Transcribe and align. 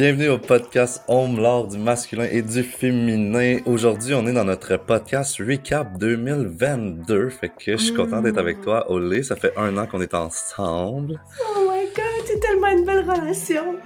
Bienvenue 0.00 0.30
au 0.30 0.38
podcast 0.38 1.02
Home 1.08 1.38
l'art 1.38 1.66
du 1.66 1.76
masculin 1.76 2.26
et 2.32 2.40
du 2.40 2.62
féminin. 2.62 3.58
Aujourd'hui, 3.66 4.14
on 4.14 4.26
est 4.26 4.32
dans 4.32 4.46
notre 4.46 4.78
podcast 4.78 5.36
Recap 5.46 5.98
2022. 5.98 7.28
Fait 7.28 7.50
que 7.50 7.72
je 7.72 7.76
suis 7.76 7.92
content 7.92 8.22
d'être 8.22 8.38
avec 8.38 8.62
toi, 8.62 8.90
Olé. 8.90 9.22
Ça 9.22 9.36
fait 9.36 9.52
un 9.58 9.76
an 9.76 9.84
qu'on 9.84 10.00
est 10.00 10.14
ensemble. 10.14 11.20
Oh 11.54 11.70
my 11.70 11.84
god, 11.94 12.24
c'est 12.24 12.40
tellement 12.40 12.68
une 12.68 12.86
belle 12.86 13.04
relation. 13.10 13.76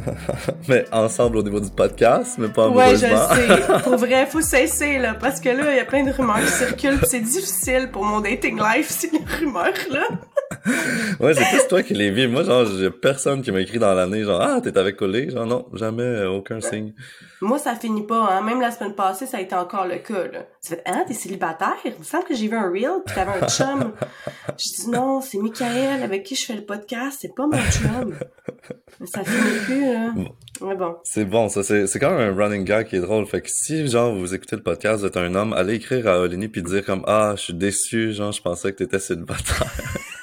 mais 0.68 0.86
ensemble 0.90 1.36
au 1.36 1.42
niveau 1.42 1.60
du 1.60 1.68
podcast, 1.68 2.36
mais 2.38 2.48
pas 2.48 2.70
Ouais, 2.70 2.92
je 2.92 3.00
sais. 3.00 3.82
Pour 3.84 3.98
vrai, 3.98 4.24
faut 4.24 4.40
cesser, 4.40 4.96
là. 4.96 5.12
Parce 5.20 5.38
que 5.38 5.50
là, 5.50 5.70
il 5.70 5.76
y 5.76 5.80
a 5.80 5.84
plein 5.84 6.02
de 6.02 6.12
rumeurs 6.12 6.40
qui 6.40 6.50
circulent. 6.50 7.00
c'est 7.04 7.20
difficile 7.20 7.90
pour 7.92 8.06
mon 8.06 8.20
dating 8.20 8.58
life, 8.58 8.88
ces 8.88 9.10
rumeurs-là. 9.38 10.08
ouais, 11.20 11.34
c'est 11.34 11.44
plus 11.44 11.68
toi 11.68 11.82
qui 11.82 11.94
les 11.94 12.10
vis. 12.10 12.26
Moi, 12.26 12.42
genre, 12.42 12.66
j'ai 12.66 12.90
personne 12.90 13.42
qui 13.42 13.50
m'a 13.52 13.60
écrit 13.60 13.78
dans 13.78 13.94
l'année, 13.94 14.24
genre, 14.24 14.40
ah, 14.40 14.60
t'es 14.60 14.76
avec 14.76 15.00
Olé? 15.02 15.30
Genre, 15.30 15.46
non, 15.46 15.66
jamais, 15.74 16.02
euh, 16.02 16.30
aucun 16.30 16.60
signe. 16.60 16.92
Moi, 17.40 17.58
ça 17.58 17.74
finit 17.74 18.04
pas, 18.04 18.28
hein. 18.30 18.42
Même 18.42 18.60
la 18.60 18.70
semaine 18.70 18.94
passée, 18.94 19.26
ça 19.26 19.36
a 19.36 19.40
été 19.40 19.54
encore 19.54 19.86
le 19.86 19.96
cas, 19.96 20.24
là. 20.32 20.46
Tu 20.62 20.70
fais, 20.70 20.82
hein, 20.86 21.04
t'es 21.06 21.14
célibataire? 21.14 21.76
Il 21.84 21.92
me 21.98 22.04
semble 22.04 22.24
que 22.24 22.34
j'ai 22.34 22.48
vu 22.48 22.56
un 22.56 22.70
reel 22.70 23.02
pis 23.06 23.14
t'avais 23.14 23.42
un 23.42 23.46
chum. 23.48 23.92
Je 24.56 24.82
dis, 24.82 24.90
non, 24.90 25.20
c'est 25.20 25.38
Michael 25.38 26.02
avec 26.02 26.24
qui 26.24 26.34
je 26.34 26.44
fais 26.44 26.54
le 26.54 26.64
podcast. 26.64 27.18
C'est 27.20 27.34
pas 27.34 27.46
mon 27.46 27.58
chum. 27.70 28.14
Mais 29.00 29.06
ça 29.06 29.22
finit 29.22 29.58
plus, 29.64 29.92
là. 29.92 30.12
Mais 30.60 30.74
bon. 30.74 30.96
C'est 31.04 31.24
bon, 31.24 31.48
ça, 31.48 31.62
c'est, 31.62 31.86
c'est 31.86 32.00
quand 32.00 32.10
même 32.10 32.32
un 32.32 32.36
running 32.36 32.64
gag 32.64 32.88
qui 32.88 32.96
est 32.96 33.00
drôle. 33.00 33.26
Fait 33.26 33.40
que 33.40 33.48
si, 33.50 33.86
genre, 33.86 34.14
vous 34.14 34.34
écoutez 34.34 34.56
le 34.56 34.62
podcast, 34.62 35.00
vous 35.00 35.06
êtes 35.06 35.16
un 35.16 35.34
homme, 35.34 35.52
allez 35.52 35.74
écrire 35.74 36.08
à 36.08 36.18
Olini 36.20 36.48
puis 36.48 36.62
dire 36.62 36.84
comme, 36.84 37.04
ah, 37.06 37.34
je 37.36 37.42
suis 37.42 37.54
déçu, 37.54 38.12
genre, 38.12 38.32
je 38.32 38.42
pensais 38.42 38.72
que 38.72 38.78
t'étais 38.78 38.98
célibataire. 38.98 39.72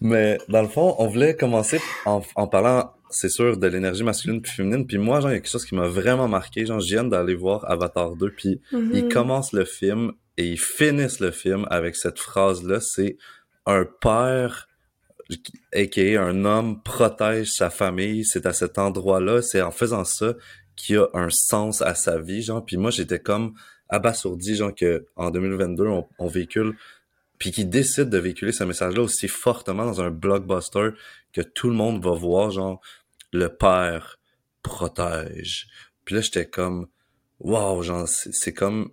Mais, 0.00 0.38
dans 0.48 0.62
le 0.62 0.68
fond, 0.68 0.94
on 0.98 1.06
voulait 1.08 1.34
commencer 1.36 1.80
en, 2.04 2.22
en 2.36 2.46
parlant, 2.46 2.92
c'est 3.10 3.28
sûr, 3.28 3.56
de 3.56 3.66
l'énergie 3.66 4.02
masculine 4.02 4.42
puis 4.42 4.52
féminine. 4.52 4.86
Puis 4.86 4.98
moi, 4.98 5.20
genre, 5.20 5.30
il 5.30 5.34
y 5.34 5.36
a 5.36 5.40
quelque 5.40 5.50
chose 5.50 5.64
qui 5.64 5.74
m'a 5.74 5.86
vraiment 5.88 6.28
marqué. 6.28 6.66
Genre, 6.66 6.80
je 6.80 6.88
viens 6.88 7.04
d'aller 7.04 7.34
voir 7.34 7.68
Avatar 7.70 8.16
2 8.16 8.30
puis 8.36 8.60
Mhm. 8.72 8.90
ils 8.94 9.08
commencent 9.08 9.52
le 9.52 9.64
film 9.64 10.12
et 10.36 10.48
ils 10.48 10.58
finissent 10.60 11.20
le 11.20 11.30
film 11.30 11.66
avec 11.70 11.96
cette 11.96 12.18
phrase-là. 12.18 12.80
C'est 12.80 13.16
un 13.66 13.86
père, 14.00 14.68
a.k.a. 15.74 16.20
un 16.22 16.44
homme, 16.44 16.82
protège 16.82 17.50
sa 17.52 17.70
famille. 17.70 18.24
C'est 18.24 18.46
à 18.46 18.52
cet 18.52 18.78
endroit-là, 18.78 19.42
c'est 19.42 19.62
en 19.62 19.70
faisant 19.70 20.04
ça 20.04 20.34
qu'il 20.76 20.96
y 20.96 20.98
a 20.98 21.06
un 21.14 21.30
sens 21.30 21.80
à 21.82 21.94
sa 21.94 22.18
vie, 22.18 22.42
genre. 22.42 22.64
Puis 22.64 22.76
moi, 22.76 22.90
j'étais 22.90 23.20
comme 23.20 23.54
abasourdi, 23.88 24.56
genre, 24.56 24.74
que 24.74 25.06
en 25.14 25.30
2022, 25.30 25.86
on, 25.86 26.06
on 26.18 26.26
véhicule 26.26 26.74
puis 27.44 27.52
qui 27.52 27.66
décide 27.66 28.08
de 28.08 28.16
véhiculer 28.16 28.52
ce 28.52 28.64
message-là 28.64 29.02
aussi 29.02 29.28
fortement 29.28 29.84
dans 29.84 30.00
un 30.00 30.08
blockbuster 30.08 30.92
que 31.34 31.42
tout 31.42 31.68
le 31.68 31.74
monde 31.74 32.02
va 32.02 32.12
voir, 32.12 32.50
genre, 32.50 32.80
le 33.34 33.50
père 33.50 34.18
protège. 34.62 35.66
Puis 36.06 36.14
là, 36.14 36.22
j'étais 36.22 36.46
comme, 36.46 36.86
wow, 37.40 37.82
genre, 37.82 38.08
c'est 38.08 38.54
comme 38.54 38.92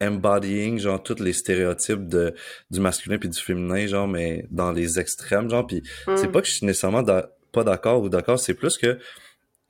embodying, 0.00 0.78
genre, 0.78 1.02
tous 1.02 1.20
les 1.22 1.34
stéréotypes 1.34 2.08
de, 2.08 2.34
du 2.70 2.80
masculin 2.80 3.18
puis 3.18 3.28
du 3.28 3.38
féminin, 3.38 3.86
genre, 3.86 4.08
mais 4.08 4.46
dans 4.50 4.72
les 4.72 4.98
extrêmes, 4.98 5.50
genre, 5.50 5.66
puis 5.66 5.82
c'est 6.16 6.28
Mm. 6.28 6.32
pas 6.32 6.40
que 6.40 6.48
je 6.48 6.54
suis 6.54 6.66
nécessairement 6.66 7.04
pas 7.04 7.64
d'accord 7.64 8.00
ou 8.00 8.08
d'accord, 8.08 8.40
c'est 8.40 8.54
plus 8.54 8.78
que 8.78 8.98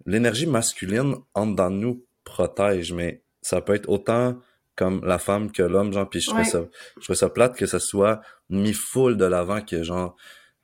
l'énergie 0.07 0.47
masculine 0.47 1.17
entre 1.35 1.57
dans 1.57 1.71
nous 1.71 2.05
protège, 2.23 2.93
mais 2.93 3.23
ça 3.43 3.61
peut 3.61 3.75
être 3.75 3.89
autant 3.89 4.41
comme 4.81 5.05
la 5.05 5.19
femme 5.19 5.53
que 5.53 5.63
l'homme, 5.63 5.93
genre, 5.93 6.09
puis 6.09 6.21
je 6.21 6.27
trouve 6.29 6.41
Ouais. 6.41 6.45
ça, 6.45 6.65
je 6.99 7.05
trouve 7.05 7.17
ça 7.17 7.29
plate 7.29 7.55
que 7.57 7.67
ça 7.67 7.79
soit 7.79 8.21
mis 8.49 8.73
full 8.73 9.17
de 9.17 9.25
l'avant 9.27 9.61
que, 9.61 9.83
genre, 9.83 10.17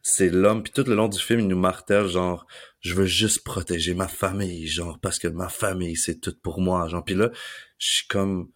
c'est 0.02 0.30
l'homme, 0.30 0.62
puis 0.62 0.72
tout 0.72 0.84
le 0.88 0.94
long 0.94 1.08
du 1.08 1.18
film, 1.18 1.40
il 1.40 1.48
nous 1.48 1.58
martèle, 1.58 2.06
genre, 2.06 2.46
je 2.80 2.94
veux 2.94 3.06
juste 3.06 3.44
protéger 3.44 3.94
ma 3.94 4.08
famille, 4.08 4.66
genre, 4.66 4.98
parce 5.00 5.18
que 5.18 5.28
ma 5.28 5.48
famille, 5.48 5.96
c'est 5.96 6.20
tout 6.20 6.34
pour 6.42 6.60
moi, 6.60 6.88
genre, 6.88 7.04
puis 7.04 7.14
là, 7.14 7.30
je 7.78 7.86
suis 7.96 8.06
comme, 8.08 8.48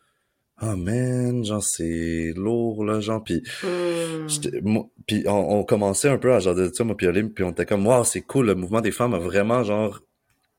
oh 0.62 0.76
man, 0.76 1.44
genre, 1.44 1.62
c'est 1.62 2.32
lourd, 2.36 2.84
là, 2.84 3.00
genre, 3.00 3.22
puis 3.24 3.42
Mm. 3.64 4.28
J'étais- 4.28 4.60
moi- 4.62 4.86
puis 5.06 5.24
on, 5.26 5.58
on 5.60 5.64
commençait 5.64 6.08
un 6.08 6.18
peu 6.18 6.32
à 6.32 6.38
genre 6.40 6.54
de 6.54 6.70
ça, 6.72 6.84
moi 6.84 6.96
puis 6.96 7.06
Olim, 7.08 7.32
puis 7.32 7.42
on 7.44 7.50
était 7.50 7.66
comme 7.66 7.86
wow, 7.86 8.04
c'est 8.04 8.20
cool, 8.22 8.46
le 8.46 8.54
mouvement 8.54 8.80
des 8.80 8.92
femmes 8.92 9.14
a 9.14 9.18
vraiment 9.18 9.62
genre 9.64 10.00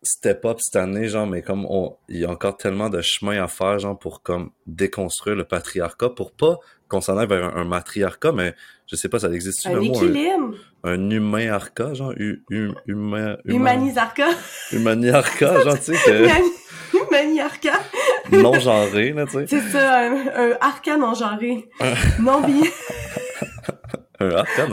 step 0.03 0.45
up 0.45 0.57
cette 0.59 0.75
année, 0.77 1.07
genre, 1.07 1.27
mais 1.27 1.41
comme 1.41 1.65
on, 1.69 1.97
il 2.09 2.17
y 2.19 2.25
a 2.25 2.29
encore 2.29 2.57
tellement 2.57 2.89
de 2.89 3.01
chemin 3.01 3.43
à 3.43 3.47
faire, 3.47 3.77
genre, 3.79 3.97
pour 3.99 4.21
comme 4.23 4.51
déconstruire 4.65 5.35
le 5.35 5.45
patriarcat, 5.45 6.09
pour 6.09 6.31
pas 6.31 6.57
qu'on 6.87 7.01
s'en 7.01 7.17
aille 7.17 7.27
vers 7.27 7.43
un, 7.55 7.61
un 7.61 7.65
matriarcat, 7.65 8.31
mais 8.31 8.53
je 8.87 8.95
sais 8.95 9.09
pas, 9.09 9.19
ça 9.19 9.29
existe 9.29 9.65
Un 9.67 9.73
le 9.73 9.81
mot, 9.81 9.93
un, 10.83 10.91
un 10.91 11.09
humain-arca, 11.09 11.93
genre, 11.93 12.13
hu, 12.17 12.43
hu- 12.49 12.71
humain, 12.87 13.37
humain, 13.45 13.73
Humanisarca. 13.75 14.27
humaniarca, 14.71 15.59
genre, 15.63 15.77
tu 15.77 15.93
sais, 15.93 15.97
que 16.05 16.27
Humaniarca. 16.93 17.73
non-genré, 18.31 19.13
là, 19.13 19.25
tu 19.25 19.31
sais, 19.33 19.45
C'est 19.47 19.61
ça, 19.71 19.99
un, 19.99 20.27
un 20.35 20.57
arca 20.61 20.97
non 20.97 21.13
genré. 21.13 21.69
non 22.19 22.41
bi 22.41 22.63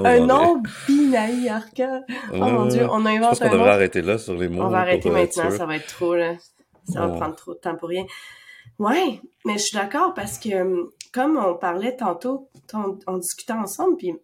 un 0.04 0.20
non 0.20 0.62
binaire 0.86 1.56
arca. 1.56 2.00
Oh 2.32 2.36
mon 2.36 2.66
dieu, 2.66 2.86
on 2.90 3.00
Je 3.00 3.04
pense 3.04 3.06
invente 3.06 3.42
un 3.42 3.50
devrait 3.50 3.70
arrêter 3.70 4.02
là 4.02 4.18
sur 4.18 4.34
les 4.34 4.48
mots. 4.48 4.64
On 4.64 4.68
va 4.68 4.80
arrêter 4.80 5.08
être 5.08 5.14
maintenant, 5.14 5.50
ça 5.50 5.66
va 5.66 5.76
être 5.76 5.86
trop 5.86 6.14
là. 6.14 6.34
Ça 6.84 7.06
va 7.06 7.14
prendre 7.16 7.36
trop 7.36 7.54
de 7.54 7.58
temps 7.58 7.76
pour 7.76 7.88
rien. 7.88 8.06
Ouais, 8.78 9.20
mais 9.44 9.54
je 9.54 9.64
suis 9.64 9.76
d'accord 9.76 10.14
parce 10.14 10.38
que 10.38 10.62
hum, 10.62 10.90
comme 11.12 11.36
on 11.36 11.54
parlait 11.54 11.96
tantôt, 11.96 12.48
on, 12.72 12.98
on 13.06 13.18
discutait 13.18 13.52
ensemble, 13.52 13.96
puis 13.96 14.14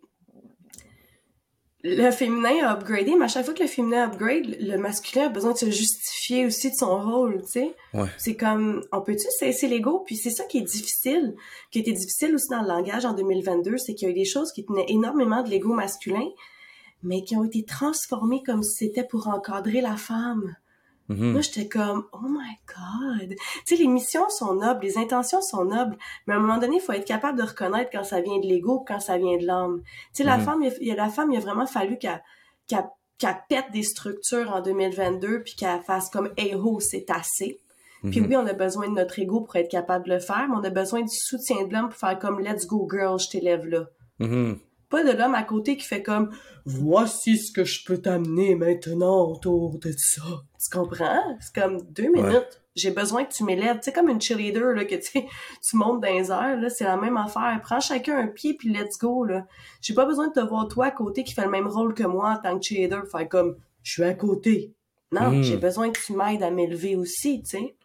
le 1.84 2.10
féminin 2.10 2.66
a 2.66 2.72
upgradé, 2.72 3.14
mais 3.14 3.26
à 3.26 3.28
chaque 3.28 3.44
fois 3.44 3.54
que 3.54 3.62
le 3.62 3.68
féminin 3.68 4.06
upgrade, 4.06 4.56
le 4.58 4.76
masculin 4.78 5.26
a 5.26 5.28
besoin 5.28 5.52
de 5.52 5.58
se 5.58 5.66
justifier 5.66 6.13
aussi 6.46 6.70
de 6.70 6.74
son 6.76 6.98
rôle, 6.98 7.42
tu 7.42 7.48
sais. 7.52 7.74
Ouais. 7.92 8.08
C'est 8.18 8.36
comme, 8.36 8.82
on 8.92 9.00
peut-tu 9.02 9.26
cesser 9.38 9.68
l'ego? 9.68 10.02
Puis 10.06 10.16
c'est 10.16 10.30
ça 10.30 10.44
qui 10.44 10.58
est 10.58 10.62
difficile, 10.62 11.34
qui 11.70 11.78
était 11.80 11.92
difficile 11.92 12.34
aussi 12.34 12.48
dans 12.50 12.62
le 12.62 12.68
langage 12.68 13.04
en 13.04 13.12
2022, 13.14 13.76
c'est 13.78 13.94
qu'il 13.94 14.08
y 14.08 14.10
a 14.10 14.12
eu 14.12 14.18
des 14.18 14.24
choses 14.24 14.52
qui 14.52 14.64
tenaient 14.64 14.86
énormément 14.88 15.42
de 15.42 15.50
l'ego 15.50 15.72
masculin, 15.74 16.26
mais 17.02 17.22
qui 17.24 17.36
ont 17.36 17.44
été 17.44 17.64
transformées 17.64 18.42
comme 18.44 18.62
si 18.62 18.86
c'était 18.86 19.04
pour 19.04 19.28
encadrer 19.28 19.80
la 19.80 19.96
femme. 19.96 20.56
Mhm. 21.10 21.32
Moi, 21.32 21.42
j'étais 21.42 21.68
comme, 21.68 22.06
oh 22.14 22.26
my 22.28 22.56
god. 22.66 23.36
Tu 23.66 23.76
sais, 23.76 23.82
les 23.82 23.86
missions 23.88 24.26
sont 24.30 24.54
nobles, 24.54 24.80
les 24.86 24.96
intentions 24.96 25.42
sont 25.42 25.66
nobles, 25.66 25.98
mais 26.26 26.32
à 26.32 26.38
un 26.38 26.40
moment 26.40 26.56
donné, 26.56 26.76
il 26.76 26.80
faut 26.80 26.92
être 26.92 27.04
capable 27.04 27.36
de 27.38 27.42
reconnaître 27.44 27.90
quand 27.92 28.04
ça 28.04 28.22
vient 28.22 28.38
de 28.38 28.46
l'ego, 28.46 28.82
quand 28.88 29.00
ça 29.00 29.18
vient 29.18 29.36
de 29.36 29.44
l'âme. 29.44 29.82
Tu 30.14 30.22
sais, 30.22 30.24
la 30.24 30.38
Mhm. 30.38 30.44
femme, 30.44 30.62
il 30.80 30.86
y 30.88 30.90
a- 30.92 30.94
la 30.96 31.10
femme, 31.10 31.30
il 31.30 31.36
a 31.36 31.40
vraiment 31.40 31.66
fallu 31.66 31.98
qu'elle 31.98 32.22
qu'elle 32.66 32.86
qu'elle 33.18 33.36
pète 33.48 33.66
des 33.72 33.82
structures 33.82 34.50
en 34.52 34.60
2022, 34.60 35.42
puis 35.42 35.54
qu'elle 35.54 35.82
fasse 35.82 36.10
comme, 36.10 36.30
hey 36.36 36.54
ho, 36.54 36.80
c'est 36.80 37.10
assez. 37.10 37.60
Puis 38.10 38.20
Mhm. 38.20 38.26
oui, 38.28 38.36
on 38.36 38.46
a 38.46 38.52
besoin 38.52 38.88
de 38.88 38.94
notre 38.94 39.18
ego 39.18 39.40
pour 39.40 39.56
être 39.56 39.70
capable 39.70 40.06
de 40.06 40.14
le 40.14 40.18
faire, 40.20 40.46
mais 40.48 40.56
on 40.56 40.64
a 40.64 40.70
besoin 40.70 41.00
du 41.00 41.14
soutien 41.16 41.66
de 41.66 41.72
l'homme 41.72 41.88
pour 41.88 41.98
faire 41.98 42.18
comme, 42.18 42.40
let's 42.40 42.66
go 42.66 42.86
girl, 42.90 43.18
je 43.18 43.28
t'élève 43.30 43.66
là. 43.66 43.86
Mhm. 44.18 44.58
Pas 44.90 45.02
de 45.02 45.16
l'homme 45.16 45.34
à 45.34 45.42
côté 45.42 45.76
qui 45.76 45.86
fait 45.86 46.02
comme 46.02 46.30
voici 46.66 47.38
ce 47.38 47.50
que 47.50 47.64
je 47.64 47.84
peux 47.84 47.98
t'amener 47.98 48.54
maintenant 48.54 49.26
autour 49.28 49.78
de 49.78 49.92
ça. 49.96 50.22
Tu 50.70 50.78
comprends? 50.78 51.36
C'est 51.40 51.54
comme 51.54 51.82
deux 51.90 52.04
Ouais. 52.08 52.22
minutes. 52.22 52.60
J'ai 52.74 52.90
besoin 52.90 53.24
que 53.24 53.32
tu 53.32 53.44
m'élèves. 53.44 53.76
Tu 53.76 53.82
sais, 53.84 53.92
comme 53.92 54.08
une 54.08 54.20
cheerleader, 54.20 54.72
là, 54.74 54.84
que 54.84 54.94
tu, 55.12 55.76
montes 55.76 56.00
dans 56.00 56.12
les 56.12 56.30
airs, 56.30 56.58
là, 56.60 56.68
c'est 56.70 56.84
la 56.84 56.96
même 56.96 57.16
affaire. 57.16 57.60
Prends 57.62 57.80
chacun 57.80 58.18
un 58.18 58.26
pied 58.26 58.54
puis 58.54 58.70
let's 58.72 58.98
go, 58.98 59.24
là. 59.24 59.46
J'ai 59.80 59.94
pas 59.94 60.06
besoin 60.06 60.28
de 60.28 60.32
te 60.32 60.40
voir 60.40 60.66
toi 60.68 60.86
à 60.86 60.90
côté 60.90 61.22
qui 61.22 61.34
fait 61.34 61.44
le 61.44 61.50
même 61.50 61.68
rôle 61.68 61.94
que 61.94 62.02
moi 62.04 62.30
en 62.32 62.36
tant 62.42 62.58
que 62.58 62.64
cheerleader, 62.64 63.02
faire 63.10 63.28
comme 63.28 63.56
je 63.82 63.92
suis 63.92 64.02
à 64.04 64.14
côté. 64.14 64.72
Non, 65.12 65.30
Mhm. 65.30 65.42
j'ai 65.44 65.56
besoin 65.56 65.90
que 65.90 66.00
tu 66.00 66.12
m'aides 66.14 66.42
à 66.42 66.50
m'élever 66.50 66.96
aussi, 66.96 67.42
tu 67.42 67.50
sais. 67.50 67.76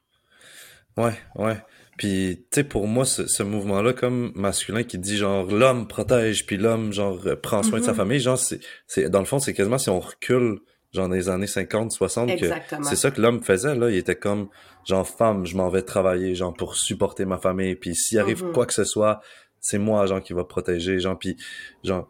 Ouais, 0.97 1.13
ouais. 1.35 1.57
Puis, 1.97 2.45
tu 2.50 2.56
sais, 2.56 2.63
pour 2.63 2.88
moi, 2.88 3.06
ce, 3.06 3.28
ce 3.28 3.44
mouvement-là, 3.44 3.94
comme 3.94 4.31
masculin 4.35 4.84
qui 4.84 4.97
dit 4.97 5.18
genre 5.18 5.45
l'homme 5.45 5.88
protège, 5.88 6.45
puis 6.45 6.57
l'homme 6.57 6.94
genre 6.94 7.19
prend 7.44 7.62
soin 7.62 7.79
de 7.79 7.84
sa 7.84 7.91
Mhm. 7.91 7.97
famille, 7.97 8.19
genre 8.19 8.39
c'est 8.39 9.09
dans 9.09 9.19
le 9.19 9.25
fond, 9.25 9.38
c'est 9.39 9.53
quasiment 9.53 9.78
si 9.78 9.89
on 9.89 10.00
recule 10.00 10.59
genre 10.91 11.07
dans 11.07 11.16
les 11.16 11.29
années 11.29 11.47
50, 11.47 11.91
60 11.91 12.27
que 12.29 12.33
Exactement. 12.33 12.83
c'est 12.83 12.95
ça 12.95 13.11
que 13.11 13.22
l'homme 13.22 13.44
faisait 13.44 13.75
là, 13.75 13.89
il 13.91 13.97
était 13.97 14.15
comme 14.15 14.50
genre 14.86 15.07
femme, 15.07 15.45
je 15.45 15.56
m'en 15.56 15.69
vais 15.69 15.81
travailler 15.83 16.33
genre 16.36 16.53
pour 16.53 16.75
supporter 16.75 17.25
ma 17.25 17.38
famille, 17.38 17.75
puis 17.75 17.95
s'il 17.95 18.18
arrive 18.19 18.44
Mhm. 18.44 18.53
quoi 18.53 18.65
que 18.65 18.74
ce 18.74 18.83
soit, 18.86 19.21
c'est 19.59 19.77
moi 19.77 20.06
genre 20.07 20.21
qui 20.24 20.33
va 20.33 20.44
protéger, 20.45 21.00
genre 21.00 21.18
puis 21.19 21.38
genre 21.83 22.09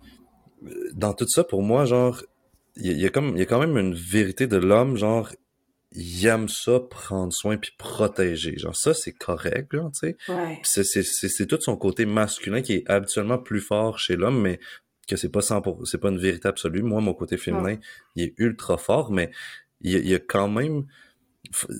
dans 0.93 1.13
tout 1.13 1.27
ça 1.27 1.43
pour 1.43 1.61
moi 1.63 1.85
genre 1.85 2.21
il 2.75 2.85
y, 2.87 2.89
a- 2.89 2.93
il 2.93 2.99
y 3.01 3.05
a 3.05 3.09
comme 3.09 3.29
il 3.35 3.39
y 3.39 3.41
a 3.41 3.45
quand 3.45 3.59
même 3.59 3.77
une 3.77 3.93
vérité 3.95 4.45
de 4.47 4.57
l'homme 4.57 4.97
genre 4.97 5.29
il 5.93 6.25
aime 6.27 6.47
ça 6.49 6.79
prendre 6.79 7.33
soin 7.33 7.57
puis 7.57 7.71
protéger 7.77 8.57
genre 8.57 8.75
ça 8.75 8.93
c'est 8.93 9.13
correct 9.13 9.73
genre 9.73 9.89
tu 9.91 10.09
sais 10.09 10.17
Ouais. 10.27 10.59
Puis 10.61 10.71
c'est 10.71 10.83
c'est 10.83 11.01
c'est 11.03 11.29
c'est 11.29 11.47
tout 11.47 11.59
son 11.61 11.75
côté 11.77 12.05
masculin 12.05 12.61
qui 12.61 12.73
est 12.73 12.89
habituellement 12.89 13.37
plus 13.39 13.61
fort 13.61 13.99
chez 13.99 14.15
l'homme 14.15 14.39
mais 14.41 14.59
que 15.09 15.17
c'est 15.17 15.29
pas 15.29 15.41
100 15.41 15.63
c'est 15.85 15.97
pas 15.97 16.09
une 16.09 16.19
vérité 16.19 16.47
absolue. 16.47 16.83
Moi 16.83 17.01
mon 17.01 17.13
côté 17.13 17.37
féminin 17.37 17.77
il 18.15 18.23
est 18.23 18.33
ultra 18.37 18.77
fort 18.77 19.11
mais 19.11 19.31
il 19.81 19.91
y 19.91 19.95
a, 19.95 19.99
il 19.99 20.07
y 20.07 20.15
a 20.15 20.19
quand 20.19 20.49
même 20.49 20.85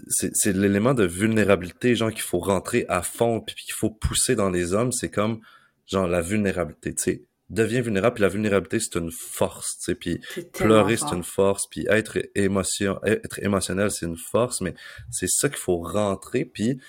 c'est 0.08 0.32
c'est 0.34 0.54
l'élément 0.54 0.94
de 0.94 1.06
vulnérabilité 1.06 1.96
genre 1.96 2.12
qu'il 2.12 2.22
faut 2.22 2.40
rentrer 2.40 2.86
à 2.90 3.02
fond 3.02 3.42
puis 3.42 3.56
qu'il 3.56 3.74
faut 3.74 3.90
pousser 3.90 4.36
dans 4.36 4.50
les 4.50 4.74
hommes. 4.74 4.92
C'est 4.92 5.10
comme 5.10 5.42
genre 5.86 6.08
la 6.08 6.22
vulnérabilité 6.22 6.94
tu 6.96 7.04
sais. 7.04 7.26
Deviens 7.50 7.82
vulnérable, 7.82 8.14
puis 8.14 8.22
la 8.22 8.30
vulnérabilité, 8.30 8.80
c'est 8.80 9.00
une 9.00 9.10
force, 9.10 9.80
tu 9.80 9.86
sais, 9.86 9.96
puis 9.96 10.22
pleurer, 10.54 10.98
c'est 10.98 11.16
une 11.16 11.24
force, 11.24 11.66
puis 11.66 11.88
être 11.90 12.20
émotion, 12.36 13.00
être 13.04 13.40
émotionnel, 13.40 13.90
c'est 13.90 14.06
une 14.06 14.18
force, 14.18 14.62
mais 14.62 14.76
c'est 15.10 15.28
ça 15.28 15.50
qu'il 15.50 15.58
faut 15.58 15.80
rentrer, 15.80 16.46
puis 16.46 16.80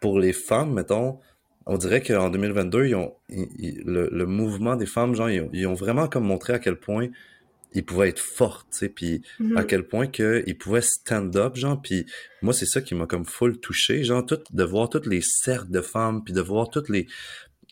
pour 0.00 0.18
les 0.18 0.32
femmes, 0.32 0.72
mettons, 0.72 1.18
on 1.68 1.76
dirait 1.76 2.02
qu'en 2.02 2.30
2022, 2.30 2.86
ils 2.86 2.94
ont, 2.94 3.14
le, 3.28 4.24
mouvement 4.24 4.74
des 4.74 4.86
femmes, 4.86 5.14
genre, 5.14 5.30
ils 5.30 5.66
ont, 5.66 5.74
vraiment 5.74 6.08
comme 6.08 6.24
montré 6.24 6.54
à 6.54 6.58
quel 6.58 6.76
point 6.76 7.08
ils 7.74 7.84
pouvaient 7.84 8.08
être 8.08 8.18
fortes, 8.18 8.66
tu 8.72 8.78
sais, 8.78 8.88
puis 8.88 9.20
à 9.54 9.60
Mhm. 9.60 9.66
quel 9.66 9.82
point 9.86 10.06
qu'ils 10.06 10.56
pouvaient 10.58 10.80
stand 10.80 11.36
up, 11.36 11.56
genre, 11.56 11.80
puis 11.80 12.06
moi, 12.40 12.54
c'est 12.54 12.64
ça 12.66 12.80
qui 12.80 12.94
m'a 12.94 13.06
comme 13.06 13.26
full 13.26 13.58
touché, 13.60 14.02
genre, 14.04 14.24
tout, 14.24 14.40
de 14.50 14.64
voir 14.64 14.88
toutes 14.88 15.06
les 15.06 15.20
cercles 15.22 15.70
de 15.70 15.82
femmes, 15.82 16.24
puis 16.24 16.32
de 16.32 16.40
voir 16.40 16.70
toutes 16.70 16.88
les, 16.88 17.06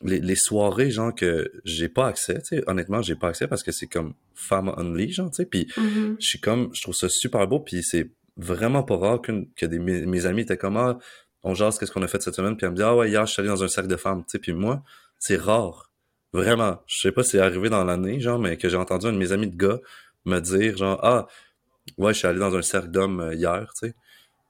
les, 0.03 0.21
les 0.21 0.37
soirées, 0.37 0.91
genre, 0.91 1.15
que 1.15 1.51
j'ai 1.65 1.89
pas 1.89 2.09
accès, 2.09 2.35
tu 2.43 2.57
sais, 2.59 2.65
honnêtement, 2.67 3.01
j'ai 3.01 3.15
pas 3.15 3.29
accès 3.29 3.49
parce 3.49 3.63
que 3.63 3.73
c'est 3.73 3.87
comme 3.87 4.13
femme 4.35 4.69
only, 4.77 5.11
genre, 5.11 5.31
tu 5.31 5.37
sais, 5.37 5.47
puis 5.47 5.67
Mhm. 5.79 6.17
je 6.21 6.27
suis 6.29 6.41
comme, 6.41 6.69
je 6.75 6.83
trouve 6.83 6.95
ça 6.95 7.09
super 7.09 7.49
beau, 7.49 7.61
puis 7.61 7.83
c'est 7.83 8.11
vraiment 8.37 8.83
pas 8.83 8.99
rare 8.99 9.23
qu'une- 9.23 9.49
que 9.55 9.65
des, 9.65 9.79
mes, 9.79 10.05
mes 10.05 10.27
amis 10.27 10.43
étaient 10.43 10.59
comme, 10.59 10.77
ah, 10.77 10.99
on 11.47 11.55
jase 11.55 11.79
qu'est-ce 11.79 11.93
qu'on 11.93 12.03
a 12.03 12.09
fait 12.09 12.21
cette 12.23 12.35
semaine, 12.35 12.57
puis 12.57 12.67
elle 12.67 12.73
me 12.73 12.77
dit, 12.77 12.83
ah 12.83 12.95
ouais, 12.97 13.09
hier, 13.09 13.25
je 13.27 13.33
suis 13.33 13.41
allé 13.41 13.49
dans 13.49 13.63
un 13.65 13.69
cercle 13.69 13.89
de 13.89 13.97
femmes, 13.97 14.21
tu 14.25 14.33
sais, 14.33 14.39
puis 14.39 14.53
moi, 14.53 14.83
c'est 15.19 15.37
rare. 15.37 15.91
Vraiment. 16.33 16.83
Je 16.87 17.01
sais 17.01 17.13
pas 17.13 17.23
si 17.23 17.31
c'est 17.31 17.39
arrivé 17.41 17.71
dans 17.71 17.85
l'année, 17.85 18.21
genre, 18.21 18.39
mais 18.39 18.57
que 18.57 18.69
j'ai 18.69 18.77
entendu 18.77 19.07
un 19.07 19.13
de 19.13 19.19
mes 19.19 19.33
amis 19.33 19.49
de 19.49 19.57
gars 19.57 19.79
me 20.27 20.39
dire, 20.41 20.77
genre, 20.77 20.99
ah, 21.03 21.27
ouais, 21.99 22.13
je 22.13 22.19
suis 22.19 22.27
allé 22.29 22.39
dans 22.41 22.55
un 22.55 22.63
cercle 22.63 22.89
d'hommes 22.89 23.21
euh, 23.21 23.35
hier, 23.35 23.73
tu 23.81 23.89
sais. 23.89 23.95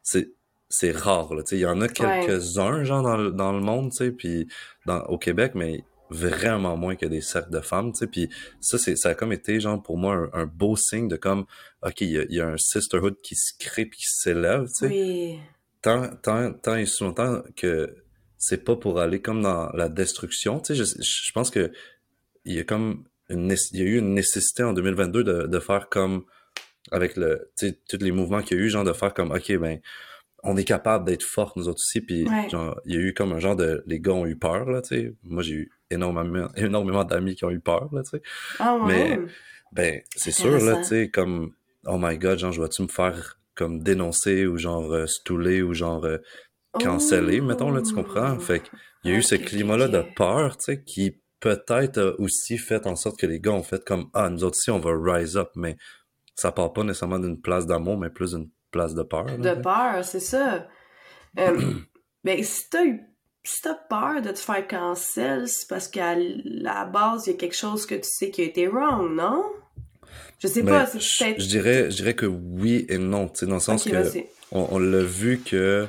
C'est, 0.03 0.31
c'est 0.69 0.91
rare, 0.93 1.35
là, 1.35 1.43
tu 1.43 1.51
sais. 1.51 1.57
Il 1.57 1.61
y 1.61 1.67
en 1.67 1.81
a 1.81 1.87
quelques-uns, 1.89 2.83
genre, 2.85 3.03
dans, 3.03 3.17
le- 3.17 3.31
dans 3.33 3.53
le 3.53 3.61
monde, 3.61 3.91
tu 3.91 3.99
sais, 3.99 4.11
puis 4.11 4.49
dans, 4.87 5.01
au 5.05 5.19
Québec, 5.19 5.53
mais 5.55 5.85
vraiment 6.09 6.77
moins 6.77 6.95
que 6.97 7.07
des 7.07 7.21
cercles 7.21 7.51
de 7.51 7.61
femmes, 7.61 7.93
tu 7.93 7.99
sais. 7.99 8.07
Puis 8.07 8.31
ça, 8.61 8.79
c'est, 8.79 8.97
ça 8.97 9.11
a 9.11 9.15
comme 9.15 9.33
été, 9.33 9.61
genre, 9.61 9.83
pour 9.83 9.99
moi, 9.99 10.15
un, 10.33 10.43
un 10.43 10.47
beau 10.47 10.77
signe 10.77 11.09
de 11.09 11.17
comme, 11.17 11.45
OK, 11.83 12.01
il 12.01 12.11
y 12.11 12.19
a, 12.19 12.23
il 12.29 12.35
y 12.35 12.41
a 12.41 12.47
un 12.49 12.57
sisterhood 12.57 13.17
qui 13.23 13.35
se 13.37 13.53
crée 13.59 13.87
puis 13.87 14.01
qui 14.01 14.07
s'élève, 14.09 14.67
tu 14.69 14.75
sais 14.75 14.87
Oui. 14.89 15.41
Tant, 15.87 16.09
tant, 16.17 16.53
tant 16.53 16.77
et 16.77 16.85
longtemps 17.01 17.43
que 17.57 17.95
c'est 18.39 18.65
pas 18.65 18.77
pour 18.77 18.99
aller 19.01 19.21
comme 19.23 19.41
dans 19.43 19.71
la 19.73 19.89
destruction. 19.89 20.61
Tu 20.61 20.75
sais, 20.75 20.85
je, 20.85 21.03
je 21.03 21.33
pense 21.33 21.51
que 21.51 21.71
il 22.45 22.55
y 22.55 22.59
a 22.61 22.65
comme 22.65 23.05
une, 23.29 23.55
il 23.73 23.79
y 23.81 23.83
a 23.83 23.87
eu 23.87 23.99
une 23.99 24.13
nécessité 24.15 24.63
en 24.63 24.73
2022 24.73 25.25
de, 25.25 25.47
de 25.47 25.59
faire 25.61 25.89
comme 25.89 26.25
avec 26.91 27.17
le, 27.17 27.51
tu 27.59 27.69
sais, 27.69 27.79
tous 27.89 27.99
les 28.05 28.13
mouvements 28.13 28.43
qu'il 28.43 28.57
y 28.59 28.61
a 28.61 28.65
eu, 28.65 28.69
genre 28.69 28.85
de 28.85 28.93
faire 28.93 29.15
comme, 29.15 29.33
ok, 29.33 29.57
ben, 29.59 29.81
on 30.45 30.57
est 30.57 30.65
capable 30.65 31.05
d'être 31.05 31.25
fort 31.25 31.53
nous 31.57 31.69
autres 31.69 31.81
aussi, 31.85 32.01
puis 32.01 32.29
Ouais. 32.29 32.49
genre, 32.49 32.81
il 32.85 32.95
y 32.95 32.97
a 32.97 33.01
eu 33.01 33.15
comme 33.15 33.33
un 33.33 33.41
genre 33.41 33.57
de, 33.57 33.83
les 33.87 33.99
gars 34.01 34.13
ont 34.13 34.27
eu 34.27 34.37
peur, 34.37 34.71
là, 34.71 34.83
tu 34.83 34.89
sais. 34.95 35.15
Moi, 35.25 35.43
j'ai 35.43 35.55
eu 35.55 35.71
énormément, 35.91 36.49
énormément 36.57 37.03
d'amis 37.05 37.35
qui 37.35 37.45
ont 37.45 37.51
eu 37.51 37.59
peur, 37.61 37.89
là, 37.93 38.03
tu 38.05 38.11
sais. 38.11 38.23
Ah 38.61 38.77
ouais. 38.77 38.87
Mais- 38.87 39.21
Ben, 39.73 40.01
c'est 40.15 40.31
sûr, 40.31 40.59
là, 40.65 40.77
tu 40.77 40.85
sais, 40.85 41.11
comme, 41.11 41.53
oh 41.87 41.99
my 41.99 42.17
god, 42.19 42.39
genre, 42.39 42.53
je 42.53 42.63
vais-tu 42.63 42.83
me 42.83 42.89
faire 42.89 43.41
comme 43.57 43.83
dénoncer 43.83 44.47
ou 44.47 44.57
genre 44.59 44.93
euh, 44.93 45.07
stouler 45.07 45.63
ou 45.63 45.75
genre 45.75 46.05
euh, 46.05 46.19
canceller, 46.79 47.41
mettons, 47.41 47.71
là, 47.71 47.83
tu 47.83 47.95
comprends? 47.95 48.39
Fait 48.39 48.63
il 49.03 49.11
y 49.11 49.15
a 49.15 49.19
eu 49.19 49.23
ce 49.23 49.35
climat-là 49.35 49.89
de 49.89 50.05
peur, 50.15 50.57
tu 50.57 50.65
sais, 50.65 50.83
qui 50.83 51.21
peut-être 51.41 51.99
a 51.99 52.21
aussi 52.21 52.59
fait 52.59 52.87
en 52.87 52.97
sorte 52.97 53.19
que 53.19 53.27
les 53.27 53.41
gars 53.41 53.53
ont 53.53 53.63
fait 53.63 53.85
comme, 53.85 54.09
ah, 54.15 54.29
nous 54.31 54.45
autres 54.45 54.57
aussi, 54.57 54.71
on 54.71 54.79
va 54.79 54.93
rise 54.95 55.37
up, 55.37 55.51
mais 55.55 55.77
ça 56.35 56.53
part 56.53 56.73
pas 56.73 56.83
nécessairement 56.83 57.19
d'une 57.19 57.41
place 57.41 57.67
d'amour, 57.67 57.99
mais 57.99 58.11
plus 58.11 58.33
d'une 58.33 58.51
place 58.71 58.95
de 58.95 59.03
peur. 59.03 59.25
là, 59.25 59.37
De 59.37 59.63
peur, 59.63 60.05
c'est 60.05 60.21
ça. 60.21 60.67
Euh, 61.39 61.75
ben, 62.25 62.43
si 62.43 62.69
t'as 62.69 62.85
eu 62.85 63.01
si 63.47 63.63
t'as 63.63 63.75
peur 63.75 64.23
de 64.23 64.33
te 64.33 64.41
faire 64.41 64.67
cancel, 64.67 65.47
c'est 65.47 65.69
parce 65.69 65.87
qu'à 65.87 66.17
la 66.17 66.85
base, 66.85 67.27
il 67.27 67.31
y 67.31 67.35
a 67.35 67.39
quelque 67.39 67.55
chose 67.55 67.87
que 67.87 67.95
tu 67.95 68.03
sais 68.03 68.31
qui 68.31 68.43
a 68.43 68.45
été 68.45 68.67
wrong, 68.67 69.15
non? 69.15 69.45
Je 70.39 70.49
sais 70.49 70.63
pas, 70.63 70.87
c'est 70.87 70.99
je, 70.99 71.19
peut-être... 71.19 71.41
je 71.41 71.47
dirais, 71.47 71.91
je 71.91 71.97
dirais 71.97 72.15
que 72.15 72.27
oui 72.27 72.87
et 72.89 72.99
non, 72.99 73.29
tu 73.29 73.41
sais, 73.41 73.47
dans 73.47 73.55
le 73.55 73.61
sens 73.61 73.85
Ok, 73.85 73.93
que 73.93 74.13
on, 74.53 74.69
on 74.73 74.79
l'a 74.79 75.03
vu 75.03 75.39
que 75.41 75.87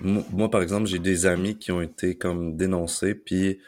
mo- 0.00 0.24
moi, 0.32 0.50
par 0.50 0.62
exemple, 0.62 0.86
j'ai 0.86 0.98
des 0.98 1.26
amis 1.26 1.58
qui 1.58 1.72
ont 1.72 1.82
été 1.82 2.16
comme 2.16 2.56
dénoncés, 2.56 3.14
puis 3.14 3.58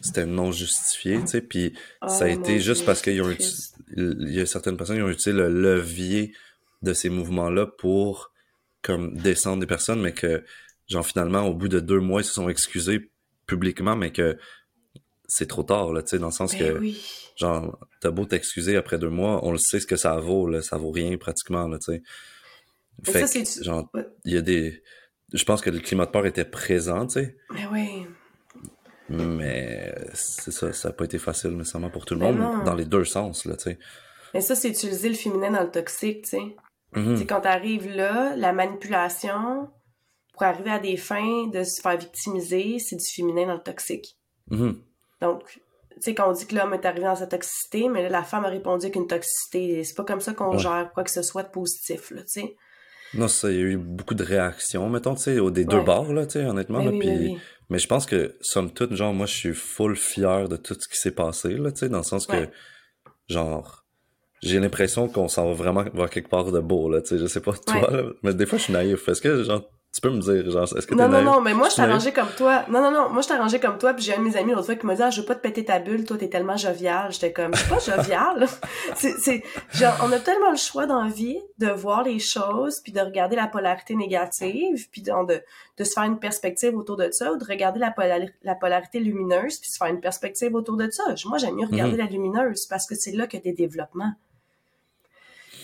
c'était 0.00 0.26
non 0.26 0.52
justifié, 0.52 1.18
tu 1.20 1.28
sais, 1.28 1.40
puis 1.42 1.74
ça 2.06 2.24
a 2.24 2.28
Oh, 2.28 2.32
été 2.32 2.60
juste 2.60 2.76
Dieu, 2.78 2.86
parce 2.86 2.98
c'est 3.00 3.04
qu'ils 3.12 3.22
ont 3.22 3.30
triste. 3.30 3.74
utilisé, 3.96 4.22
il 4.28 4.34
y 4.34 4.40
a 4.40 4.46
certaines 4.46 4.76
personnes 4.76 4.96
qui 4.96 5.02
ont 5.02 5.08
utilisé 5.10 5.32
le 5.32 5.48
levier 5.48 6.34
de 6.82 6.92
ces 6.92 7.08
mouvements-là 7.08 7.66
pour 7.66 8.32
comme 8.82 9.16
descendre 9.16 9.60
des 9.60 9.66
personnes, 9.66 10.00
mais 10.00 10.12
que 10.12 10.44
genre 10.88 11.06
finalement 11.06 11.46
au 11.46 11.54
bout 11.54 11.68
de 11.68 11.78
deux 11.80 12.00
mois 12.00 12.20
ils 12.22 12.24
se 12.24 12.32
sont 12.32 12.48
excusés 12.48 13.10
publiquement, 13.46 13.94
mais 13.96 14.10
que 14.10 14.36
c'est 15.34 15.46
trop 15.46 15.62
tard 15.62 15.92
là, 15.92 16.02
tu 16.02 16.10
sais, 16.10 16.18
dans 16.18 16.26
le 16.26 16.32
sens 16.32 16.52
Ben 16.52 16.74
que 16.74 16.78
oui. 16.78 17.00
genre 17.36 17.78
t'as 18.00 18.10
beau 18.10 18.24
t'excuser 18.26 18.76
après 18.76 18.98
deux 18.98 19.08
mois, 19.08 19.44
on 19.44 19.52
le 19.52 19.58
sait 19.58 19.80
ce 19.80 19.86
que 19.86 19.96
ça 19.96 20.16
vaut 20.16 20.46
là, 20.46 20.60
ça 20.62 20.76
vaut 20.76 20.90
rien 20.90 21.16
pratiquement 21.16 21.66
là, 21.68 21.78
tu 21.78 21.92
sais. 21.94 22.02
Fait 23.04 23.26
ça, 23.26 23.40
que, 23.42 23.64
genre 23.64 23.90
il 24.24 24.34
y 24.34 24.36
a 24.36 24.42
des 24.42 24.82
je 25.32 25.44
pense 25.44 25.62
que 25.62 25.70
le 25.70 25.78
climat 25.80 26.04
de 26.04 26.10
peur 26.10 26.26
était 26.26 26.44
présent, 26.44 27.06
tu 27.06 27.14
sais, 27.14 27.36
Mais 27.54 27.66
oui. 27.72 28.06
mais 29.08 29.94
c'est 30.12 30.52
ça, 30.52 30.72
ça 30.72 30.88
a 30.88 30.92
pas 30.92 31.04
été 31.04 31.18
facile 31.18 31.50
nécessairement 31.56 31.90
pour 31.90 32.04
tout 32.04 32.14
le 32.14 32.20
Ben 32.20 32.32
monde 32.32 32.38
non. 32.58 32.64
dans 32.64 32.74
les 32.74 32.84
deux 32.84 33.04
sens 33.04 33.44
là, 33.46 33.56
tu 33.56 33.64
sais. 33.64 33.78
Mais 34.34 34.40
ça, 34.40 34.54
c'est 34.54 34.68
utiliser 34.70 35.08
le 35.10 35.14
féminin 35.14 35.50
dans 35.50 35.62
le 35.62 35.70
toxique, 35.70 36.22
tu 36.24 36.30
sais. 36.30 36.56
Mhm. 36.94 37.16
C'est 37.16 37.26
quand 37.26 37.40
t'arrives 37.42 37.88
là, 37.88 38.34
la 38.36 38.52
manipulation, 38.52 39.68
pour 40.32 40.42
arriver 40.42 40.70
à 40.70 40.78
des 40.78 40.96
fins 40.96 41.46
de 41.48 41.64
se 41.64 41.80
faire 41.80 41.96
victimiser, 41.98 42.78
c'est 42.78 42.96
du 42.96 43.04
féminin 43.04 43.46
dans 43.46 43.54
le 43.54 43.62
toxique. 43.62 44.16
Mhm. 44.50 44.76
Donc, 45.22 45.42
tu 45.94 46.00
sais, 46.00 46.14
quand 46.14 46.28
on 46.28 46.32
dit 46.32 46.46
que 46.46 46.54
l'homme 46.54 46.74
est 46.74 46.84
arrivé 46.84 47.04
dans 47.04 47.16
sa 47.16 47.26
toxicité, 47.26 47.88
mais 47.88 48.02
là, 48.02 48.08
la 48.10 48.22
femme 48.22 48.44
a 48.44 48.48
répondu 48.48 48.84
avec 48.86 48.96
une 48.96 49.06
toxicité. 49.06 49.84
C'est 49.84 49.94
pas 49.94 50.04
comme 50.04 50.20
ça 50.20 50.34
qu'on 50.34 50.52
Ouais. 50.52 50.58
gère 50.58 50.90
quoi 50.92 51.04
que 51.04 51.10
ce 51.10 51.22
soit 51.22 51.44
de 51.44 51.48
positif, 51.50 52.10
là, 52.10 52.22
tu 52.22 52.28
sais. 52.40 52.56
Non, 53.14 53.28
ça, 53.28 53.50
il 53.50 53.56
y 53.56 53.58
a 53.58 53.62
eu 53.62 53.76
beaucoup 53.76 54.14
de 54.14 54.24
réactions, 54.24 54.88
mettons, 54.88 55.14
tu 55.14 55.22
sais, 55.22 55.36
des 55.50 55.64
deux 55.64 55.76
Ouais. 55.78 55.84
bords, 55.84 56.12
là, 56.12 56.26
tu 56.26 56.32
sais, 56.40 56.44
honnêtement, 56.46 56.78
Mais 56.78 56.84
là, 56.86 56.90
oui, 56.92 56.98
puis- 56.98 57.08
mais 57.10 57.18
oui. 57.32 57.38
mais 57.70 57.78
je 57.78 57.86
pense 57.86 58.06
que, 58.06 58.36
somme 58.40 58.72
toute, 58.72 58.94
genre, 58.94 59.12
moi, 59.12 59.26
je 59.26 59.34
suis 59.34 59.52
full 59.54 59.96
fier 59.96 60.48
de 60.48 60.56
tout 60.56 60.74
ce 60.78 60.88
qui 60.88 60.96
s'est 60.96 61.10
passé, 61.10 61.50
là, 61.56 61.70
tu 61.72 61.80
sais, 61.80 61.88
dans 61.90 61.98
le 61.98 62.04
sens 62.04 62.26
que, 62.26 62.48
genre, 63.28 63.84
j'ai 64.42 64.58
l'impression 64.58 65.08
qu'on 65.08 65.28
s'en 65.28 65.46
va 65.48 65.52
vraiment 65.52 65.84
vers 65.94 66.10
quelque 66.10 66.28
part 66.30 66.50
de 66.50 66.58
beau, 66.60 66.90
là, 66.90 67.00
tu 67.02 67.08
sais, 67.08 67.18
je 67.18 67.26
sais 67.26 67.40
pas, 67.42 67.52
toi, 67.52 67.90
là, 67.90 68.02
mais 68.22 68.34
des 68.34 68.46
fois, 68.46 68.58
je 68.58 68.64
suis 68.64 68.72
naïf. 68.72 69.06
Est-ce 69.08 69.20
que, 69.20 69.42
genre, 69.44 69.62
tu 69.92 70.00
peux 70.00 70.08
me 70.10 70.20
dire, 70.20 70.50
genre, 70.50 70.62
est-ce 70.64 70.86
que 70.86 70.94
t'es 70.94 71.00
Non, 71.00 71.04
non, 71.06 71.12
naïf? 71.18 71.24
non, 71.26 71.40
mais 71.42 71.52
moi, 71.52 71.68
je 71.68 71.78
arrangé 71.82 72.12
comme 72.12 72.30
toi. 72.36 72.64
Non, 72.70 72.80
non, 72.80 72.90
non, 72.90 73.10
moi, 73.10 73.20
je 73.20 73.28
t'ai 73.28 73.34
arrangé 73.34 73.60
comme 73.60 73.76
toi, 73.76 73.92
puis 73.92 74.02
j'ai 74.02 74.14
un 74.14 74.18
de 74.20 74.22
mes 74.24 74.36
amis 74.38 74.52
l'autre 74.52 74.64
fois 74.64 74.74
qui 74.76 74.86
m'a 74.86 74.94
dit, 74.94 75.02
ah, 75.02 75.10
je 75.10 75.20
veux 75.20 75.26
pas 75.26 75.34
te 75.34 75.40
péter 75.40 75.66
ta 75.66 75.78
bulle, 75.80 76.06
toi, 76.06 76.16
t'es 76.16 76.28
tellement 76.30 76.56
jovial. 76.56 77.12
J'étais 77.12 77.30
comme, 77.32 77.54
je 77.54 77.60
suis 77.60 77.68
pas 77.68 77.78
jovial. 77.96 78.46
c'est, 78.96 79.12
c'est, 79.18 79.42
genre, 79.74 79.92
on 80.02 80.10
a 80.12 80.18
tellement 80.18 80.50
le 80.50 80.56
choix 80.56 80.86
dans 80.86 81.02
la 81.04 81.10
vie 81.10 81.38
de 81.58 81.66
voir 81.68 82.04
les 82.04 82.18
choses, 82.18 82.80
puis 82.80 82.92
de 82.92 83.00
regarder 83.00 83.36
la 83.36 83.48
polarité 83.48 83.94
négative, 83.94 84.88
puis 84.90 85.02
de, 85.02 85.12
de, 85.26 85.42
de 85.76 85.84
se 85.84 85.92
faire 85.92 86.04
une 86.04 86.18
perspective 86.18 86.74
autour 86.74 86.96
de 86.96 87.10
ça, 87.10 87.30
ou 87.30 87.36
de 87.36 87.44
regarder 87.44 87.78
la, 87.78 87.90
polari- 87.90 88.32
la 88.44 88.54
polarité 88.54 88.98
lumineuse, 88.98 89.58
puis 89.58 89.70
se 89.70 89.76
faire 89.76 89.88
une 89.88 90.00
perspective 90.00 90.54
autour 90.54 90.78
de 90.78 90.88
ça. 90.90 91.04
Moi, 91.26 91.36
j'aime 91.36 91.56
mieux 91.56 91.66
regarder 91.66 91.96
la 91.98 92.06
lumineuse, 92.06 92.64
parce 92.66 92.86
que 92.86 92.94
c'est 92.94 93.12
là 93.12 93.24
a 93.32 93.36
des 93.38 93.52
développements. 93.52 94.12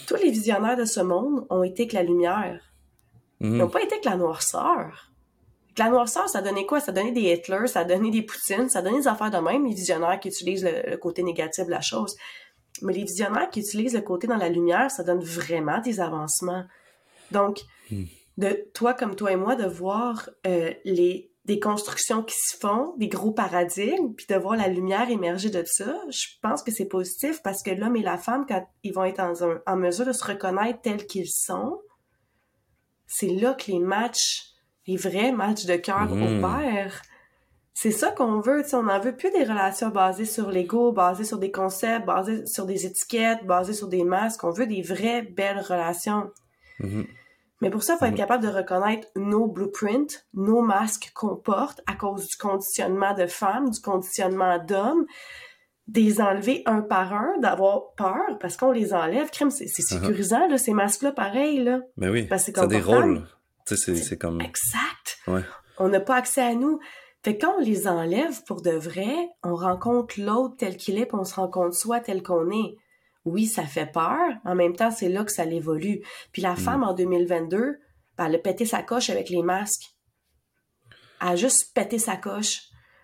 Tous 0.07 0.17
les 0.17 0.31
visionnaires 0.31 0.76
de 0.76 0.85
ce 0.85 1.00
monde 1.00 1.47
ont 1.50 1.62
été 1.62 1.87
que 1.87 1.95
la 1.95 2.02
lumière. 2.02 2.61
Ils 3.40 3.52
n'ont 3.52 3.68
pas 3.68 3.83
été 3.83 4.00
que 4.00 4.09
la 4.09 4.16
noirceur. 4.16 5.12
La 5.76 5.90
noirceur, 5.90 6.28
ça 6.28 6.42
donnait 6.42 6.66
quoi? 6.66 6.80
Ça 6.80 6.90
donnait 6.90 7.12
des 7.12 7.33
Hitler, 7.33 7.66
ça 7.66 7.85
donnait 7.85 8.11
des 8.11 8.23
Poutine, 8.23 8.68
ça 8.68 8.83
donnait 8.83 8.99
des 8.99 9.09
affaires 9.09 9.30
de 9.30 9.38
même, 9.38 9.64
les 9.64 9.75
visionnaires 9.75 10.18
qui 10.18 10.28
utilisent 10.28 10.64
le, 10.64 10.90
le 10.90 10.97
côté 10.97 11.23
négatif 11.23 11.66
de 11.66 11.71
la 11.71 11.80
chose. 11.80 12.16
Mais 12.83 12.92
les 12.92 13.04
visionnaires 13.04 13.49
qui 13.50 13.61
utilisent 13.61 13.95
le 13.95 14.00
côté 14.00 14.26
dans 14.26 14.37
la 14.37 14.49
lumière, 14.49 14.90
ça 14.90 15.04
donne 15.04 15.21
vraiment 15.21 15.80
des 15.80 16.00
avancements. 16.00 16.64
Donc, 17.30 17.61
Hmm. 17.90 18.04
de 18.37 18.68
toi 18.75 18.95
comme 18.95 19.14
toi 19.14 19.33
et 19.33 19.37
moi, 19.37 19.57
de 19.57 19.66
voir 19.66 20.30
euh, 20.47 20.73
les 20.85 21.30
des 21.45 21.61
constructions 21.61 22.23
qui 22.23 22.37
se 22.38 22.59
font, 22.59 22.95
des 22.99 23.09
gros 23.09 23.33
paradigmes, 23.33 24.12
puis 24.14 24.26
de 24.28 24.35
voir 24.35 24.54
la 24.54 24.68
lumière 24.68 25.09
émerger 25.09 25.49
de 25.49 25.62
ça, 25.64 25.99
je 26.11 26.26
pense 26.42 26.62
que 26.62 26.71
c'est 26.71 26.85
positif 26.85 27.40
parce 27.42 27.62
que 27.62 27.71
l'homme 27.71 27.97
et 27.97 28.02
la 28.02 28.18
femme, 28.18 28.45
quand 28.47 28.68
ils 28.83 28.92
vont 28.92 29.04
être 29.04 29.23
en 29.66 29.76
mesure 29.76 30.04
de 30.04 30.12
se 30.12 30.23
reconnaître 30.26 30.83
tels 30.83 31.07
qu'ils 31.07 31.30
sont, 31.30 31.80
c'est 33.09 33.27
là 33.27 33.55
que 33.55 33.73
les 33.73 33.81
matchs, 33.81 34.53
les 34.87 34.97
vrais 34.97 35.33
matchs 35.33 35.65
de 35.65 35.75
cœur 35.77 36.07
Mm. 36.15 36.45
opèrent. 36.45 37.03
C'est 37.75 37.91
ça 37.93 38.11
qu'on 38.11 38.41
veut, 38.41 38.65
tu 38.69 38.75
on 38.75 38.83
n'en 38.85 38.99
veut 39.00 39.15
plus 39.17 39.31
des 39.31 39.45
relations 39.45 39.88
basées 39.88 40.25
sur 40.25 40.50
l'ego, 40.50 40.93
basées 40.93 41.25
sur 41.25 41.38
des 41.38 41.50
concepts, 41.53 42.07
basées 42.07 42.45
sur 42.47 42.67
des 42.67 42.87
étiquettes, 42.87 43.45
basées 43.47 43.73
sur 43.73 43.88
des 43.88 44.05
masques. 44.05 44.43
On 44.45 44.50
veut 44.50 44.67
des 44.67 44.83
vraies 44.83 45.23
belles 45.23 45.61
relations. 45.61 46.31
Mhm. 46.81 47.07
Mais 47.61 47.71
pour 47.71 47.83
ça, 47.83 47.95
il 47.95 47.99
faut 47.99 48.05
être 48.05 48.12
Mhm. 48.12 48.17
capable 48.19 48.45
de 48.45 48.50
reconnaître 48.50 49.09
nos 49.17 49.47
blueprints, 49.47 50.25
nos 50.35 50.61
masques 50.61 51.11
qu'on 51.15 51.37
porte 51.37 51.81
à 51.87 51.95
cause 51.95 52.27
du 52.29 52.37
conditionnement 52.37 53.15
de 53.15 53.27
femmes, 53.27 53.71
du 53.71 53.81
conditionnement 53.81 54.59
d'hommes, 54.59 55.07
des 55.88 56.21
enlever 56.21 56.62
un 56.66 56.83
par 56.83 57.12
un, 57.14 57.38
d'avoir 57.40 57.95
peur 57.97 58.38
parce 58.40 58.57
qu'on 58.57 58.71
les 58.71 58.92
enlève. 58.92 59.30
Crime, 59.30 59.50
c'est 59.50 59.64
Uh-huh. 59.64 59.83
sécurisant, 59.83 60.47
là, 60.49 60.59
ces 60.59 60.73
masques-là, 60.75 61.12
pareil, 61.12 61.64
là. 61.64 61.80
Mais 61.97 62.09
oui, 62.09 62.25
Parce 62.26 62.45
que 62.50 62.52
c'est 62.61 62.66
des 62.68 62.80
rôles. 62.80 63.26
C'est, 63.64 64.18
comme, 64.18 64.40
Exact. 64.40 65.18
ouais. 65.26 65.42
On 65.78 65.88
n'a 65.88 66.00
pas 66.00 66.16
accès 66.16 66.42
à 66.42 66.54
nous. 66.54 66.78
Fait 67.23 67.37
que 67.37 67.45
quand 67.45 67.57
on 67.59 67.61
les 67.61 67.87
enlève 67.88 68.42
pour 68.45 68.62
de 68.62 68.71
vrai, 68.71 69.14
on 69.42 69.54
rencontre 69.54 70.21
l'autre 70.21 70.57
tel 70.57 70.76
qu'il 70.76 70.99
est, 70.99 71.07
puis 71.07 71.18
on 71.18 71.25
se 71.25 71.35
rencontre 71.35 71.75
soi 71.75 72.00
tel 72.00 72.23
qu'on 72.23 72.50
est. 72.50 72.76
Oui, 73.25 73.47
ça 73.47 73.64
fait 73.64 73.90
peur. 73.90 74.18
En 74.45 74.54
même 74.54 74.75
temps, 74.76 74.90
c'est 74.90 75.09
là 75.11 75.25
que 75.25 75.33
ça 75.33 75.45
l'évolue. 75.45 76.00
Puis 76.33 76.40
la 76.40 76.57
femme, 76.57 76.83
en 76.83 76.95
2022, 76.95 77.78
ben, 78.16 78.26
elle 78.26 78.35
a 78.37 78.38
pété 78.38 78.64
sa 78.64 78.83
coche 78.83 79.11
avec 79.11 79.28
les 79.28 79.42
masques. 79.42 79.85
Elle 81.21 81.28
a 81.28 81.37
juste 81.37 81.75
pété 81.75 81.99
sa 81.99 82.16
coche. 82.16 82.62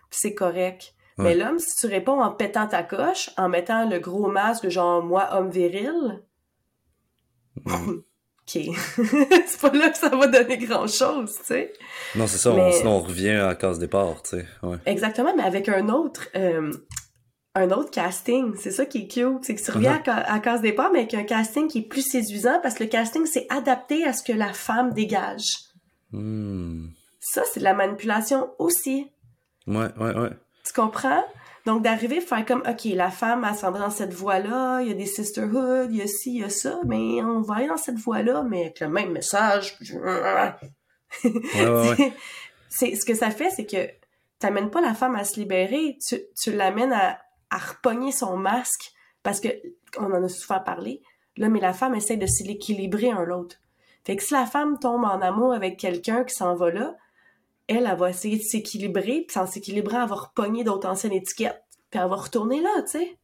C'est 0.09 0.33
correct. 0.33 0.94
Mais 1.17 1.35
l'homme, 1.35 1.59
si 1.59 1.75
tu 1.75 1.87
réponds 1.87 2.21
en 2.21 2.31
pétant 2.31 2.67
ta 2.67 2.83
coche, 2.83 3.29
en 3.37 3.47
mettant 3.47 3.89
le 3.89 3.99
gros 3.99 4.27
masque, 4.27 4.67
genre 4.67 5.01
moi, 5.01 5.29
homme 5.31 5.49
viril, 5.49 6.21
OK. 7.65 8.51
c'est 8.97 9.61
pas 9.61 9.71
là 9.71 9.89
que 9.89 9.97
ça 9.97 10.09
va 10.09 10.27
donner 10.27 10.57
grand-chose, 10.57 11.33
tu 11.37 11.45
sais. 11.45 11.73
Non, 12.15 12.27
c'est 12.27 12.37
ça. 12.37 12.51
On, 12.51 12.71
sinon, 12.71 12.97
on 12.97 12.99
revient 12.99 13.29
à 13.29 13.47
la 13.47 13.55
case 13.55 13.79
départ, 13.79 14.21
tu 14.21 14.31
sais. 14.31 14.45
Ouais. 14.61 14.77
Exactement, 14.85 15.33
mais 15.35 15.43
avec 15.43 15.69
un 15.69 15.89
autre... 15.89 16.27
Euh, 16.35 16.71
un 17.57 17.71
autre 17.71 17.89
casting, 17.89 18.53
c'est 18.57 18.71
ça 18.71 18.85
qui 18.85 19.03
est 19.03 19.07
cute, 19.07 19.43
c'est 19.43 19.55
que 19.55 19.63
tu 19.63 19.71
reviens 19.71 19.97
uh-huh. 19.97 20.09
à, 20.09 20.33
à 20.33 20.39
case 20.39 20.59
départ, 20.59 20.91
mais 20.91 20.99
avec 20.99 21.13
un 21.13 21.23
casting 21.23 21.69
qui 21.69 21.79
est 21.79 21.87
plus 21.87 22.01
séduisant 22.01 22.59
parce 22.61 22.75
que 22.75 22.83
le 22.83 22.89
casting 22.89 23.25
c'est 23.25 23.47
adapté 23.49 24.03
à 24.03 24.11
ce 24.11 24.23
que 24.23 24.33
la 24.33 24.51
femme 24.51 24.91
dégage. 24.91 25.71
Hmm. 26.11 26.87
Ça, 27.21 27.43
c'est 27.51 27.61
de 27.61 27.63
la 27.63 27.73
manipulation 27.73 28.49
aussi. 28.59 29.07
Ouais, 29.67 29.87
ouais, 29.97 30.15
ouais. 30.17 30.31
Tu 30.65 30.73
comprends? 30.73 31.23
Donc, 31.65 31.81
d'arriver 31.81 32.19
à 32.19 32.21
faire 32.21 32.45
comme, 32.45 32.63
OK, 32.67 32.85
la 32.85 33.09
femme, 33.09 33.45
elle 33.47 33.55
s'en 33.55 33.71
va 33.71 33.79
dans 33.79 33.89
cette 33.89 34.13
voie-là, 34.13 34.81
il 34.81 34.89
y 34.89 34.91
a 34.91 34.93
des 34.93 35.07
sisterhoods, 35.07 35.87
il 35.89 35.97
y 35.97 36.01
a 36.01 36.07
ci, 36.07 36.35
il 36.35 36.41
y 36.41 36.43
a 36.43 36.49
ça, 36.49 36.79
mais 36.85 37.23
on 37.23 37.41
va 37.41 37.55
aller 37.55 37.67
dans 37.67 37.77
cette 37.77 37.97
voie-là, 37.97 38.43
mais 38.43 38.65
avec 38.65 38.79
le 38.81 38.89
même 38.89 39.11
message. 39.11 39.77
c'est, 42.69 42.95
ce 42.95 43.05
que 43.05 43.15
ça 43.15 43.31
fait, 43.31 43.49
c'est 43.49 43.65
que 43.65 43.89
t'amènes 44.37 44.69
pas 44.69 44.81
la 44.81 44.93
femme 44.93 45.15
à 45.15 45.23
se 45.23 45.39
libérer, 45.39 45.97
tu, 46.07 46.17
tu 46.39 46.51
l'amènes 46.51 46.93
à, 46.93 47.17
à 47.49 47.57
repogner 47.57 48.11
son 48.11 48.37
masque, 48.37 48.91
parce 49.23 49.39
que, 49.39 49.47
on 49.97 50.11
en 50.13 50.23
a 50.23 50.29
souvent 50.29 50.59
parlé, 50.59 51.01
l'homme 51.35 51.55
et 51.55 51.61
la 51.61 51.73
femme 51.73 51.95
essaient 51.95 52.17
de 52.17 52.27
s'équilibrer 52.27 53.09
un 53.09 53.23
l'autre. 53.23 53.57
Fait 54.03 54.15
que 54.15 54.23
si 54.23 54.33
la 54.33 54.45
femme 54.45 54.77
tombe 54.77 55.03
en 55.03 55.19
amour 55.21 55.51
avec 55.53 55.77
quelqu'un 55.77 56.23
qui 56.23 56.35
s'en 56.35 56.53
va 56.53 56.69
là, 56.69 56.95
elle, 57.67 57.87
elle 57.89 57.97
va 57.97 58.09
essayer 58.09 58.37
de 58.37 58.43
s'équilibrer, 58.43 59.25
puis 59.27 59.39
en 59.39 59.47
s'équilibrant, 59.47 60.03
elle 60.03 60.09
va 60.09 60.15
repogner 60.15 60.63
d'autres 60.63 60.87
anciennes 60.87 61.13
étiquettes, 61.13 61.61
puis 61.89 61.99
elle 61.99 62.09
va 62.09 62.15
retourner 62.15 62.61
là, 62.61 62.83
tu 62.83 62.99
sais. 62.99 63.17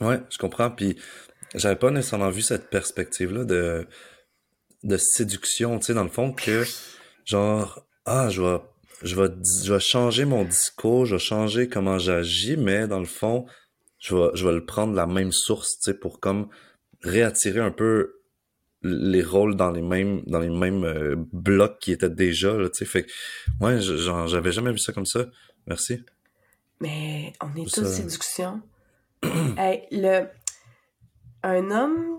Ouais, 0.00 0.20
je 0.30 0.38
comprends, 0.38 0.70
puis 0.70 0.96
j'avais 1.54 1.76
pas 1.76 1.90
nécessairement 1.90 2.30
vu 2.30 2.42
cette 2.42 2.70
perspective-là 2.70 3.44
de, 3.44 3.86
de 4.82 4.96
séduction, 4.96 5.78
tu 5.78 5.86
sais, 5.86 5.94
dans 5.94 6.02
le 6.02 6.08
fond, 6.08 6.32
que 6.32 6.64
genre, 7.24 7.86
ah, 8.04 8.28
je 8.28 8.42
vais, 8.42 8.60
je 9.02 9.78
changer 9.78 10.24
mon 10.24 10.44
discours, 10.44 11.06
je 11.06 11.16
vais 11.16 11.20
changer 11.20 11.68
comment 11.68 11.98
j'agis, 11.98 12.56
mais 12.56 12.88
dans 12.88 13.00
le 13.00 13.06
fond, 13.06 13.46
je 13.98 14.16
vais, 14.16 14.30
je 14.34 14.46
vais 14.46 14.54
le 14.54 14.64
prendre 14.64 14.94
la 14.94 15.06
même 15.06 15.32
source, 15.32 15.78
tu 15.78 15.90
sais, 15.90 15.94
pour 15.94 16.20
comme 16.20 16.48
réattirer 17.02 17.60
un 17.60 17.70
peu 17.70 18.21
les 18.82 19.22
rôles 19.22 19.56
dans 19.56 19.70
les 19.70 19.82
mêmes 19.82 20.22
dans 20.26 20.40
les 20.40 20.50
mêmes 20.50 20.84
euh, 20.84 21.14
blocs 21.32 21.78
qui 21.78 21.92
étaient 21.92 22.10
déjà 22.10 22.52
là 22.54 22.68
tu 22.68 22.78
sais. 22.78 22.84
Fait 22.84 23.06
ouais 23.60 23.80
j'avais 23.80 24.52
jamais 24.52 24.72
vu 24.72 24.78
ça 24.78 24.92
comme 24.92 25.06
ça. 25.06 25.26
Merci. 25.66 26.04
Mais 26.80 27.32
on 27.40 27.54
est 27.60 27.72
tous 27.72 27.84
séduction 27.84 28.60
le 29.22 30.26
un 31.44 31.70
homme 31.70 32.18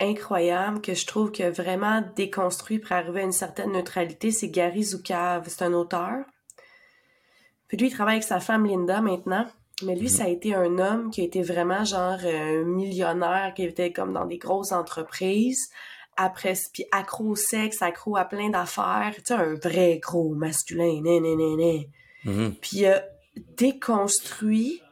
incroyable 0.00 0.80
que 0.80 0.94
je 0.94 1.06
trouve 1.06 1.30
que 1.30 1.48
vraiment 1.50 2.02
déconstruit 2.16 2.78
pour 2.78 2.92
arriver 2.92 3.20
à 3.20 3.24
une 3.24 3.32
certaine 3.32 3.72
neutralité 3.72 4.30
c'est 4.30 4.48
Gary 4.48 4.84
Zukav. 4.84 5.44
C'est 5.48 5.64
un 5.64 5.72
auteur. 5.72 6.24
Puis 7.68 7.76
lui 7.76 7.88
il 7.88 7.92
travaille 7.92 8.16
avec 8.16 8.24
sa 8.24 8.40
femme 8.40 8.66
Linda 8.66 9.00
maintenant 9.00 9.46
mais 9.84 9.94
lui, 9.94 10.08
ça 10.08 10.24
a 10.24 10.28
été 10.28 10.54
un 10.54 10.78
homme 10.78 11.10
qui 11.10 11.20
a 11.20 11.24
été 11.24 11.42
vraiment 11.42 11.84
genre 11.84 12.18
euh, 12.24 12.64
millionnaire, 12.64 13.52
qui 13.54 13.64
était 13.64 13.92
comme 13.92 14.12
dans 14.12 14.26
des 14.26 14.38
grosses 14.38 14.72
entreprises, 14.72 15.68
après, 16.16 16.54
puis 16.72 16.84
accro 16.92 17.30
au 17.30 17.36
sexe, 17.36 17.82
accro 17.82 18.16
à 18.16 18.24
plein 18.24 18.50
d'affaires, 18.50 19.14
tu 19.16 19.22
sais, 19.26 19.34
un 19.34 19.54
vrai 19.54 19.98
gros 20.02 20.34
masculin, 20.34 21.00
né, 21.02 21.20
né, 21.20 21.36
né, 21.36 21.56
né. 21.56 21.88
Puis 22.60 22.78
il 22.78 22.86
a 22.86 23.02
déconstruit, 23.56 24.82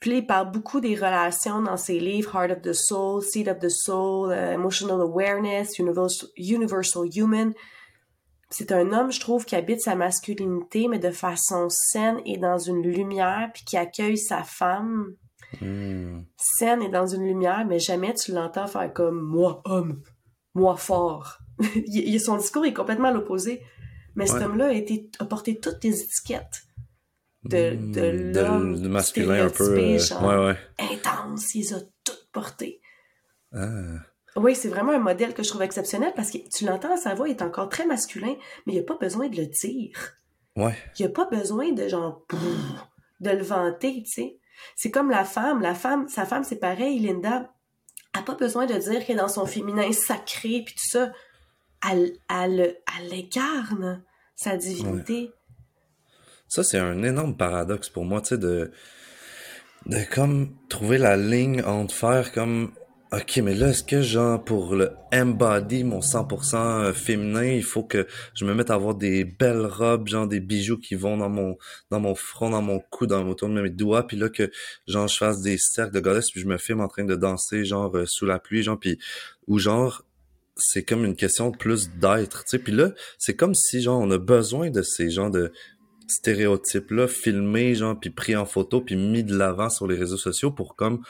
puis 0.00 0.18
il 0.18 0.26
parle 0.26 0.50
beaucoup 0.50 0.80
des 0.80 0.94
relations 0.94 1.60
dans 1.62 1.76
ses 1.76 2.00
livres, 2.00 2.34
Heart 2.34 2.50
of 2.50 2.62
the 2.62 2.72
Soul, 2.72 3.22
Seed 3.22 3.48
of 3.48 3.58
the 3.58 3.68
Soul, 3.68 4.32
euh, 4.32 4.54
Emotional 4.54 5.00
Awareness, 5.00 5.78
Universal, 5.78 6.28
Universal 6.36 7.08
Human, 7.14 7.52
c'est 8.52 8.70
un 8.70 8.92
homme, 8.92 9.10
je 9.10 9.20
trouve, 9.20 9.44
qui 9.44 9.56
habite 9.56 9.80
sa 9.80 9.94
masculinité, 9.94 10.86
mais 10.88 10.98
de 10.98 11.10
façon 11.10 11.68
saine 11.70 12.20
et 12.26 12.36
dans 12.36 12.58
une 12.58 12.82
lumière, 12.82 13.50
puis 13.54 13.64
qui 13.64 13.76
accueille 13.76 14.18
sa 14.18 14.42
femme. 14.42 15.14
Hmm. 15.60 16.22
Saine 16.36 16.82
et 16.82 16.88
dans 16.88 17.06
une 17.06 17.24
lumière, 17.24 17.66
mais 17.66 17.78
jamais 17.78 18.14
tu 18.14 18.32
l'entends 18.32 18.66
faire 18.66 18.92
comme 18.92 19.20
moi, 19.20 19.62
homme, 19.64 20.02
moi, 20.54 20.76
fort. 20.76 21.38
il, 21.86 22.20
son 22.20 22.36
discours 22.36 22.64
est 22.64 22.72
complètement 22.72 23.10
l'opposé. 23.10 23.62
Mais 24.14 24.26
cet 24.26 24.42
homme-là 24.42 24.66
a, 24.66 24.72
été, 24.72 25.10
a 25.18 25.24
porté 25.24 25.58
toutes 25.58 25.82
les 25.82 26.02
étiquettes 26.02 26.64
de, 27.44 27.74
hmm. 27.74 27.92
de 27.92 28.40
l'homme 28.40 28.88
masculin 28.88 29.46
un 29.46 29.50
peu 29.50 29.64
euh, 29.64 29.98
ouais, 29.98 30.46
ouais. 30.46 30.58
intense. 30.78 31.54
Il 31.54 31.62
les 31.62 31.74
a 31.74 31.80
toutes 32.04 32.28
portées. 32.32 32.80
Ah. 33.52 34.00
Oui, 34.36 34.54
c'est 34.54 34.68
vraiment 34.68 34.92
un 34.92 34.98
modèle 34.98 35.34
que 35.34 35.42
je 35.42 35.48
trouve 35.48 35.62
exceptionnel 35.62 36.12
parce 36.16 36.30
que 36.30 36.38
tu 36.48 36.64
l'entends, 36.64 36.96
sa 36.96 37.14
voix 37.14 37.28
est 37.28 37.42
encore 37.42 37.68
très 37.68 37.86
masculin, 37.86 38.34
mais 38.66 38.72
il 38.72 38.76
n'y 38.76 38.80
a 38.80 38.84
pas 38.84 38.96
besoin 38.96 39.28
de 39.28 39.36
le 39.36 39.46
dire. 39.46 40.14
Ouais. 40.56 40.74
Il 40.98 41.02
n'y 41.02 41.10
a 41.10 41.14
pas 41.14 41.26
besoin 41.26 41.72
de 41.72 41.88
genre 41.88 42.26
de 43.20 43.30
le 43.30 43.42
vanter, 43.42 44.02
tu 44.04 44.10
sais. 44.10 44.38
C'est 44.76 44.90
comme 44.90 45.10
la 45.10 45.24
femme. 45.24 45.60
La 45.60 45.74
femme, 45.74 46.08
sa 46.08 46.24
femme, 46.24 46.44
c'est 46.44 46.56
pareil, 46.56 46.98
Linda. 46.98 47.52
n'a 48.14 48.22
pas 48.22 48.34
besoin 48.34 48.66
de 48.66 48.74
dire 48.74 49.04
qu'elle 49.04 49.16
est 49.16 49.20
dans 49.20 49.28
son 49.28 49.46
féminin 49.46 49.90
sacré 49.92 50.62
puis 50.64 50.74
tout 50.74 50.88
ça. 50.88 51.12
Elle, 51.90 52.12
elle, 52.30 52.78
elle 52.96 53.14
incarne 53.14 54.04
sa 54.34 54.56
divinité. 54.56 55.30
Ça, 56.48 56.62
c'est 56.62 56.78
un 56.78 57.02
énorme 57.02 57.36
paradoxe 57.36 57.88
pour 57.88 58.04
moi, 58.04 58.20
tu 58.20 58.28
sais, 58.28 58.38
de, 58.38 58.70
de 59.86 59.98
comme 60.14 60.54
trouver 60.68 60.98
la 60.98 61.16
ligne 61.16 61.62
entre 61.62 61.94
faire 61.94 62.32
comme 62.32 62.72
Ok, 63.12 63.40
mais 63.44 63.54
là, 63.54 63.68
est-ce 63.68 63.84
que 63.84 64.00
genre 64.00 64.42
pour 64.42 64.74
le 64.74 64.92
embody 65.12 65.84
mon 65.84 66.00
100% 66.00 66.56
euh, 66.56 66.92
féminin, 66.94 67.44
il 67.44 67.62
faut 67.62 67.82
que 67.82 68.06
je 68.32 68.46
me 68.46 68.54
mette 68.54 68.70
à 68.70 68.74
avoir 68.74 68.94
des 68.94 69.24
belles 69.24 69.66
robes, 69.66 70.08
genre 70.08 70.26
des 70.26 70.40
bijoux 70.40 70.78
qui 70.78 70.94
vont 70.94 71.18
dans 71.18 71.28
mon 71.28 71.58
dans 71.90 72.00
mon 72.00 72.14
front, 72.14 72.48
dans 72.48 72.62
mon 72.62 72.80
cou, 72.80 73.06
dans 73.06 73.28
autour 73.28 73.50
de 73.50 73.60
mes 73.60 73.68
doigts, 73.68 74.06
puis 74.06 74.16
là 74.16 74.30
que 74.30 74.50
genre 74.86 75.08
je 75.08 75.18
fasse 75.18 75.42
des 75.42 75.58
cercles 75.58 75.92
de 75.92 76.00
goddess, 76.00 76.30
puis 76.30 76.40
je 76.40 76.46
me 76.46 76.56
filme 76.56 76.80
en 76.80 76.88
train 76.88 77.04
de 77.04 77.14
danser 77.14 77.66
genre 77.66 77.94
euh, 77.94 78.06
sous 78.06 78.24
la 78.24 78.38
pluie, 78.38 78.62
genre 78.62 78.80
puis 78.80 78.98
ou 79.46 79.58
genre 79.58 80.06
c'est 80.56 80.82
comme 80.82 81.04
une 81.04 81.16
question 81.16 81.52
plus 81.52 81.90
d'être, 81.90 82.44
tu 82.44 82.50
sais. 82.52 82.58
Puis 82.58 82.72
là, 82.72 82.92
c'est 83.18 83.36
comme 83.36 83.54
si 83.54 83.82
genre 83.82 84.00
on 84.00 84.10
a 84.10 84.16
besoin 84.16 84.70
de 84.70 84.80
ces 84.80 85.10
genres 85.10 85.30
de 85.30 85.52
stéréotypes 86.08 86.90
là 86.90 87.08
filmés 87.08 87.74
genre 87.74 87.98
puis 88.00 88.08
pris 88.08 88.36
en 88.36 88.46
photo 88.46 88.80
puis 88.80 88.96
mis 88.96 89.22
de 89.22 89.36
l'avant 89.36 89.68
sur 89.68 89.86
les 89.86 89.96
réseaux 89.96 90.16
sociaux 90.16 90.50
pour 90.50 90.76
comme 90.76 91.02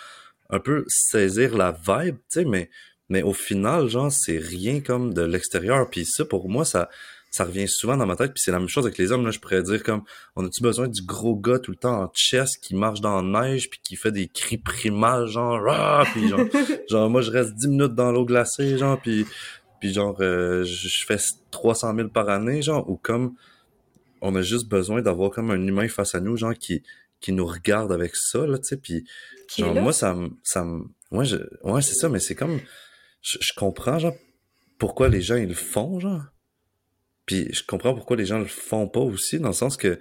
un 0.52 0.60
peu 0.60 0.84
saisir 0.86 1.56
la 1.56 1.72
vibe, 1.72 2.16
tu 2.16 2.40
sais, 2.40 2.44
mais, 2.44 2.70
mais 3.08 3.22
au 3.22 3.32
final, 3.32 3.88
genre, 3.88 4.12
c'est 4.12 4.38
rien 4.38 4.80
comme 4.80 5.12
de 5.12 5.22
l'extérieur. 5.22 5.88
Puis 5.90 6.04
ça, 6.04 6.26
pour 6.26 6.48
moi, 6.48 6.66
ça, 6.66 6.90
ça 7.30 7.44
revient 7.44 7.66
souvent 7.66 7.96
dans 7.96 8.06
ma 8.06 8.16
tête. 8.16 8.34
Puis 8.34 8.42
c'est 8.44 8.52
la 8.52 8.58
même 8.58 8.68
chose 8.68 8.84
avec 8.84 8.98
les 8.98 9.10
hommes. 9.10 9.24
Là, 9.24 9.30
je 9.30 9.40
pourrais 9.40 9.62
dire 9.62 9.82
comme, 9.82 10.02
on 10.36 10.46
a-tu 10.46 10.62
besoin 10.62 10.88
du 10.88 11.02
gros 11.02 11.34
gars 11.34 11.58
tout 11.58 11.70
le 11.70 11.78
temps 11.78 12.02
en 12.02 12.08
chest 12.14 12.62
qui 12.62 12.76
marche 12.76 13.00
dans 13.00 13.22
la 13.22 13.46
neige 13.46 13.70
puis 13.70 13.80
qui 13.82 13.96
fait 13.96 14.12
des 14.12 14.28
cris 14.28 14.58
primals, 14.58 15.26
genre, 15.26 15.58
ah! 15.70 16.04
puis 16.12 16.28
genre, 16.28 16.40
genre, 16.90 17.10
moi, 17.10 17.22
je 17.22 17.30
reste 17.30 17.54
10 17.54 17.68
minutes 17.68 17.94
dans 17.94 18.12
l'eau 18.12 18.26
glacée, 18.26 18.76
genre, 18.76 19.00
puis, 19.00 19.24
puis 19.80 19.94
genre, 19.94 20.16
euh, 20.20 20.64
je 20.64 21.06
fais 21.06 21.16
300 21.50 21.96
000 21.96 22.08
par 22.10 22.28
année, 22.28 22.60
genre, 22.60 22.88
ou 22.90 22.98
comme, 22.98 23.34
on 24.20 24.36
a 24.36 24.42
juste 24.42 24.68
besoin 24.68 25.00
d'avoir 25.00 25.30
comme 25.30 25.50
un 25.50 25.66
humain 25.66 25.88
face 25.88 26.14
à 26.14 26.20
nous, 26.20 26.36
genre, 26.36 26.54
qui, 26.54 26.82
qui 27.22 27.32
nous 27.32 27.46
regarde 27.46 27.92
avec 27.92 28.16
ça, 28.16 28.46
là, 28.46 28.58
tu 28.58 28.64
sais, 28.64 28.76
puis 28.76 29.04
genre, 29.56 29.74
moi, 29.74 29.92
ça 29.92 30.14
me, 30.14 30.30
ça 30.42 30.64
me, 30.64 30.84
ouais, 31.10 31.24
je, 31.24 31.36
ouais, 31.62 31.80
c'est 31.80 31.94
ça, 31.94 32.08
mais 32.08 32.18
c'est 32.18 32.34
comme, 32.34 32.60
je, 33.22 33.52
comprends, 33.56 33.98
genre, 33.98 34.14
pourquoi 34.78 35.08
les 35.08 35.22
gens, 35.22 35.36
ils 35.36 35.48
le 35.48 35.54
font, 35.54 36.00
genre, 36.00 36.22
puis 37.24 37.48
je 37.52 37.62
comprends 37.64 37.94
pourquoi 37.94 38.16
les 38.16 38.26
gens 38.26 38.40
le 38.40 38.46
font 38.46 38.88
pas 38.88 39.00
aussi, 39.00 39.38
dans 39.38 39.48
le 39.48 39.54
sens 39.54 39.76
que 39.76 39.98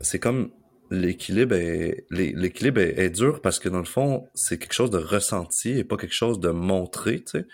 c'est 0.00 0.18
comme, 0.18 0.50
l'équilibre 0.90 1.54
est, 1.54 2.06
l'équilibre 2.10 2.80
est, 2.80 2.98
est, 2.98 3.10
dur 3.10 3.40
parce 3.40 3.58
que 3.58 3.68
dans 3.68 3.78
le 3.78 3.84
fond, 3.84 4.28
c'est 4.34 4.58
quelque 4.58 4.74
chose 4.74 4.90
de 4.90 4.98
ressenti 4.98 5.70
et 5.78 5.84
pas 5.84 5.96
quelque 5.96 6.14
chose 6.14 6.40
de 6.40 6.50
montré, 6.50 7.22
tu 7.22 7.38
sais. 7.38 7.46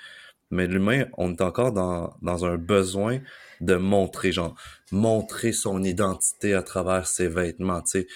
Mais 0.50 0.66
l'humain, 0.66 1.04
on 1.18 1.32
est 1.32 1.42
encore 1.42 1.72
dans, 1.72 2.16
dans 2.22 2.46
un 2.46 2.56
besoin 2.56 3.20
de 3.60 3.74
montrer, 3.74 4.32
genre, 4.32 4.58
montrer 4.92 5.52
son 5.52 5.82
identité 5.82 6.54
à 6.54 6.62
travers 6.62 7.06
ses 7.06 7.28
vêtements, 7.28 7.82
tu 7.82 8.00
sais, 8.00 8.06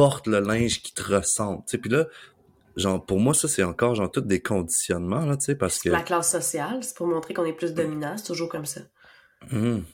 porte 0.00 0.26
le 0.26 0.40
linge 0.40 0.80
qui 0.80 0.94
te 0.94 1.02
ressemble. 1.02 1.58
Tu 1.66 1.72
sais, 1.72 1.78
puis 1.78 1.90
là, 1.90 2.06
genre, 2.74 3.04
pour 3.04 3.20
moi, 3.20 3.34
ça, 3.34 3.48
c'est 3.48 3.62
encore, 3.62 3.94
genre, 3.94 4.10
tout 4.10 4.22
des 4.22 4.40
conditionnements, 4.40 5.26
là, 5.26 5.36
tu 5.36 5.44
sais, 5.44 5.54
parce 5.54 5.78
que... 5.78 5.90
La 5.90 6.00
classe 6.00 6.30
sociale, 6.30 6.82
c'est 6.82 6.96
pour 6.96 7.06
montrer 7.06 7.34
qu'on 7.34 7.44
est 7.44 7.52
plus 7.52 7.74
dominant, 7.74 8.16
c'est 8.16 8.24
toujours 8.24 8.48
comme 8.48 8.64
ça. 8.64 8.80
Hum. 9.52 9.84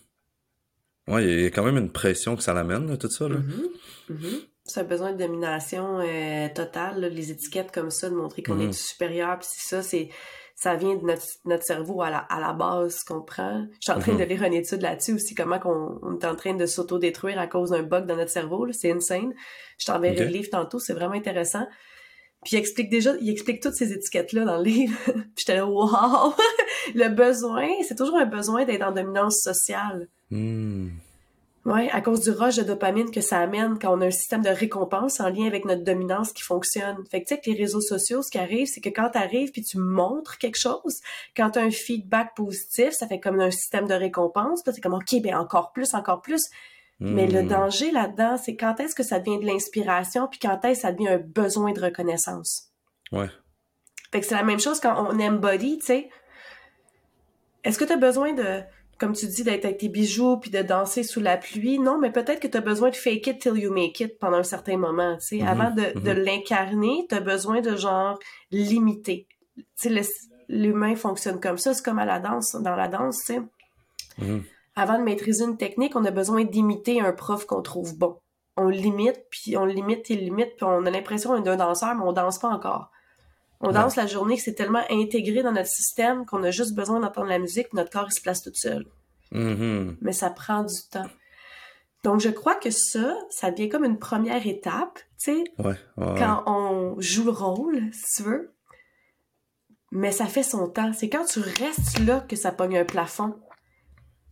Ouais, 1.08 1.24
il 1.24 1.40
y 1.40 1.46
a 1.46 1.50
quand 1.50 1.64
même 1.64 1.76
une 1.76 1.90
pression 1.90 2.36
que 2.36 2.42
ça 2.44 2.54
l'amène, 2.54 2.96
tout 2.98 3.10
ça. 3.10 3.28
Là. 3.28 3.36
Mm-hmm. 3.36 4.12
Mm-hmm. 4.12 4.48
C'est 4.62 4.80
un 4.80 4.84
besoin 4.84 5.12
de 5.12 5.18
domination 5.18 5.98
euh, 5.98 6.48
totale, 6.54 7.00
les 7.12 7.32
étiquettes 7.32 7.72
comme 7.72 7.90
ça, 7.90 8.08
de 8.08 8.14
montrer 8.14 8.44
qu'on 8.44 8.60
est 8.60 8.68
mm-hmm. 8.68 8.88
supérieur, 8.88 9.38
puis 9.40 9.48
c'est 9.50 9.68
ça, 9.68 9.82
c'est 9.82 10.08
ça 10.56 10.74
vient 10.74 10.96
de 10.96 11.04
notre, 11.04 11.26
notre 11.44 11.64
cerveau 11.64 12.00
à 12.00 12.08
la, 12.08 12.18
à 12.18 12.40
la 12.40 12.54
base 12.54 13.04
qu'on 13.04 13.20
prend. 13.20 13.66
Je 13.74 13.92
suis 13.92 13.92
en 13.92 14.00
train 14.00 14.14
de 14.14 14.24
lire 14.24 14.42
une 14.42 14.54
étude 14.54 14.80
là-dessus 14.80 15.12
aussi, 15.12 15.34
comment 15.34 15.58
qu'on 15.58 16.00
on 16.02 16.18
est 16.18 16.24
en 16.24 16.34
train 16.34 16.54
de 16.54 16.64
s'auto-détruire 16.64 17.38
à 17.38 17.46
cause 17.46 17.70
d'un 17.70 17.82
bug 17.82 18.06
dans 18.06 18.16
notre 18.16 18.30
cerveau. 18.30 18.66
C'est 18.72 18.90
insane. 18.90 19.34
Je 19.78 19.84
t'enverrai 19.84 20.24
le 20.24 20.24
livre 20.24 20.48
tantôt, 20.50 20.78
c'est 20.78 20.94
vraiment 20.94 21.12
intéressant. 21.12 21.66
Puis 22.42 22.56
il 22.56 22.58
explique 22.58 22.88
déjà, 22.88 23.12
il 23.20 23.28
explique 23.28 23.62
toutes 23.62 23.74
ces 23.74 23.92
étiquettes-là 23.92 24.46
dans 24.46 24.56
le 24.56 24.64
livre. 24.64 24.96
puis 25.04 25.22
j'étais 25.36 25.56
là, 25.56 25.66
wow! 25.66 26.34
le 26.94 27.08
besoin, 27.08 27.68
c'est 27.86 27.96
toujours 27.96 28.16
un 28.16 28.26
besoin 28.26 28.64
d'être 28.64 28.82
en 28.82 28.92
dominance 28.92 29.40
sociale. 29.42 30.08
Hmm. 30.30 30.88
Oui, 31.66 31.88
à 31.90 32.00
cause 32.00 32.20
du 32.20 32.30
rush 32.30 32.54
de 32.54 32.62
dopamine 32.62 33.10
que 33.10 33.20
ça 33.20 33.40
amène 33.40 33.76
quand 33.80 33.92
on 33.92 34.00
a 34.00 34.06
un 34.06 34.10
système 34.12 34.40
de 34.40 34.50
récompense 34.50 35.18
en 35.18 35.28
lien 35.30 35.48
avec 35.48 35.64
notre 35.64 35.82
dominance 35.82 36.32
qui 36.32 36.44
fonctionne. 36.44 36.96
Fait 37.10 37.20
que 37.20 37.26
tu 37.26 37.34
sais 37.34 37.40
que 37.40 37.50
les 37.50 37.56
réseaux 37.56 37.80
sociaux, 37.80 38.22
ce 38.22 38.30
qui 38.30 38.38
arrive, 38.38 38.68
c'est 38.68 38.80
que 38.80 38.88
quand 38.88 39.10
tu 39.10 39.18
arrives 39.18 39.50
puis 39.50 39.62
tu 39.62 39.78
montres 39.78 40.38
quelque 40.38 40.60
chose, 40.60 41.00
quand 41.36 41.50
tu 41.50 41.58
as 41.58 41.62
un 41.62 41.72
feedback 41.72 42.36
positif, 42.36 42.92
ça 42.92 43.08
fait 43.08 43.18
comme 43.18 43.40
un 43.40 43.50
système 43.50 43.88
de 43.88 43.94
récompense. 43.94 44.62
c'est 44.64 44.80
comme 44.80 44.94
OK, 44.94 45.20
ben 45.20 45.34
encore 45.34 45.72
plus, 45.72 45.92
encore 45.94 46.22
plus. 46.22 46.48
Mais 47.00 47.26
le 47.26 47.42
hmm. 47.42 47.48
danger 47.48 47.90
là-dedans, 47.90 48.36
c'est 48.36 48.54
quand 48.54 48.78
est-ce 48.78 48.94
que 48.94 49.02
ça 49.02 49.18
devient 49.18 49.40
de 49.40 49.46
l'inspiration 49.46 50.28
puis 50.28 50.38
quand 50.38 50.64
est-ce 50.64 50.82
que 50.82 50.82
ça 50.82 50.92
devient 50.92 51.08
un 51.08 51.18
besoin 51.18 51.72
de 51.72 51.80
reconnaissance? 51.80 52.68
Ouais. 53.10 53.28
Fait 54.12 54.20
que 54.20 54.26
c'est 54.26 54.36
la 54.36 54.44
même 54.44 54.60
chose 54.60 54.78
quand 54.78 54.94
on 55.04 55.18
embody, 55.18 55.78
tu 55.78 55.86
sais. 55.86 56.10
Est-ce 57.64 57.76
que 57.76 57.84
tu 57.84 57.92
as 57.92 57.96
besoin 57.96 58.34
de 58.34 58.62
comme 58.98 59.12
tu 59.12 59.26
dis, 59.26 59.44
d'être 59.44 59.64
avec 59.64 59.78
tes 59.78 59.88
bijoux 59.88 60.38
puis 60.38 60.50
de 60.50 60.62
danser 60.62 61.02
sous 61.02 61.20
la 61.20 61.36
pluie. 61.36 61.78
Non, 61.78 61.98
mais 61.98 62.10
peut-être 62.10 62.40
que 62.40 62.48
tu 62.48 62.56
as 62.56 62.60
besoin 62.62 62.90
de 62.90 62.96
fake 62.96 63.26
it 63.26 63.38
till 63.40 63.56
you 63.58 63.72
make 63.72 64.00
it 64.00 64.18
pendant 64.18 64.38
un 64.38 64.42
certain 64.42 64.76
moment. 64.78 65.16
Tu 65.18 65.26
sais, 65.26 65.42
Mhm, 65.42 65.48
Avant 65.48 65.70
de, 65.70 65.98
de 66.00 66.12
mhm. 66.12 66.18
l'incarner, 66.24 67.06
tu 67.08 67.14
as 67.14 67.20
besoin 67.20 67.60
de 67.60 67.76
genre 67.76 68.18
limiter. 68.50 69.26
Tu 69.56 69.64
sais, 69.74 69.88
le- 69.90 70.02
l'humain 70.48 70.94
fonctionne 70.96 71.40
comme 71.40 71.58
ça. 71.58 71.74
C'est 71.74 71.84
comme 71.84 71.98
à 71.98 72.04
la 72.04 72.20
danse, 72.20 72.54
dans 72.60 72.76
la 72.76 72.88
danse, 72.88 73.18
tu 73.18 73.34
sais. 73.34 73.40
Mhm. 74.18 74.42
Avant 74.76 74.98
de 74.98 75.04
maîtriser 75.04 75.44
une 75.44 75.56
technique, 75.56 75.96
on 75.96 76.04
a 76.04 76.10
besoin 76.10 76.44
d'imiter 76.44 77.00
un 77.00 77.12
prof 77.12 77.44
qu'on 77.46 77.62
trouve 77.62 77.96
bon. 77.98 78.16
On 78.58 78.68
limite, 78.68 79.20
puis 79.30 79.56
on 79.56 79.64
limite 79.66 80.10
et 80.10 80.16
limite, 80.16 80.56
puis 80.56 80.64
on 80.64 80.86
a 80.86 80.90
l'impression 80.90 81.38
d'un 81.40 81.56
danseur, 81.56 81.94
mais 81.94 82.02
on 82.04 82.12
danse 82.12 82.38
pas 82.38 82.48
encore. 82.48 82.90
On 83.60 83.68
Ouais. 83.68 83.72
danse 83.74 83.96
la 83.96 84.06
journée 84.06 84.36
que 84.36 84.42
c'est 84.42 84.54
tellement 84.54 84.82
intégré 84.90 85.42
dans 85.42 85.52
notre 85.52 85.68
système 85.68 86.26
qu'on 86.26 86.42
a 86.44 86.50
juste 86.50 86.74
besoin 86.74 87.00
d'entendre 87.00 87.28
la 87.28 87.38
musique, 87.38 87.72
notre 87.72 87.90
corps 87.90 88.06
il 88.10 88.12
se 88.14 88.20
place 88.20 88.42
tout 88.42 88.50
seul 88.54 88.84
Mhm. 89.32 89.96
mais 90.00 90.12
ça 90.12 90.30
prend 90.30 90.62
du 90.62 90.74
temps. 90.90 91.08
Donc, 92.04 92.20
je 92.20 92.28
crois 92.28 92.54
que 92.54 92.70
ça, 92.70 93.16
ça 93.30 93.50
devient 93.50 93.68
comme 93.68 93.84
une 93.84 93.98
première 93.98 94.46
étape, 94.46 94.98
tu 95.18 95.32
sais, 95.32 95.44
Ouais, 95.58 95.74
ouais, 95.96 96.06
ouais. 96.06 96.18
quand 96.18 96.44
on 96.46 96.94
joue 97.00 97.24
le 97.24 97.30
rôle, 97.32 97.90
si 97.92 98.22
tu 98.22 98.28
veux. 98.28 98.52
Mais 99.90 100.12
ça 100.12 100.26
fait 100.26 100.42
son 100.42 100.68
temps. 100.68 100.92
C'est 100.92 101.08
quand 101.08 101.24
tu 101.24 101.40
restes 101.40 101.98
là 102.06 102.20
que 102.20 102.36
ça 102.36 102.52
pogne 102.52 102.78
un 102.78 102.84
plafond. 102.84 103.34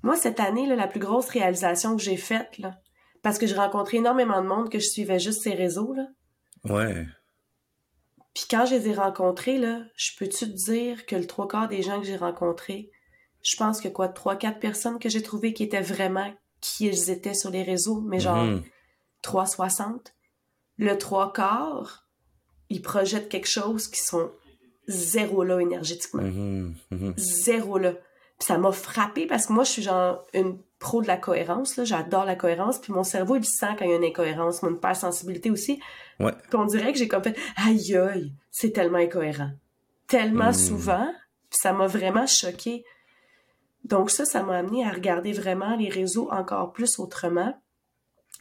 Moi, 0.02 0.16
cette 0.16 0.38
année, 0.38 0.66
là, 0.66 0.76
la 0.76 0.86
plus 0.86 1.00
grosse 1.00 1.28
réalisation 1.28 1.96
que 1.96 2.02
j'ai 2.02 2.16
faite, 2.18 2.58
là, 2.58 2.76
parce 3.22 3.38
que 3.38 3.46
j'ai 3.46 3.54
rencontré 3.56 3.96
énormément 3.96 4.42
de 4.42 4.46
monde 4.46 4.70
que 4.70 4.78
je 4.78 4.86
suivais 4.88 5.18
juste 5.18 5.42
ces 5.42 5.54
réseaux, 5.54 5.94
là. 5.94 6.06
Ouais. 6.68 7.06
Puis 8.34 8.44
quand 8.50 8.66
je 8.66 8.74
les 8.74 8.88
ai 8.88 8.94
rencontrés, 8.94 9.58
là, 9.58 9.82
je 9.96 10.10
peux-tu 10.18 10.46
te 10.46 10.56
dire 10.56 11.06
que 11.06 11.14
le 11.16 11.26
trois 11.26 11.46
quarts 11.48 11.68
des 11.68 11.82
gens 11.82 12.00
que 12.00 12.06
j'ai 12.06 12.16
rencontrés, 12.16 12.90
je 13.42 13.56
pense 13.56 13.80
que 13.80 13.88
quoi, 13.88 14.08
trois, 14.08 14.36
quatre 14.36 14.58
personnes 14.58 14.98
que 14.98 15.08
j'ai 15.08 15.22
trouvées 15.22 15.52
qui 15.52 15.62
étaient 15.62 15.80
vraiment 15.80 16.32
qui 16.60 16.86
ils 16.86 17.10
étaient 17.10 17.34
sur 17.34 17.50
les 17.50 17.62
réseaux, 17.62 18.00
mais 18.00 18.18
genre 18.18 18.42
Mhm. 18.44 18.62
360. 19.22 20.14
Le 20.78 20.96
trois 20.98 21.32
quarts, 21.32 22.08
ils 22.70 22.82
projettent 22.82 23.28
quelque 23.28 23.48
chose 23.48 23.86
qui 23.88 24.00
sont 24.00 24.30
zéro 24.88 25.44
là 25.44 25.60
énergétiquement. 25.60 26.22
Mhm. 26.22 26.74
Mhm. 26.90 27.14
Zéro 27.16 27.78
là. 27.78 27.92
Puis 28.38 28.46
ça 28.46 28.58
m'a 28.58 28.72
frappé 28.72 29.26
parce 29.26 29.46
que 29.46 29.52
moi, 29.52 29.64
je 29.64 29.70
suis 29.70 29.82
genre 29.82 30.26
une 30.34 30.58
pro 30.78 31.00
de 31.02 31.06
la 31.06 31.16
cohérence. 31.16 31.80
J'adore 31.85 32.24
la 32.24 32.35
cohérence. 32.35 32.78
Puis 32.78 32.92
mon 32.92 33.04
cerveau, 33.04 33.37
il 33.37 33.44
sent 33.44 33.74
quand 33.78 33.85
il 33.85 33.90
y 33.90 33.94
a 33.94 33.96
une 33.96 34.04
incohérence. 34.04 34.62
Mon 34.62 34.74
hypersensibilité 34.74 35.50
aussi. 35.50 35.80
Ouais. 36.20 36.32
Puis 36.32 36.56
on 36.56 36.64
dirait 36.66 36.92
que 36.92 36.98
j'ai 36.98 37.09
comme 37.09 37.22
fait 37.22 37.37
aïe 37.56 37.96
aïe, 37.96 38.32
c'est 38.50 38.72
tellement 38.72 38.98
incohérent. 38.98 39.50
Tellement 40.09 40.50
Mm. 40.50 40.54
souvent. 40.54 41.14
Puis 41.50 41.59
ça 41.62 41.72
m'a 41.72 41.87
vraiment 41.87 42.26
choqué. 42.26 42.85
Donc 43.85 44.11
ça, 44.11 44.24
ça 44.24 44.42
m'a 44.42 44.59
amené 44.59 44.85
à 44.85 44.90
regarder 44.90 45.32
vraiment 45.32 45.76
les 45.76 45.88
réseaux 45.88 46.30
encore 46.32 46.72
plus 46.72 46.98
autrement 46.98 47.54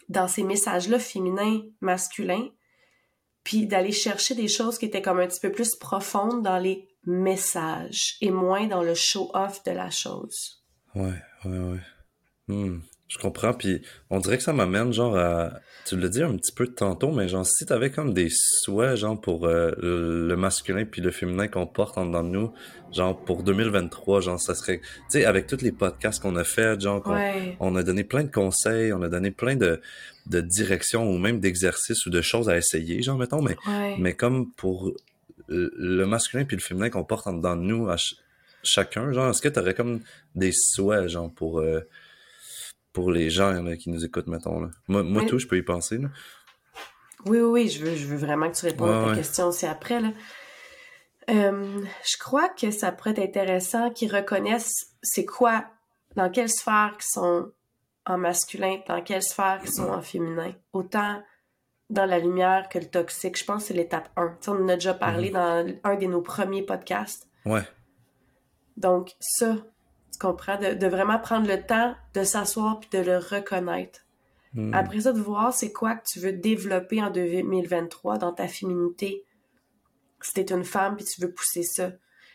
dans 0.10 0.28
ces 0.28 0.44
messages-là 0.44 1.00
féminins, 1.00 1.62
masculins, 1.82 2.48
puis 3.44 3.68
d'aller 3.68 3.92
chercher 3.92 4.36
des 4.36 4.48
choses 4.48 4.78
qui 4.78 4.86
étaient 4.86 5.02
comme 5.02 5.20
un 5.20 5.28
petit 5.28 5.40
peu 5.40 5.52
plus 5.52 5.76
profondes 5.76 6.42
dans 6.44 6.58
les 6.58 6.88
messages 7.06 8.16
et 8.22 8.32
moins 8.32 8.68
dans 8.68 8.84
le 8.84 8.94
show-off 8.96 9.64
de 9.64 9.72
la 9.72 9.90
chose. 9.90 10.62
Ouais, 10.96 11.14
ouais, 11.46 11.58
ouais. 11.60 11.80
Hmm, 12.48 12.80
Je 13.08 13.18
comprends, 13.20 13.54
puis 13.54 13.82
on 14.10 14.20
dirait 14.20 14.38
que 14.38 14.44
ça 14.44 14.54
m'amène 14.54 14.92
genre 14.92 15.16
à... 15.18 15.54
Tu 15.86 15.98
l'as 15.98 16.08
dit 16.10 16.24
un 16.24 16.36
petit 16.36 16.52
peu 16.52 16.68
tantôt, 16.68 17.12
mais 17.12 17.28
genre 17.28 17.46
si 17.46 17.66
t'avais 17.66 17.92
comme 17.92 18.14
des 18.14 18.30
souhaits 18.30 18.96
genre 18.98 19.20
pour 19.20 19.46
euh, 19.46 19.72
le 19.78 20.28
le 20.28 20.36
masculin 20.38 20.86
puis 20.86 21.02
le 21.02 21.12
féminin 21.12 21.48
qu'on 21.48 21.68
porte 21.68 21.98
en 21.98 22.06
dedans 22.06 22.24
de 22.24 22.30
nous, 22.30 22.54
genre 22.92 23.18
pour 23.24 23.44
2023, 23.44 24.22
genre 24.22 24.40
ça 24.42 24.56
serait... 24.56 24.80
Tu 24.80 24.90
sais, 25.10 25.26
avec 25.26 25.48
tous 25.48 25.62
les 25.62 25.72
podcasts 25.72 26.22
qu'on 26.22 26.36
a 26.38 26.44
fait, 26.44 26.80
genre 26.82 27.02
qu'on 27.04 27.14
Ouais. 27.16 27.56
on 27.60 27.76
a 27.76 27.84
donné 27.84 28.04
plein 28.04 28.24
de 28.24 28.32
conseils, 28.32 28.92
on 28.94 29.02
a 29.04 29.10
donné 29.10 29.32
plein 29.32 29.56
de, 29.56 29.80
de 30.28 30.42
directions 30.42 31.08
ou 31.10 31.18
même 31.18 31.40
d'exercices 31.40 32.06
ou 32.06 32.10
de 32.10 32.22
choses 32.22 32.50
à 32.50 32.58
essayer, 32.58 33.02
genre 33.04 33.18
mettons, 33.18 33.42
mais, 33.42 33.56
Ouais. 33.68 33.96
mais 34.00 34.14
comme 34.16 34.52
pour 34.54 34.92
le 35.48 36.06
masculin 36.06 36.46
puis 36.46 36.56
le 36.58 36.62
féminin 36.62 36.90
qu'on 36.90 37.04
porte 37.04 37.28
en 37.28 37.34
dedans 37.34 37.56
de 37.56 37.62
nous 37.62 37.90
à 37.90 37.98
ch- 37.98 38.16
chacun, 38.64 39.12
genre 39.12 39.30
est-ce 39.30 39.42
que 39.42 39.50
t'aurais 39.50 39.74
comme 39.74 40.02
des 40.36 40.52
souhaits 40.52 41.08
genre 41.10 41.32
pour 41.34 41.60
euh, 41.60 41.82
pour 42.94 43.12
les 43.12 43.30
gens 43.30 43.52
là, 43.64 43.76
qui 43.76 43.90
nous 43.90 44.06
écoutent 44.06 44.28
mettons 44.28 44.60
là? 44.62 44.70
Moi, 44.88 45.04
moi 45.04 45.26
tout, 45.26 45.40
je 45.40 45.48
peux 45.48 45.58
y 45.58 45.64
penser 45.64 45.98
là. 45.98 46.10
Oui, 47.26 47.40
oui, 47.40 47.64
oui, 47.64 47.70
je 47.70 47.84
veux, 47.86 47.96
je 47.96 48.06
veux 48.06 48.18
vraiment 48.18 48.52
que 48.52 48.56
tu 48.58 48.66
répondes 48.66 48.90
Ouais, 48.90 48.96
à 48.98 49.04
ta 49.04 49.10
ouais. 49.12 49.16
question 49.16 49.48
aussi 49.48 49.66
après. 49.66 50.02
Là. 50.02 50.12
Euh, 51.30 51.82
je 52.06 52.18
crois 52.18 52.50
que 52.50 52.70
ça 52.72 52.92
pourrait 52.92 53.12
être 53.12 53.20
intéressant 53.20 53.90
qu'ils 53.92 54.14
reconnaissent 54.14 54.88
c'est 55.02 55.24
quoi, 55.26 55.66
dans 56.18 56.30
quelle 56.30 56.50
sphère 56.50 56.92
qu'ils 56.96 57.10
sont 57.22 57.52
en 58.06 58.18
masculin, 58.18 58.80
dans 58.90 59.02
quelle 59.02 59.24
sphère 59.24 59.60
qu'ils 59.62 59.72
sont 59.74 59.88
en 59.90 60.02
féminin. 60.02 60.52
Autant 60.74 61.24
dans 61.94 62.06
la 62.06 62.20
lumière 62.20 62.68
que 62.70 62.80
le 62.80 62.86
toxique. 62.86 63.38
Je 63.38 63.46
pense 63.46 63.64
que 63.64 63.68
c'est 63.70 63.74
l'étape 63.74 64.10
1. 64.16 64.28
Tu 64.28 64.36
sais, 64.42 64.50
on 64.52 64.56
en 64.64 64.68
a 64.70 64.76
déjà 64.76 64.94
parlé 64.94 65.30
Mhm. 65.30 65.34
dans 65.34 65.74
un 65.84 65.96
de 65.96 66.06
nos 66.06 66.22
premiers 66.22 66.64
podcasts. 66.64 67.28
Ouais. 67.46 67.62
Donc, 68.78 69.12
ça, 69.20 69.56
tu 70.12 70.20
comprends, 70.20 70.58
de, 70.58 70.74
de 70.74 70.88
vraiment 70.88 71.20
prendre 71.20 71.48
le 71.48 71.62
temps 71.62 71.96
de 72.14 72.24
s'asseoir 72.24 72.80
puis 72.80 72.90
de 72.92 73.00
le 73.00 73.18
reconnaître. 73.18 74.02
Hmm. 74.54 74.74
Après 74.74 75.02
ça, 75.02 75.14
de 75.14 75.20
voir 75.20 75.54
c'est 75.54 75.72
quoi 75.72 75.96
que 75.96 76.06
tu 76.06 76.20
veux 76.20 76.34
développer 76.34 77.02
en 77.02 77.10
2023 77.10 78.18
dans 78.18 78.34
ta 78.34 78.48
féminité. 78.48 79.24
Si 80.22 80.34
t'es 80.34 80.54
une 80.54 80.64
femme 80.64 80.96
puis 80.96 81.06
tu 81.06 81.22
veux 81.22 81.32
pousser 81.32 81.64
ça. 81.64 81.92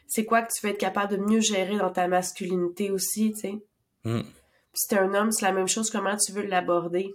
C'est 0.07 0.25
quoi 0.25 0.43
que 0.43 0.53
tu 0.53 0.67
veux 0.67 0.73
être 0.73 0.79
capable 0.79 1.17
de 1.17 1.23
mieux 1.23 1.41
gérer 1.41 1.77
dans 1.77 1.91
ta 1.91 2.09
masculinité 2.09 2.91
aussi, 2.91 3.33
tu 3.33 3.41
sais. 3.41 3.59
Hmm. 4.05 4.23
Puis 4.23 4.81
si 4.83 4.89
t'es 4.89 4.99
un 4.99 5.15
homme, 5.15 5.31
c'est 5.33 5.45
la 5.45 5.53
même 5.53 5.69
chose, 5.69 5.91
comment 5.91 6.17
tu 6.17 6.33
veux 6.33 6.43
l'aborder? 6.47 7.15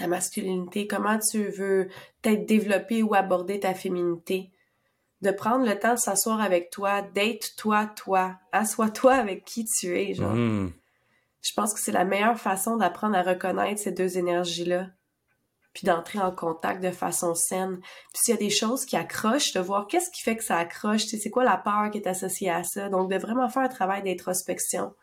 Ta 0.00 0.06
masculinité, 0.06 0.86
comment 0.86 1.18
tu 1.18 1.50
veux 1.50 1.88
peut-être 2.22 2.46
développer 2.46 3.02
ou 3.02 3.14
aborder 3.14 3.60
ta 3.60 3.74
féminité. 3.74 4.50
De 5.20 5.30
prendre 5.30 5.66
le 5.66 5.78
temps 5.78 5.92
de 5.92 5.98
s'asseoir 5.98 6.40
avec 6.40 6.70
toi, 6.70 7.02
d'être 7.02 7.54
toi, 7.56 7.84
toi. 7.84 8.38
Assois-toi 8.50 9.12
avec 9.12 9.44
qui 9.44 9.66
tu 9.66 9.94
es, 9.98 10.14
genre. 10.14 10.32
Hmm. 10.32 10.72
Je 11.42 11.52
pense 11.54 11.74
que 11.74 11.80
c'est 11.80 11.92
la 11.92 12.06
meilleure 12.06 12.38
façon 12.38 12.78
d'apprendre 12.78 13.14
à 13.14 13.22
reconnaître 13.22 13.78
ces 13.78 13.92
deux 13.92 14.16
énergies-là. 14.16 14.86
Puis 15.74 15.84
d'entrer 15.84 16.18
en 16.18 16.32
contact 16.32 16.82
de 16.82 16.92
façon 16.92 17.34
saine. 17.34 17.80
Puis 17.80 18.22
s'il 18.24 18.34
y 18.34 18.38
a 18.38 18.40
des 18.40 18.48
choses 18.48 18.86
qui 18.86 18.96
accrochent, 18.96 19.52
de 19.52 19.60
voir 19.60 19.86
qu'est-ce 19.86 20.10
qui 20.10 20.22
fait 20.22 20.36
que 20.36 20.44
ça 20.44 20.56
accroche, 20.56 21.04
c'est 21.04 21.30
quoi 21.30 21.44
la 21.44 21.58
peur 21.58 21.90
qui 21.90 21.98
est 21.98 22.08
associée 22.08 22.48
à 22.48 22.64
ça. 22.64 22.88
Donc 22.88 23.10
de 23.10 23.18
vraiment 23.18 23.50
faire 23.50 23.64
un 23.64 23.68
travail 23.68 24.02
d'introspection 24.02 24.94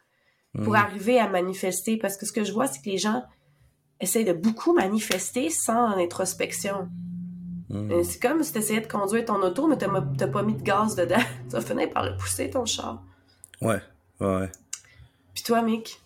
pour 0.55 0.73
Hmm. 0.73 0.77
arriver 0.77 1.19
à 1.19 1.27
manifester. 1.29 1.97
Parce 1.97 2.17
que 2.17 2.25
ce 2.25 2.31
que 2.31 2.43
je 2.43 2.51
vois, 2.51 2.65
c'est 2.65 2.81
que 2.81 2.89
les 2.89 2.97
gens 2.97 3.23
essayent 3.99 4.25
de 4.25 4.33
beaucoup 4.33 4.73
manifester 4.73 5.49
sans 5.49 5.97
introspection. 5.97 6.89
Hmm. 7.69 7.91
Euh, 7.91 8.03
C'est 8.03 8.21
comme 8.21 8.43
si 8.43 8.53
tu 8.53 8.59
essayais 8.59 8.81
de 8.81 8.87
conduire 8.87 9.25
ton 9.25 9.41
auto, 9.41 9.67
mais 9.67 9.77
t'as 9.77 9.87
ma- 9.87 10.07
t'as 10.17 10.27
pas 10.27 10.43
mis 10.43 10.53
de 10.55 10.61
gaz 10.61 10.95
dedans. 10.95 11.15
tu 11.49 11.53
vas 11.55 11.61
finir 11.61 11.89
par 11.89 12.03
le 12.09 12.15
pousser, 12.17 12.49
ton 12.49 12.65
char. 12.65 13.03
Ouais. 13.61 13.81
Ouais. 14.19 14.49
Puis 15.33 15.43
toi, 15.43 15.61
Mick? 15.61 15.99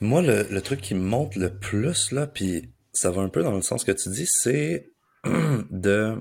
Moi, 0.00 0.20
le, 0.22 0.46
le 0.50 0.60
truc 0.60 0.80
qui 0.80 0.94
me 0.94 1.00
monte 1.00 1.36
le 1.36 1.50
plus, 1.54 2.12
là, 2.12 2.26
puis 2.26 2.68
ça 2.92 3.10
va 3.10 3.22
un 3.22 3.28
peu 3.28 3.42
dans 3.42 3.52
le 3.54 3.62
sens 3.62 3.84
que 3.84 3.92
tu 3.92 4.08
dis, 4.10 4.26
c'est 4.26 4.90
de... 5.70 6.16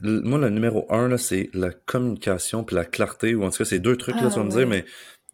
Moi, 0.00 0.38
le 0.38 0.50
numéro 0.50 0.86
un, 0.92 1.06
là, 1.08 1.16
c'est 1.18 1.48
la 1.54 1.70
communication 1.70 2.64
puis 2.64 2.74
la 2.74 2.84
clarté, 2.84 3.34
ou 3.34 3.44
en 3.44 3.50
tout 3.50 3.58
cas, 3.58 3.64
c'est 3.64 3.78
deux 3.78 3.96
trucs, 3.96 4.16
là, 4.16 4.22
Ah, 4.26 4.30
tu 4.30 4.36
vas 4.38 4.44
me 4.44 4.50
ouais. 4.50 4.56
dire, 4.56 4.66
mais, 4.66 4.84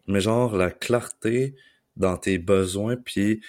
mais 0.08 0.20
genre, 0.20 0.56
la 0.56 0.70
clarté 0.70 1.54
dans 1.96 2.16
tes 2.18 2.36
besoins, 2.38 2.96
puis 2.96 3.40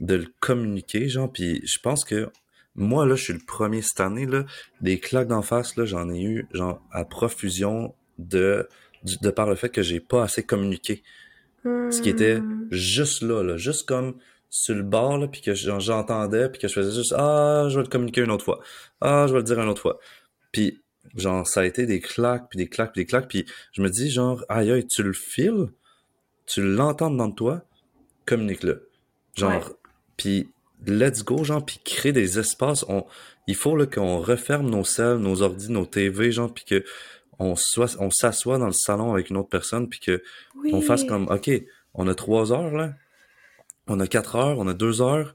de 0.00 0.14
le 0.16 0.26
communiquer, 0.40 1.08
genre, 1.08 1.30
puis 1.30 1.60
je 1.64 1.78
pense 1.78 2.04
que 2.04 2.28
moi, 2.74 3.04
là, 3.06 3.14
je 3.16 3.24
suis 3.24 3.32
le 3.32 3.40
premier 3.46 3.82
cette 3.82 4.00
année, 4.00 4.26
là, 4.26 4.44
des 4.80 4.98
claques 4.98 5.28
d'en 5.28 5.42
face, 5.42 5.76
là, 5.76 5.84
j'en 5.84 6.08
ai 6.10 6.22
eu, 6.22 6.46
genre, 6.52 6.80
à 6.92 7.04
profusion 7.04 7.94
de, 8.18 8.68
de 9.04 9.30
par 9.30 9.48
le 9.48 9.56
fait 9.56 9.68
que 9.70 9.82
j'ai 9.82 10.00
pas 10.00 10.22
assez 10.22 10.42
communiqué. 10.44 11.02
Ce 11.64 12.00
qui 12.00 12.08
était 12.08 12.40
Hmm. 12.40 12.68
juste 12.70 13.22
là, 13.22 13.42
là, 13.42 13.56
juste 13.56 13.86
comme 13.86 14.14
sur 14.48 14.74
le 14.74 14.82
bord, 14.82 15.18
là, 15.18 15.28
puis 15.28 15.42
que 15.42 15.54
j'entendais, 15.54 16.48
puis 16.48 16.60
que 16.60 16.68
je 16.68 16.72
faisais 16.72 16.96
juste, 16.96 17.14
ah, 17.16 17.66
je 17.68 17.76
vais 17.76 17.82
le 17.82 17.88
communiquer 17.88 18.22
une 18.22 18.30
autre 18.30 18.44
fois. 18.44 18.60
Ah, 19.00 19.26
je 19.28 19.32
vais 19.32 19.38
le 19.40 19.44
dire 19.44 19.60
une 19.60 19.68
autre 19.68 19.82
fois. 19.82 19.98
Puis, 20.52 20.80
genre, 21.16 21.46
ça 21.46 21.60
a 21.60 21.64
été 21.66 21.86
des 21.86 22.00
claques, 22.00 22.48
puis 22.48 22.56
des 22.56 22.68
claques, 22.68 22.92
puis 22.92 23.02
des 23.02 23.06
claques, 23.06 23.28
puis 23.28 23.44
je 23.72 23.82
me 23.82 23.90
dis, 23.90 24.10
genre, 24.10 24.42
aïe, 24.48 24.70
aïe, 24.72 24.86
tu 24.86 25.02
le 25.02 25.12
files, 25.12 25.68
tu 26.46 26.62
l'entends 26.62 27.10
dans 27.10 27.30
toi, 27.30 27.62
communique-le. 28.26 28.88
Genre, 29.36 29.50
Ouais. 29.52 29.74
Puis 30.20 30.50
let's 30.86 31.24
go, 31.24 31.44
genre, 31.44 31.64
puis 31.64 31.80
créer 31.82 32.12
des 32.12 32.38
espaces. 32.38 32.84
On, 32.88 33.06
il 33.46 33.54
faut 33.54 33.74
qu'on 33.86 34.20
referme 34.20 34.68
nos 34.68 34.84
selles, 34.84 35.16
nos 35.16 35.40
ordi, 35.40 35.70
nos 35.72 35.86
TV, 35.86 36.30
genre, 36.30 36.52
puis 36.52 36.64
que 36.66 36.84
on 37.38 37.56
soit, 37.56 37.96
on 37.98 38.10
s'assoit 38.10 38.58
dans 38.58 38.66
le 38.66 38.72
salon 38.72 39.14
avec 39.14 39.30
une 39.30 39.38
autre 39.38 39.48
personne, 39.48 39.88
puis 39.88 39.98
que 39.98 40.22
Oui. 40.56 40.72
on 40.74 40.82
fasse 40.82 41.04
comme, 41.04 41.26
ok, 41.30 41.50
on 41.94 42.06
a 42.06 42.14
trois 42.14 42.52
heures 42.52 42.70
là, 42.70 42.92
on 43.86 43.98
a 43.98 44.06
quatre 44.06 44.36
heures, 44.36 44.58
on 44.58 44.68
a 44.68 44.74
deux 44.74 45.00
heures, 45.00 45.34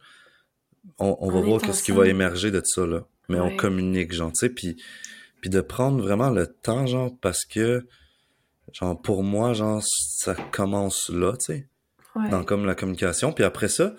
on, 0.99 1.17
on 1.19 1.31
va 1.31 1.41
voir 1.41 1.59
qu'est-ce 1.61 1.81
qui 1.81 1.91
va 1.91 2.07
émerger 2.07 2.51
de 2.51 2.61
ça 2.63 2.85
là. 2.85 3.05
Mais 3.27 3.39
on 3.39 3.55
communique, 3.55 4.13
genre, 4.13 4.31
tu 4.31 4.39
sais, 4.41 4.49
puis 4.49 4.77
puis 5.41 5.49
de 5.49 5.61
prendre 5.61 5.99
vraiment 6.01 6.29
le 6.29 6.47
temps, 6.47 6.85
genre, 6.87 7.11
parce 7.21 7.43
que, 7.45 7.87
genre, 8.71 8.99
pour 9.01 9.23
moi, 9.23 9.53
genre, 9.53 9.81
ça 9.83 10.35
commence 10.51 11.09
là, 11.09 11.33
tu 11.37 11.45
sais 11.45 11.67
Ouais. 12.15 12.29
dans 12.29 12.43
comme 12.45 12.65
la 12.65 12.75
communication. 12.75 13.33
Puis 13.33 13.43
après 13.43 13.67
ça, 13.67 13.93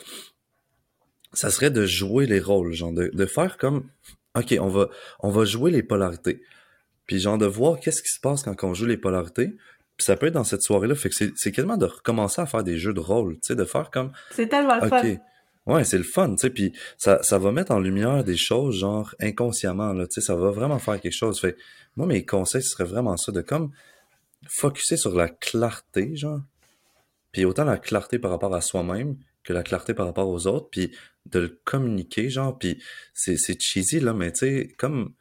ça 1.36 1.50
serait 1.50 1.70
de 1.70 1.84
jouer 1.86 2.26
les 2.26 2.40
rôles, 2.40 2.72
genre 2.72 2.92
de, 2.92 3.10
de 3.12 3.26
faire 3.26 3.58
comme, 3.58 3.88
ok, 4.36 4.56
on 4.60 4.68
va, 4.68 4.88
on 5.20 5.30
va 5.30 5.44
jouer 5.44 5.70
les 5.70 5.82
polarités. 5.82 6.42
Puis 7.06 7.20
genre 7.20 7.38
de 7.38 7.46
voir 7.46 7.78
qu'est-ce 7.78 8.02
qui 8.02 8.08
se 8.08 8.20
passe 8.20 8.42
quand 8.42 8.56
on 8.64 8.74
joue 8.74 8.86
les 8.86 8.96
polarités. 8.96 9.54
Puis 9.96 10.04
ça 10.04 10.16
peut 10.16 10.26
être 10.26 10.34
dans 10.34 10.44
cette 10.44 10.62
soirée-là, 10.62 10.94
fait 10.94 11.08
que 11.08 11.14
c'est, 11.14 11.32
c'est 11.36 11.52
quasiment 11.52 11.76
de 11.76 11.86
recommencer 11.86 12.40
à 12.40 12.46
faire 12.46 12.64
des 12.64 12.76
jeux 12.78 12.92
de 12.92 13.00
rôle, 13.00 13.34
tu 13.34 13.40
sais, 13.48 13.56
de 13.56 13.64
faire 13.64 13.90
comme, 13.90 14.12
C'est 14.30 14.48
tellement 14.48 14.78
le 14.78 14.88
fun. 14.88 14.98
ok, 14.98 15.18
ouais, 15.66 15.84
c'est 15.84 15.96
le 15.96 16.04
fun, 16.04 16.30
tu 16.32 16.38
sais, 16.38 16.50
puis 16.50 16.72
ça, 16.98 17.22
ça 17.22 17.38
va 17.38 17.50
mettre 17.50 17.72
en 17.72 17.80
lumière 17.80 18.22
des 18.22 18.36
choses 18.36 18.76
genre 18.76 19.14
inconsciemment, 19.20 19.94
là, 19.94 20.06
tu 20.06 20.14
sais, 20.14 20.26
ça 20.26 20.36
va 20.36 20.50
vraiment 20.50 20.78
faire 20.78 21.00
quelque 21.00 21.14
chose. 21.16 21.40
Fait 21.40 21.56
moi, 21.96 22.06
mes 22.06 22.26
conseils, 22.26 22.62
ce 22.62 22.70
serait 22.70 22.84
vraiment 22.84 23.16
ça, 23.16 23.32
de 23.32 23.40
comme 23.40 23.70
focuser 24.48 24.98
sur 24.98 25.14
la 25.14 25.28
clarté, 25.30 26.14
genre, 26.14 26.40
puis 27.32 27.46
autant 27.46 27.64
la 27.64 27.78
clarté 27.78 28.18
par 28.18 28.30
rapport 28.30 28.54
à 28.54 28.60
soi-même 28.60 29.16
que 29.46 29.52
la 29.52 29.62
clarté 29.62 29.94
par 29.94 30.06
rapport 30.06 30.28
aux 30.28 30.46
autres, 30.46 30.68
puis 30.70 30.90
de 31.26 31.38
le 31.38 31.60
communiquer, 31.64 32.28
genre, 32.28 32.58
puis 32.58 32.82
c'est, 33.14 33.36
c'est 33.36 33.58
cheesy, 33.60 34.00
là, 34.00 34.12
mais 34.12 34.32
tu 34.32 34.40
sais, 34.40 34.74
comme, 34.76 35.14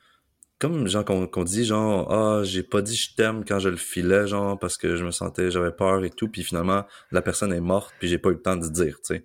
comme, 0.60 0.88
genre, 0.88 1.06
qu'on, 1.06 1.28
qu'on 1.28 1.44
dit, 1.44 1.64
genre, 1.64 2.12
ah, 2.12 2.44
j'ai 2.44 2.64
pas 2.64 2.82
dit 2.82 2.96
je 2.96 3.16
t'aime 3.16 3.46
quand 3.46 3.60
je 3.60 3.70
le 3.70 3.78
filais, 3.78 4.28
genre, 4.28 4.58
parce 4.58 4.78
que 4.78 4.96
je 4.96 5.06
me 5.06 5.12
sentais, 5.12 5.52
j'avais 5.52 5.72
peur 5.72 6.04
et 6.04 6.10
tout, 6.10 6.28
puis 6.28 6.44
finalement, 6.44 6.86
la 7.12 7.22
personne 7.22 7.54
est 7.54 7.62
morte, 7.62 7.94
puis 8.00 8.08
j'ai 8.08 8.18
pas 8.18 8.30
eu 8.30 8.34
le 8.34 8.42
temps 8.42 8.58
de 8.58 8.68
dire, 8.68 8.98
tu 9.06 9.16
sais. 9.16 9.24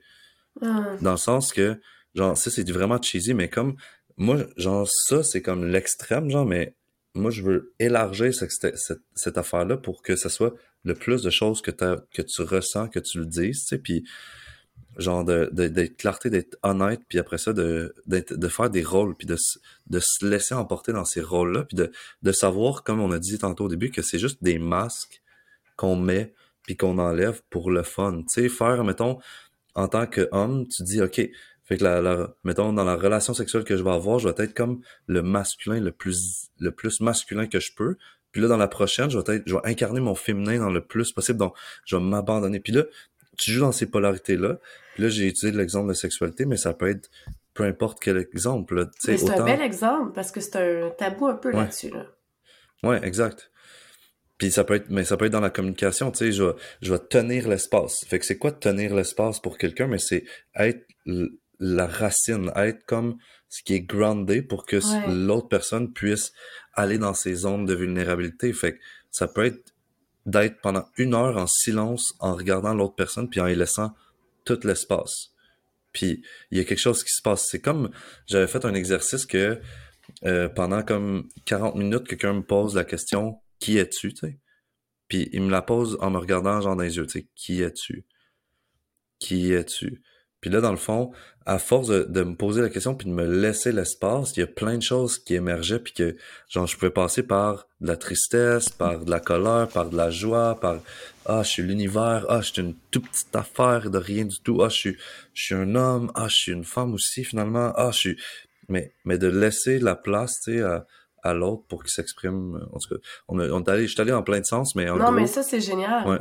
Ah. 0.63 0.97
Dans 1.01 1.13
le 1.13 1.17
sens 1.17 1.53
que, 1.53 1.81
genre, 2.15 2.37
ça, 2.37 2.51
c'est 2.51 2.71
vraiment 2.71 3.01
cheesy, 3.01 3.33
mais 3.33 3.49
comme, 3.49 3.77
moi, 4.19 4.37
genre, 4.59 4.87
ça, 4.87 5.23
c'est 5.23 5.41
comme 5.41 5.65
l'extrême, 5.67 6.31
genre, 6.31 6.45
mais 6.45 6.77
moi, 7.15 7.31
je 7.31 7.43
veux 7.43 7.75
élargir 7.79 8.35
cette, 8.35 8.53
cette, 8.77 9.01
cette 9.15 9.39
affaire-là 9.39 9.79
pour 9.79 10.03
que 10.03 10.15
ça 10.15 10.29
soit 10.29 10.55
le 10.85 10.95
plus 10.95 11.23
de 11.23 11.31
choses 11.31 11.63
que, 11.63 11.71
que 11.71 12.23
tu 12.23 12.43
ressens, 12.43 12.89
que 12.89 13.01
tu 13.01 13.19
le 13.19 13.27
dises, 13.27 13.63
tu 13.63 13.69
sais, 13.69 13.79
puis 13.79 14.05
genre 14.97 15.25
de, 15.25 15.49
d'être 15.53 15.97
clarté, 15.97 16.31
d'être 16.31 16.59
honnête, 16.63 17.01
puis 17.09 17.19
après 17.19 17.39
ça, 17.39 17.53
de, 17.53 17.95
de 18.07 18.49
faire 18.49 18.71
des 18.71 18.83
rôles, 18.83 19.17
puis 19.17 19.27
de, 19.27 19.37
de 19.87 19.99
se 20.01 20.27
laisser 20.27 20.55
emporter 20.55 20.93
dans 20.93 21.05
ces 21.05 21.21
rôles-là, 21.21 21.65
puis 21.65 21.77
de, 21.77 21.91
de 22.23 22.33
savoir, 22.33 22.83
comme 22.83 23.01
on 23.01 23.13
a 23.13 23.19
dit 23.19 23.39
tantôt 23.39 23.65
au 23.65 23.69
début, 23.69 23.91
que 23.91 24.03
c'est 24.03 24.19
juste 24.19 24.43
des 24.43 24.59
masques 24.59 25.23
qu'on 25.77 25.97
met, 25.97 26.35
puis 26.65 26.77
qu'on 26.77 26.99
enlève 26.99 27.43
pour 27.51 27.71
le 27.71 27.83
fun. 27.83 28.23
Tu 28.23 28.43
sais, 28.43 28.49
faire, 28.49 28.85
mettons, 28.85 29.19
en 29.75 29.89
tant 29.89 30.07
qu'homme, 30.07 30.67
tu 30.69 30.83
dis, 30.83 31.01
OK, 31.01 31.21
fait 31.65 31.77
que 31.77 31.85
la, 31.85 32.03
la- 32.03 32.35
mettons, 32.45 32.73
dans 32.73 32.85
la 32.85 32.97
relation 32.97 33.33
sexuelle 33.33 33.65
que 33.65 33.77
je 33.77 33.85
vais 33.85 33.93
avoir, 33.93 34.19
je 34.19 34.29
vais 34.29 34.45
être 34.45 34.55
comme 34.55 34.81
le 35.07 35.23
masculin 35.23 35.81
le 35.81 35.93
plus, 35.93 36.51
le 36.59 36.73
plus 36.73 37.01
masculin 37.01 37.47
que 37.47 37.61
je 37.61 37.73
peux. 37.75 37.97
Puis 38.33 38.43
là, 38.43 38.49
dans 38.49 38.57
la 38.57 38.69
prochaine, 38.69 39.09
je 39.09 39.19
vais 39.19 39.37
être, 39.37 39.43
je 39.47 39.55
vais 39.55 39.61
incarner 39.65 40.01
mon 40.01 40.15
féminin 40.15 40.59
dans 40.59 40.71
le 40.71 40.85
plus 40.85 41.13
possible. 41.13 41.39
Donc, 41.39 41.55
je 41.85 41.97
vais 41.97 42.03
m'abandonner. 42.03 42.61
Puis 42.61 42.73
là, 42.73 42.85
tu 43.39 43.51
joues 43.53 43.61
dans 43.61 43.73
ces 43.73 43.87
polarités-là. 43.87 44.59
Puis 44.95 45.03
là, 45.05 45.09
j'ai 45.09 45.27
utilisé 45.29 45.57
l'exemple 45.57 45.89
de 45.89 45.95
sexualité, 45.95 46.45
mais 46.47 46.57
ça 46.57 46.75
peut 46.75 46.89
être 46.89 47.11
peu 47.55 47.65
importe 47.65 47.99
quel 48.01 48.17
exemple. 48.17 48.89
c'est 48.99 49.23
autant... 49.23 49.41
un 49.41 49.45
bel 49.45 49.61
exemple 49.61 50.13
parce 50.15 50.31
que 50.31 50.41
c'est 50.41 50.57
un 50.57 50.91
tabou 50.91 51.27
un 51.27 51.35
peu 51.35 51.51
Ouais. 51.51 51.57
là-dessus. 51.57 51.91
Là. 51.91 52.07
Ouais, 52.83 53.05
exact. 53.07 53.51
Puis 54.39 54.51
ça 54.51 54.65
peut 54.65 54.75
être, 54.75 54.89
mais 54.89 55.05
ça 55.05 55.17
peut 55.17 55.27
être 55.27 55.33
dans 55.33 55.41
la 55.41 55.51
communication, 55.51 56.11
tu 56.11 56.19
sais, 56.19 56.33
je 56.33 56.45
vais, 56.45 56.55
je 56.81 56.93
vais 56.93 56.99
tenir 56.99 57.47
l'espace. 57.49 58.05
Fait 58.07 58.19
que 58.19 58.25
c'est 58.25 58.39
quoi 58.39 58.53
tenir 58.53 58.95
l'espace 58.95 59.39
pour 59.41 59.59
quelqu'un? 59.59 59.87
Mais 59.87 59.99
c'est 59.99 60.25
être 60.57 60.87
la 61.59 61.87
racine, 61.87 62.51
être 62.57 62.85
comme 62.87 63.19
ce 63.51 63.63
qui 63.63 63.75
est 63.75 63.81
groundé 63.81 64.41
pour 64.43 64.65
que 64.65 64.77
Ouais. 64.77 65.13
l'autre 65.13 65.49
personne 65.49 65.93
puisse 65.93 66.33
aller 66.73 66.97
dans 66.99 67.13
ses 67.15 67.35
zones 67.35 67.67
de 67.67 67.75
vulnérabilité. 67.75 68.53
Fait 68.55 68.75
que 68.75 68.79
ça 69.11 69.29
peut 69.29 69.45
être 69.45 69.70
d'être 70.27 70.61
pendant 70.61 70.87
une 70.97 71.15
heure 71.15 71.37
en 71.37 71.47
silence 71.47 72.15
en 72.21 72.35
regardant 72.35 72.75
l'autre 72.75 72.95
personne 72.95 73.29
puis 73.29 73.41
en 73.41 73.47
y 73.47 73.55
laissant 73.55 73.95
tout 74.45 74.59
l'espace. 74.65 75.31
Puis 75.93 76.23
il 76.51 76.59
y 76.59 76.61
a 76.61 76.65
quelque 76.65 76.79
chose 76.79 77.03
qui 77.03 77.13
se 77.13 77.23
passe. 77.23 77.47
C'est 77.51 77.61
comme 77.61 77.91
j'avais 78.27 78.47
fait 78.47 78.65
un 78.65 78.75
exercice 78.75 79.27
que 79.27 79.61
euh, 80.25 80.49
pendant 80.49 80.83
comme 80.83 81.29
40 81.47 81.77
minutes, 81.77 82.07
quelqu'un 82.09 82.35
me 82.35 82.43
pose 82.43 82.75
la 82.75 82.85
question 82.85 83.41
Qui 83.59 83.79
es-tu? 83.79 84.13
Puis 85.09 85.29
il 85.33 85.43
me 85.43 85.51
la 85.51 85.63
pose 85.63 85.99
en 86.01 86.11
me 86.11 86.19
regardant 86.19 86.61
genre 86.61 86.77
dans 86.77 86.83
les 86.83 86.97
yeux, 86.97 87.07
qui 87.35 87.63
es-tu? 87.63 88.07
Qui 89.19 89.53
es-tu? 89.53 90.03
Puis 90.41 90.51
là, 90.51 90.61
dans 90.61 90.71
le 90.71 90.77
fond, 90.77 91.13
à 91.47 91.59
force 91.59 91.89
de, 91.89 92.05
de 92.05 92.23
me 92.23 92.35
poser 92.35 92.63
la 92.63 92.69
question 92.69 92.95
puis 92.95 93.09
de 93.09 93.13
me 93.13 93.25
laisser 93.25 93.73
l'espace, 93.73 94.37
il 94.37 94.41
y 94.41 94.43
a 94.43 94.47
plein 94.47 94.77
de 94.77 94.83
choses 94.83 95.19
qui 95.19 95.35
émergeaient 95.35 95.79
puis 95.81 95.93
que, 95.93 96.17
genre, 96.49 96.67
je 96.67 96.77
pouvais 96.77 96.91
passer 96.91 97.23
par 97.23 97.67
de 97.81 97.89
la 97.89 97.97
tristesse, 97.97 98.69
par 98.69 99.05
de 99.05 99.11
la 99.11 99.21
colère, 99.21 99.69
par 99.69 99.89
de 99.89 99.97
la 99.97 100.11
joie, 100.11 100.59
par 100.61 100.79
ah, 101.27 101.43
je 101.43 101.49
suis 101.49 101.63
l'univers, 101.63 102.27
ah, 102.29 102.41
je 102.41 102.53
suis 102.53 102.63
une 102.63 102.75
toute 102.91 103.09
petite 103.09 103.35
affaire 103.35 103.91
de 103.91 103.99
rien 103.99 104.25
du 104.25 104.41
tout, 104.41 104.63
ah, 104.63 104.69
je 104.69 104.77
suis, 104.77 104.97
je 105.35 105.45
suis 105.45 105.55
un 105.55 105.75
homme, 105.75 106.11
ah, 106.15 106.29
je 106.29 106.37
suis 106.37 106.53
une 106.53 106.65
femme 106.65 106.95
aussi 106.95 107.25
finalement, 107.25 107.73
ah, 107.77 107.91
je 107.93 107.99
suis, 107.99 108.17
mais, 108.69 108.93
mais 109.05 109.19
de 109.19 109.29
laisser 109.29 109.79
la 109.79 109.97
place, 109.97 110.41
tu 110.45 110.59
sais, 110.59 110.63
à, 110.63 110.87
à 111.23 111.35
l'autre 111.35 111.65
pour 111.69 111.83
qu'il 111.83 111.91
s'exprime. 111.91 112.67
En 112.73 112.79
tout 112.79 112.95
cas, 112.95 113.01
on, 113.29 113.39
a, 113.39 113.49
on 113.49 113.63
est 113.63 113.69
allé, 113.69 113.87
je 113.87 113.93
suis 113.93 114.01
allé 114.01 114.13
en 114.13 114.23
plein 114.23 114.41
de 114.41 114.47
sens, 114.47 114.75
mais 114.75 114.89
en 114.89 114.97
non, 114.97 115.05
gros, 115.05 115.13
mais 115.13 115.27
ça, 115.27 115.43
c'est 115.43 115.61
génial. 115.61 116.07
ouais, 116.09 116.19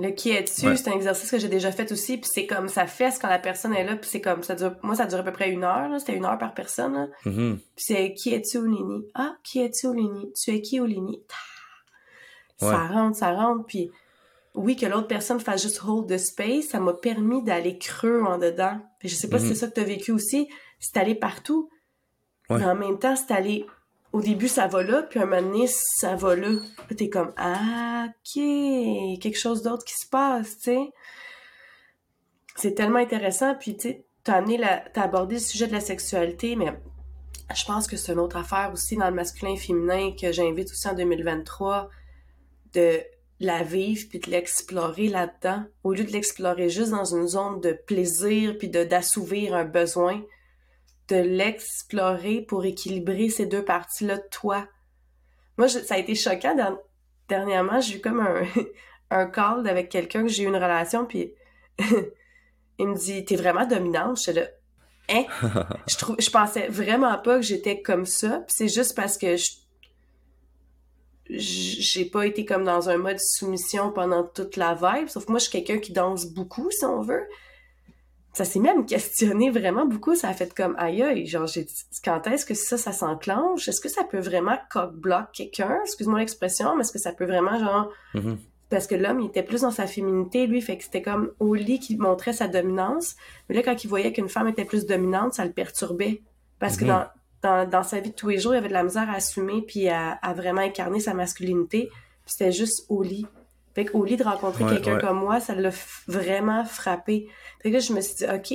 Le 0.00 0.10
qui 0.12 0.30
es-tu, 0.30 0.66
Ouais. 0.66 0.76
c'est 0.76 0.88
un 0.88 0.92
exercice 0.94 1.30
que 1.30 1.38
j'ai 1.38 1.48
déjà 1.48 1.70
fait 1.72 1.92
aussi, 1.92 2.16
puis 2.16 2.30
c'est 2.32 2.46
comme 2.46 2.68
ça 2.68 2.86
fesse 2.86 3.18
quand 3.18 3.28
la 3.28 3.38
personne 3.38 3.74
est 3.74 3.84
là, 3.84 3.96
puis 3.96 4.08
c'est 4.08 4.20
comme 4.20 4.42
ça 4.42 4.54
dure. 4.54 4.74
Moi, 4.82 4.94
ça 4.94 5.06
dure 5.06 5.18
à 5.18 5.22
peu 5.22 5.32
près 5.32 5.50
une 5.50 5.62
heure. 5.64 5.90
C'était 6.00 6.14
une 6.16 6.24
heure 6.24 6.38
par 6.38 6.54
personne. 6.54 6.94
Là. 6.94 7.06
Mhm. 7.26 7.58
Puis 7.76 7.84
c'est 7.84 8.14
qui 8.14 8.32
es-tu 8.34 8.58
Oulini? 8.58 9.04
Ah, 9.14 9.36
qui 9.44 9.60
es-tu 9.60 9.86
Oulini? 9.88 10.32
Tu 10.32 10.52
es 10.52 10.62
qui 10.62 10.80
Oulini? 10.80 11.22
Ça 12.58 12.66
Ouais. 12.68 12.86
rentre, 12.88 13.16
ça 13.16 13.32
rentre, 13.32 13.64
puis 13.66 13.90
oui, 14.54 14.76
que 14.76 14.86
l'autre 14.86 15.06
personne 15.06 15.38
fasse 15.40 15.62
juste 15.62 15.82
hold 15.86 16.08
the 16.08 16.18
space, 16.18 16.66
ça 16.68 16.80
m'a 16.80 16.92
permis 16.92 17.42
d'aller 17.42 17.78
creux 17.78 18.22
en 18.22 18.36
dedans. 18.38 18.78
Puis 18.98 19.08
je 19.08 19.14
sais 19.14 19.28
pas 19.28 19.38
si 19.38 19.44
Mhm. 19.46 19.50
c'est 19.50 19.58
ça 19.60 19.66
que 19.68 19.74
t'as 19.74 19.84
vécu 19.84 20.12
aussi, 20.12 20.48
c'est 20.78 20.96
aller 20.96 21.14
partout. 21.14 21.68
Ouais. 22.48 22.58
Mais 22.58 22.64
en 22.64 22.74
même 22.74 22.98
temps, 22.98 23.14
c'est 23.16 23.32
aller... 23.32 23.64
Au 24.12 24.20
début, 24.20 24.48
ça 24.48 24.66
va 24.66 24.82
là, 24.82 25.02
puis 25.02 25.20
un 25.20 25.26
moment 25.26 25.42
donné, 25.42 25.66
ça 25.68 26.16
va 26.16 26.34
là. 26.34 26.58
Puis 26.86 26.96
t'es 26.96 27.08
comme, 27.08 27.32
ah, 27.36 28.06
ok, 28.08 29.20
quelque 29.20 29.38
chose 29.38 29.62
d'autre 29.62 29.84
qui 29.84 29.94
se 29.94 30.08
passe, 30.08 30.58
tu 30.58 30.64
sais. 30.64 30.92
C'est 32.56 32.74
tellement 32.74 32.98
intéressant, 32.98 33.54
puis 33.54 33.76
tu 33.76 33.88
sais, 33.88 34.04
t'as 34.24 35.02
abordé 35.02 35.36
le 35.36 35.40
sujet 35.40 35.66
de 35.66 35.72
la 35.72 35.80
sexualité, 35.80 36.56
mais 36.56 36.72
je 37.54 37.64
pense 37.64 37.86
que 37.86 37.96
c'est 37.96 38.12
une 38.12 38.18
autre 38.18 38.36
affaire 38.36 38.70
aussi 38.72 38.96
dans 38.96 39.08
le 39.08 39.14
masculin 39.14 39.52
et 39.52 39.56
féminin 39.56 40.12
que 40.20 40.32
j'invite 40.32 40.70
aussi 40.70 40.88
en 40.88 40.94
2023 40.94 41.88
de 42.74 43.00
la 43.40 43.62
vivre 43.62 44.06
puis 44.08 44.18
de 44.18 44.30
l'explorer 44.30 45.08
là-dedans 45.08 45.64
au 45.82 45.92
lieu 45.92 46.04
de 46.04 46.12
l'explorer 46.12 46.68
juste 46.68 46.90
dans 46.90 47.04
une 47.04 47.26
zone 47.26 47.60
de 47.60 47.72
plaisir 47.72 48.56
puis 48.58 48.68
d'assouvir 48.68 49.54
un 49.54 49.64
besoin 49.64 50.22
de 51.10 51.16
l'explorer 51.16 52.42
pour 52.42 52.64
équilibrer 52.64 53.28
ces 53.30 53.46
deux 53.46 53.64
parties-là 53.64 54.16
de 54.18 54.28
toi? 54.30 54.66
Moi, 55.58 55.66
je- 55.66 55.80
ça 55.80 55.94
a 55.94 55.98
été 55.98 56.14
choquant 56.14 56.54
der- 56.54 56.78
dernièrement, 57.28 57.80
j'ai 57.80 57.96
eu 57.98 58.00
comme 58.00 58.20
un, 58.20 58.42
un 59.10 59.26
call 59.26 59.68
avec 59.68 59.88
quelqu'un 59.90 60.22
que 60.22 60.28
j'ai 60.28 60.44
eu 60.44 60.48
une 60.48 60.56
relation 60.56 61.04
puis 61.06 61.34
il 62.78 62.88
me 62.88 62.96
dit 62.96 63.24
t'es 63.24 63.36
vraiment 63.36 63.66
dominante, 63.66 64.18
j'étais 64.24 64.40
là 64.40 64.46
hein? 65.10 65.24
Je 65.88 65.96
je 66.18 66.30
pensais 66.30 66.68
vraiment 66.68 67.18
pas 67.18 67.36
que 67.36 67.42
j'étais 67.42 67.82
comme 67.82 68.06
ça 68.06 68.42
puis 68.46 68.54
c'est 68.56 68.68
juste 68.68 68.94
parce 68.96 69.18
que 69.18 69.36
je 69.36 69.50
j'ai 71.32 72.04
pas 72.06 72.26
été 72.26 72.44
comme 72.44 72.64
dans 72.64 72.88
un 72.88 72.96
mode 72.96 73.20
soumission 73.20 73.92
pendant 73.92 74.24
toute 74.24 74.56
la 74.56 74.74
vibe. 74.74 75.08
Sauf 75.08 75.26
que 75.26 75.30
moi, 75.30 75.38
je 75.38 75.44
suis 75.48 75.52
quelqu'un 75.52 75.78
qui 75.78 75.92
danse 75.92 76.26
beaucoup, 76.26 76.70
si 76.72 76.84
on 76.84 77.02
veut. 77.02 77.24
Ça 78.32 78.44
s'est 78.44 78.60
même 78.60 78.86
questionné 78.86 79.50
vraiment 79.50 79.86
beaucoup. 79.86 80.14
Ça 80.14 80.28
a 80.28 80.32
fait 80.34 80.54
comme 80.54 80.76
aïe 80.78 81.02
aïe. 81.02 81.26
Genre, 81.26 81.46
j'ai 81.48 81.66
quand 82.04 82.26
est-ce 82.28 82.46
que 82.46 82.54
ça, 82.54 82.78
ça 82.78 82.92
s'enclenche? 82.92 83.68
Est-ce 83.68 83.80
que 83.80 83.88
ça 83.88 84.04
peut 84.04 84.20
vraiment 84.20 84.56
cock-block 84.70 85.32
quelqu'un? 85.32 85.78
Excuse-moi 85.84 86.20
l'expression, 86.20 86.76
mais 86.76 86.82
est-ce 86.82 86.92
que 86.92 86.98
ça 87.00 87.12
peut 87.12 87.24
vraiment, 87.26 87.58
genre. 87.58 87.90
Mhm. 88.14 88.38
Parce 88.68 88.86
que 88.86 88.94
l'homme, 88.94 89.18
il 89.20 89.26
était 89.26 89.42
plus 89.42 89.62
dans 89.62 89.72
sa 89.72 89.88
féminité, 89.88 90.46
lui, 90.46 90.60
fait 90.62 90.78
que 90.78 90.84
c'était 90.84 91.02
comme 91.02 91.32
au 91.40 91.54
lit 91.54 91.80
qu'il 91.80 91.98
montrait 91.98 92.32
sa 92.32 92.46
dominance. 92.46 93.16
Mais 93.48 93.56
là, 93.56 93.62
quand 93.64 93.82
il 93.82 93.88
voyait 93.88 94.12
qu'une 94.12 94.28
femme 94.28 94.46
était 94.46 94.64
plus 94.64 94.86
dominante, 94.86 95.34
ça 95.34 95.44
le 95.44 95.50
perturbait. 95.50 96.22
Parce 96.60 96.76
que 96.76 96.84
Mhm. 96.84 96.88
dans, 96.90 97.06
dans, 97.42 97.68
dans 97.68 97.82
sa 97.82 97.98
vie 97.98 98.10
de 98.10 98.14
tous 98.14 98.28
les 98.28 98.38
jours, 98.38 98.54
il 98.54 98.58
avait 98.58 98.68
de 98.68 98.72
la 98.74 98.84
misère 98.84 99.10
à 99.10 99.14
assumer 99.14 99.62
puis 99.66 99.88
à, 99.88 100.12
à 100.22 100.34
vraiment 100.34 100.60
incarner 100.60 101.00
sa 101.00 101.14
masculinité. 101.14 101.88
Puis 102.24 102.34
c'était 102.36 102.52
juste 102.52 102.86
au 102.88 103.02
lit. 103.02 103.26
Fait 103.74 103.84
qu'au 103.84 104.04
lit 104.04 104.16
de 104.16 104.24
rencontrer 104.24 104.64
Ouais, 104.64 104.70
quelqu'un 104.70 104.96
ouais. 104.96 105.00
comme 105.00 105.18
moi, 105.20 105.40
ça 105.40 105.54
l'a 105.54 105.70
vraiment 106.08 106.64
frappé. 106.64 107.28
Fait 107.62 107.70
que 107.70 107.74
là, 107.74 107.80
je 107.80 107.92
me 107.92 108.00
suis 108.00 108.16
dit, 108.16 108.24
OK, 108.24 108.54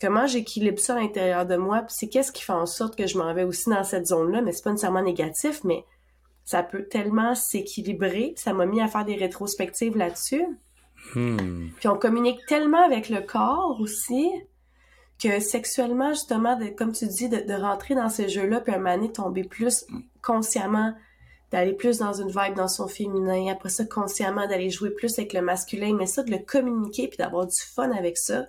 comment 0.00 0.26
j'équilibre 0.26 0.78
ça 0.78 0.96
à 0.96 1.00
l'intérieur 1.00 1.46
de 1.46 1.56
moi? 1.56 1.82
Puis 1.82 1.94
c'est 1.98 2.08
qu'est-ce 2.08 2.32
qui 2.32 2.42
fait 2.42 2.52
en 2.52 2.66
sorte 2.66 2.96
que 2.96 3.06
je 3.06 3.18
m'en 3.18 3.32
vais 3.34 3.44
aussi 3.44 3.70
dans 3.70 3.84
cette 3.84 4.06
zone-là? 4.06 4.42
Mais 4.42 4.52
c'est 4.52 4.64
pas 4.64 4.70
nécessairement 4.70 5.02
négatif, 5.02 5.62
mais 5.64 5.84
ça 6.44 6.62
peut 6.62 6.84
tellement 6.84 7.34
s'équilibrer. 7.34 8.34
Ça 8.36 8.52
m'a 8.52 8.66
mis 8.66 8.80
à 8.80 8.88
faire 8.88 9.04
des 9.04 9.16
rétrospectives 9.16 9.96
là-dessus. 9.96 10.44
Hmm. 11.14 11.68
Puis 11.78 11.88
on 11.88 11.96
communique 11.96 12.40
tellement 12.48 12.84
avec 12.84 13.08
le 13.08 13.20
corps 13.20 13.78
aussi 13.80 14.28
que 15.22 15.40
sexuellement, 15.40 16.10
justement, 16.10 16.56
de, 16.56 16.66
comme 16.66 16.92
tu 16.92 17.06
dis, 17.06 17.28
de, 17.28 17.38
de 17.38 17.54
rentrer 17.54 17.94
dans 17.94 18.08
ces 18.08 18.28
jeux-là, 18.28 18.60
puis 18.60 18.72
un 18.72 18.78
moment 18.78 18.94
donné, 18.94 19.12
tomber 19.12 19.44
plus 19.44 19.84
consciemment, 20.22 20.94
d'aller 21.50 21.72
plus 21.72 21.98
dans 21.98 22.12
une 22.12 22.28
vibe 22.28 22.54
dans 22.56 22.68
son 22.68 22.88
féminin, 22.88 23.50
après 23.50 23.70
ça, 23.70 23.84
consciemment, 23.84 24.46
d'aller 24.46 24.70
jouer 24.70 24.90
plus 24.90 25.18
avec 25.18 25.32
le 25.32 25.40
masculin, 25.40 25.94
mais 25.96 26.06
ça, 26.06 26.22
de 26.22 26.30
le 26.30 26.38
communiquer, 26.38 27.08
puis 27.08 27.16
d'avoir 27.16 27.46
du 27.46 27.56
fun 27.74 27.90
avec 27.92 28.18
ça, 28.18 28.46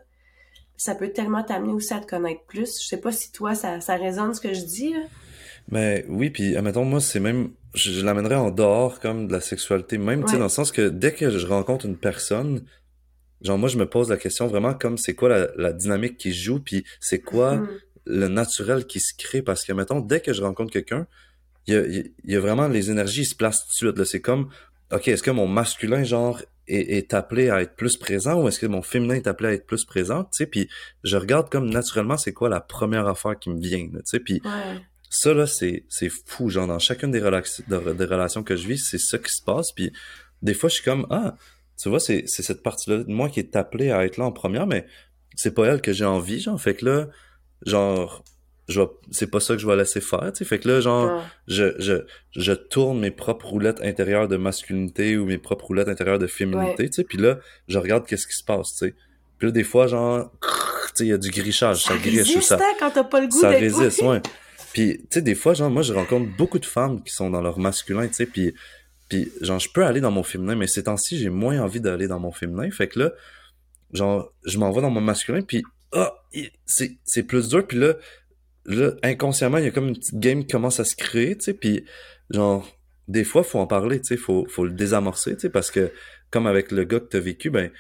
ça 0.75 0.95
peut 0.95 1.09
tellement 1.09 1.43
t'amener 1.43 1.73
aussi 1.73 1.93
à 1.93 1.99
te 1.99 2.07
connaître 2.07 2.43
plus. 2.47 2.81
Je 2.81 2.87
sais 2.87 2.97
pas 2.99 3.11
si 3.11 3.31
toi, 3.31 3.55
ça, 3.55 3.79
ça 3.81 3.95
résonne 3.95 4.33
ce 4.33 4.41
que 4.41 4.53
je 4.53 4.63
dis, 4.63 4.93
là. 4.93 4.99
Mais 5.71 6.05
oui, 6.09 6.29
puis 6.29 6.55
admettons, 6.57 6.83
moi, 6.83 6.99
c'est 6.99 7.19
même, 7.19 7.51
je, 7.75 7.91
je 7.91 8.03
l'amènerais 8.03 8.35
en 8.35 8.49
dehors 8.49 8.99
comme 8.99 9.27
de 9.27 9.33
la 9.33 9.41
sexualité, 9.41 9.97
même, 9.97 10.23
tu 10.25 10.31
sais, 10.31 10.37
dans 10.37 10.45
le 10.45 10.49
sens 10.49 10.71
que 10.71 10.89
dès 10.89 11.13
que 11.13 11.29
je 11.29 11.45
rencontre 11.45 11.85
une 11.85 11.97
personne, 11.97 12.65
genre, 13.41 13.57
moi, 13.57 13.69
je 13.69 13.77
me 13.77 13.87
pose 13.87 14.09
la 14.09 14.17
question 14.17 14.47
vraiment 14.47 14.73
comme 14.73 14.97
c'est 14.97 15.13
quoi 15.13 15.29
la, 15.29 15.47
la 15.57 15.71
dynamique 15.71 16.17
qui 16.17 16.33
joue, 16.33 16.59
puis 16.59 16.83
c'est 16.99 17.19
quoi 17.19 17.57
Hmm. 17.57 17.67
le 18.05 18.27
naturel 18.27 18.87
qui 18.87 18.99
se 18.99 19.13
crée, 19.15 19.41
parce 19.43 19.63
que, 19.63 19.71
mettons, 19.73 19.99
dès 19.99 20.19
que 20.21 20.33
je 20.33 20.41
rencontre 20.41 20.71
quelqu'un, 20.71 21.05
il 21.69 21.73
y 21.73 21.77
a, 21.77 21.85
il 22.25 22.31
y 22.33 22.35
vraiment 22.37 22.67
les 22.67 22.89
énergies, 22.91 23.25
se 23.25 23.35
placent 23.35 23.61
tout 23.63 23.69
de 23.69 23.73
suite, 23.73 23.97
là, 23.97 24.05
c'est 24.05 24.21
comme, 24.21 24.49
ok, 24.91 25.07
est-ce 25.07 25.23
que 25.23 25.31
mon 25.31 25.47
masculin, 25.47 26.03
genre, 26.03 26.41
est, 26.67 26.97
est 26.97 27.13
appelé 27.13 27.49
à 27.49 27.61
être 27.61 27.75
plus 27.75 27.97
présent, 27.97 28.41
ou 28.41 28.47
est-ce 28.47 28.59
que 28.59 28.67
mon 28.67 28.81
féminin 28.81 29.15
est 29.15 29.27
appelé 29.27 29.49
à 29.49 29.53
être 29.53 29.65
plus 29.65 29.85
présent, 29.85 30.23
tu 30.25 30.29
sais, 30.33 30.45
puis 30.45 30.67
je 31.03 31.17
regarde 31.17 31.49
comme 31.49 31.69
naturellement, 31.69 32.17
c'est 32.17 32.33
quoi 32.33 32.49
la 32.49 32.59
première 32.59 33.07
affaire 33.07 33.37
qui 33.39 33.49
me 33.49 33.59
vient, 33.59 33.87
là, 33.93 33.99
tu 33.99 34.05
sais, 34.05 34.19
puis 34.19 34.41
Ouais. 34.45 34.79
ça, 35.09 35.33
là, 35.33 35.47
c'est, 35.47 35.85
c'est 35.89 36.09
fou. 36.09 36.49
Genre, 36.49 36.67
dans 36.67 36.77
chacune 36.79 37.11
des, 37.11 37.19
relax- 37.21 37.61
de- 37.67 37.93
des 37.93 38.05
relations 38.05 38.43
que 38.43 38.55
je 38.55 38.67
vis, 38.67 38.77
c'est 38.77 38.99
ça 38.99 39.17
qui 39.17 39.31
se 39.31 39.41
passe. 39.43 39.71
Puis, 39.75 39.91
des 40.43 40.53
fois, 40.53 40.69
je 40.69 40.75
suis 40.75 40.83
comme, 40.83 41.07
ah, 41.09 41.35
tu 41.81 41.89
vois, 41.89 41.99
c'est, 41.99 42.23
c'est 42.27 42.43
cette 42.43 42.61
partie-là 42.61 42.97
de 43.03 43.11
moi 43.11 43.29
qui 43.29 43.39
est 43.39 43.55
appelée 43.55 43.89
à 43.91 44.05
être 44.05 44.17
là 44.17 44.25
en 44.25 44.31
première, 44.31 44.67
mais 44.67 44.85
c'est 45.35 45.53
pas 45.55 45.65
elle 45.65 45.81
que 45.81 45.93
j'ai 45.93 46.05
envie, 46.05 46.39
genre. 46.39 46.61
Fait 46.61 46.75
que 46.75 46.85
là, 46.85 47.07
genre, 47.65 48.23
je 48.69 48.81
c'est 49.09 49.29
pas 49.29 49.39
ça 49.39 49.55
que 49.55 49.59
je 49.59 49.67
vais 49.67 49.75
laisser 49.75 49.99
faire, 49.99 50.31
tu. 50.31 50.45
Fait 50.45 50.59
que 50.59 50.67
là, 50.67 50.79
genre, 50.79 51.23
je, 51.47 51.73
je, 51.79 52.05
je 52.35 52.53
tourne 52.53 52.99
mes 52.99 53.09
propres 53.09 53.47
roulettes 53.47 53.81
intérieures 53.81 54.27
de 54.27 54.37
masculinité 54.37 55.17
ou 55.17 55.25
mes 55.25 55.39
propres 55.39 55.65
roulettes 55.65 55.89
intérieures 55.89 56.19
de 56.19 56.27
féminité, 56.27 56.87
tu 56.87 56.93
sais. 56.93 57.03
Puis 57.03 57.17
là, 57.17 57.39
je 57.67 57.79
regarde 57.79 58.05
qu'est-ce 58.05 58.27
qui 58.27 58.35
se 58.35 58.43
passe, 58.43 58.73
tu 58.73 58.77
sais. 58.77 58.95
Puis 59.39 59.47
là, 59.47 59.51
des 59.51 59.63
fois, 59.63 59.87
genre, 59.87 60.31
tu 60.41 60.47
sais, 60.93 61.05
il 61.05 61.09
y 61.09 61.13
a 61.13 61.17
du 61.17 61.31
grichage, 61.31 61.83
ça, 61.83 61.93
Ça 61.93 61.97
griche 61.97 62.13
ou 62.13 62.17
résiste, 62.17 62.41
ça, 62.43 62.57
hein, 62.57 62.75
quand 62.79 62.91
t'as 62.91 63.03
pas 63.03 63.21
le 63.21 63.27
goût 63.27 63.39
ça 63.39 63.49
résiste, 63.49 64.03
ouais. 64.03 64.21
Puis, 64.71 64.99
tu 64.99 65.07
sais, 65.09 65.21
des 65.23 65.33
fois, 65.33 65.55
genre, 65.55 65.71
moi, 65.71 65.81
je 65.81 65.93
rencontre 65.93 66.29
beaucoup 66.37 66.59
de 66.59 66.65
femmes 66.65 67.01
qui 67.03 67.11
sont 67.11 67.31
dans 67.31 67.41
leur 67.41 67.57
masculin, 67.57 68.07
tu 68.07 68.13
sais, 68.13 68.27
puis, 68.27 68.53
puis, 69.07 69.31
genre, 69.41 69.57
je 69.57 69.69
peux 69.73 69.83
aller 69.83 69.99
dans 69.99 70.11
mon 70.11 70.21
féminin, 70.21 70.55
mais 70.55 70.67
ces 70.67 70.83
temps-ci, 70.83 71.17
j'ai 71.17 71.31
moins 71.31 71.59
envie 71.59 71.81
d'aller 71.81 72.07
dans 72.07 72.19
mon 72.19 72.31
féminin. 72.31 72.69
Fait 72.69 72.87
que 72.87 72.99
là, 72.99 73.11
genre, 73.93 74.31
je 74.45 74.59
m'en 74.59 74.71
vais 74.71 74.81
dans 74.81 74.91
mon 74.91 75.01
masculin, 75.01 75.41
puis, 75.41 75.63
ah, 75.91 76.13
c'est 76.65 77.23
plus 77.23 77.49
dur, 77.49 77.65
puis 77.65 77.79
là, 77.79 77.95
là, 78.65 78.91
inconsciemment, 79.03 79.57
il 79.57 79.65
y 79.65 79.67
a 79.67 79.71
comme 79.71 79.87
une 79.89 79.97
petite 79.97 80.19
game 80.19 80.41
qui 80.41 80.51
commence 80.51 80.79
à 80.79 80.83
se 80.85 80.95
créer, 80.95 81.37
tu 81.37 81.45
sais, 81.45 81.53
puis, 81.53 81.85
genre, 82.29 82.67
des 83.07 83.23
fois, 83.23 83.43
faut 83.43 83.59
en 83.59 83.67
parler, 83.67 83.99
tu 83.99 84.07
sais, 84.07 84.17
faut, 84.17 84.45
faut 84.49 84.65
le 84.65 84.71
désamorcer, 84.71 85.35
tu 85.35 85.41
sais, 85.41 85.49
parce 85.49 85.71
que, 85.71 85.91
comme 86.31 86.45
avec 86.47 86.71
le 86.71 86.83
gars 86.83 86.99
que 86.99 87.05
t'as 87.05 87.19
vécu, 87.19 87.49
ben, 87.49 87.71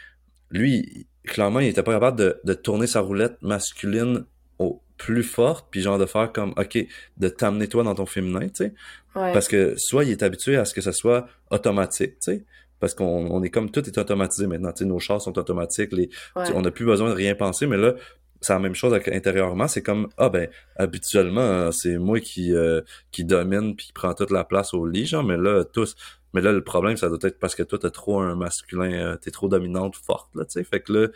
lui, 0.49 1.07
clairement, 1.25 1.59
il 1.59 1.67
était 1.67 1.83
pas 1.83 1.93
capable 1.93 2.17
de, 2.17 2.39
de 2.43 2.53
tourner 2.53 2.87
sa 2.87 3.01
roulette 3.01 3.37
masculine 3.41 4.25
au 4.57 4.81
plus 4.97 5.23
forte, 5.23 5.67
puis 5.69 5.81
genre 5.81 5.97
de 5.99 6.05
faire 6.05 6.31
comme, 6.33 6.53
ok, 6.57 6.85
de 7.17 7.29
t'amener 7.29 7.67
toi 7.67 7.83
dans 7.83 7.95
ton 7.95 8.05
féminin, 8.05 8.47
tu 8.47 8.65
sais. 8.65 8.73
Ouais. 9.15 9.31
Parce 9.33 9.47
que 9.47 9.75
soit 9.77 10.03
il 10.03 10.11
est 10.11 10.23
habitué 10.23 10.57
à 10.57 10.65
ce 10.65 10.73
que 10.73 10.81
ça 10.81 10.91
soit 10.91 11.27
automatique, 11.51 12.13
tu 12.19 12.31
sais. 12.31 12.45
Parce 12.79 12.93
qu'on 12.93 13.05
on 13.29 13.43
est 13.43 13.49
comme 13.49 13.71
tout 13.71 13.85
est 13.85 13.97
automatisé 13.97 14.47
maintenant, 14.47 14.71
tu 14.71 14.79
sais, 14.79 14.85
nos 14.85 14.99
chars 14.99 15.21
sont 15.21 15.37
automatiques, 15.37 15.91
les, 15.91 16.09
Ouais. 16.35 16.45
on 16.55 16.61
n'a 16.61 16.71
plus 16.71 16.85
besoin 16.85 17.09
de 17.09 17.13
rien 17.13 17.35
penser, 17.35 17.67
mais 17.67 17.77
là, 17.77 17.93
c'est 18.41 18.53
la 18.53 18.59
même 18.59 18.75
chose 18.75 18.93
avec- 18.93 19.07
intérieurement, 19.09 19.67
c'est 19.67 19.81
comme, 19.81 20.07
ah 20.17 20.29
ben, 20.29 20.47
habituellement, 20.77 21.41
euh, 21.41 21.71
c'est 21.71 21.97
moi 21.97 22.19
qui, 22.19 22.53
euh, 22.53 22.81
qui 23.11 23.23
domine 23.25 23.75
puis 23.75 23.87
qui 23.87 23.93
prend 23.93 24.13
toute 24.13 24.31
la 24.31 24.43
place 24.43 24.73
au 24.73 24.85
lit, 24.85 25.05
genre, 25.05 25.23
mais 25.23 25.37
là, 25.37 25.63
tous, 25.63 25.95
mais 26.33 26.41
là, 26.41 26.51
le 26.51 26.63
problème, 26.63 26.95
ça 26.97 27.09
doit 27.09 27.17
être 27.23 27.39
parce 27.39 27.55
que 27.55 27.63
toi, 27.63 27.77
t'as 27.79 27.89
trop 27.89 28.19
un 28.21 28.35
masculin, 28.35 28.91
euh, 28.91 29.15
t'es 29.17 29.31
trop 29.31 29.47
dominante, 29.47 29.95
forte, 29.95 30.29
là, 30.35 30.45
tu 30.45 30.51
sais, 30.51 30.63
fait 30.63 30.79
que 30.79 30.93
là, 30.93 31.07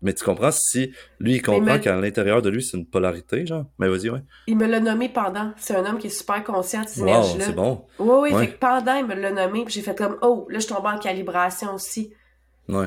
mais 0.00 0.12
tu 0.14 0.24
comprends 0.24 0.52
si 0.52 0.92
lui, 1.18 1.34
il 1.34 1.42
comprend 1.42 1.78
qu'à 1.80 1.96
l'intérieur 1.96 2.40
de 2.40 2.50
lui, 2.50 2.62
c'est 2.62 2.76
une 2.76 2.86
polarité, 2.86 3.44
genre, 3.46 3.64
mais 3.80 3.88
vas-y, 3.88 4.10
ouais. 4.10 4.22
Il 4.46 4.56
me 4.56 4.66
l'a 4.66 4.78
nommé 4.78 5.08
pendant. 5.08 5.52
C'est 5.56 5.74
un 5.74 5.84
homme 5.84 5.98
qui 5.98 6.06
est 6.06 6.10
super 6.10 6.44
conscient 6.44 6.82
de 6.82 6.88
ces 6.88 7.02
Wow, 7.02 7.22
c'est 7.40 7.52
bon. 7.52 7.84
Oui, 7.98 8.08
oui, 8.22 8.32
Ouais. 8.32 8.46
fait 8.46 8.52
que 8.52 8.58
pendant, 8.58 8.94
il 8.94 9.06
me 9.06 9.14
l'a 9.14 9.32
nommé, 9.32 9.64
puis 9.64 9.74
j'ai 9.74 9.82
fait 9.82 9.98
comme, 9.98 10.16
oh, 10.22 10.46
là, 10.50 10.60
je 10.60 10.68
tombe 10.68 10.86
en 10.86 10.98
calibration 10.98 11.74
aussi. 11.74 12.12
Ouais. 12.68 12.86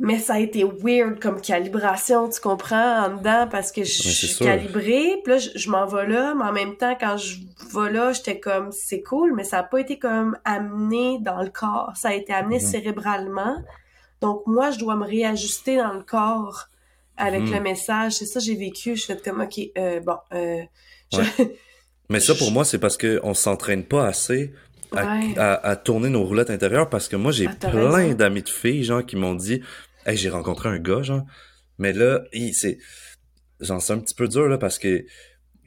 Mais 0.00 0.18
ça 0.20 0.34
a 0.34 0.38
été 0.38 0.62
weird 0.62 1.18
comme 1.20 1.40
calibration, 1.40 2.28
tu 2.28 2.40
comprends, 2.40 3.04
en 3.06 3.16
dedans, 3.16 3.48
parce 3.50 3.72
que 3.72 3.82
je 3.82 4.08
suis 4.08 4.38
calibrée, 4.38 5.20
puis 5.24 5.32
là, 5.32 5.38
je, 5.38 5.50
je 5.56 5.68
m'en 5.70 5.86
vais 5.86 6.06
là, 6.06 6.34
mais 6.36 6.44
en 6.44 6.52
même 6.52 6.76
temps, 6.76 6.96
quand 6.98 7.16
je 7.16 7.38
vais 7.74 7.90
là, 7.90 8.12
j'étais 8.12 8.38
comme, 8.38 8.70
c'est 8.70 9.02
cool, 9.02 9.34
mais 9.34 9.42
ça 9.42 9.58
a 9.58 9.62
pas 9.64 9.80
été 9.80 9.98
comme 9.98 10.36
amené 10.44 11.18
dans 11.20 11.42
le 11.42 11.50
corps, 11.50 11.92
ça 11.96 12.10
a 12.10 12.14
été 12.14 12.32
amené 12.32 12.56
Mhm. 12.56 12.60
cérébralement. 12.60 13.56
Donc, 14.20 14.42
moi, 14.46 14.70
je 14.70 14.78
dois 14.78 14.94
me 14.94 15.04
réajuster 15.04 15.76
dans 15.78 15.92
le 15.92 16.02
corps 16.02 16.68
avec 17.16 17.42
Mhm. 17.42 17.54
le 17.54 17.60
message. 17.60 18.12
C'est 18.12 18.26
ça 18.26 18.38
j'ai 18.38 18.54
vécu. 18.54 18.94
Je 18.94 19.04
fais 19.04 19.16
comme, 19.16 19.40
OK, 19.40 19.58
euh, 19.76 19.98
bon, 20.00 20.16
euh, 20.32 20.62
je- 21.12 21.18
Mais 22.08 22.20
ça, 22.20 22.34
pour 22.36 22.52
moi, 22.52 22.64
c'est 22.64 22.78
parce 22.78 22.96
qu'on 22.96 23.34
s'entraîne 23.34 23.84
pas 23.84 24.06
assez 24.06 24.52
à, 24.92 25.04
Ouais. 25.04 25.38
à, 25.38 25.54
à 25.68 25.76
tourner 25.76 26.08
nos 26.08 26.24
roulettes 26.24 26.50
intérieures 26.50 26.88
parce 26.88 27.06
que 27.08 27.16
moi, 27.16 27.32
j'ai 27.32 27.48
Ah, 27.48 27.68
plein 27.70 28.14
d'amis 28.14 28.42
de 28.42 28.48
filles, 28.48 28.82
genre, 28.84 29.04
qui 29.04 29.16
m'ont 29.16 29.34
dit, 29.34 29.60
hey, 30.08 30.16
j'ai 30.16 30.30
rencontré 30.30 30.68
un 30.68 30.78
gars, 30.78 31.02
genre, 31.02 31.24
mais 31.78 31.92
là, 31.92 32.24
c'est, 32.52 32.78
genre, 33.60 33.80
c'est 33.80 33.92
un 33.92 33.98
petit 33.98 34.14
peu 34.14 34.26
dur, 34.26 34.48
là, 34.48 34.58
parce 34.58 34.78
que, 34.78 35.04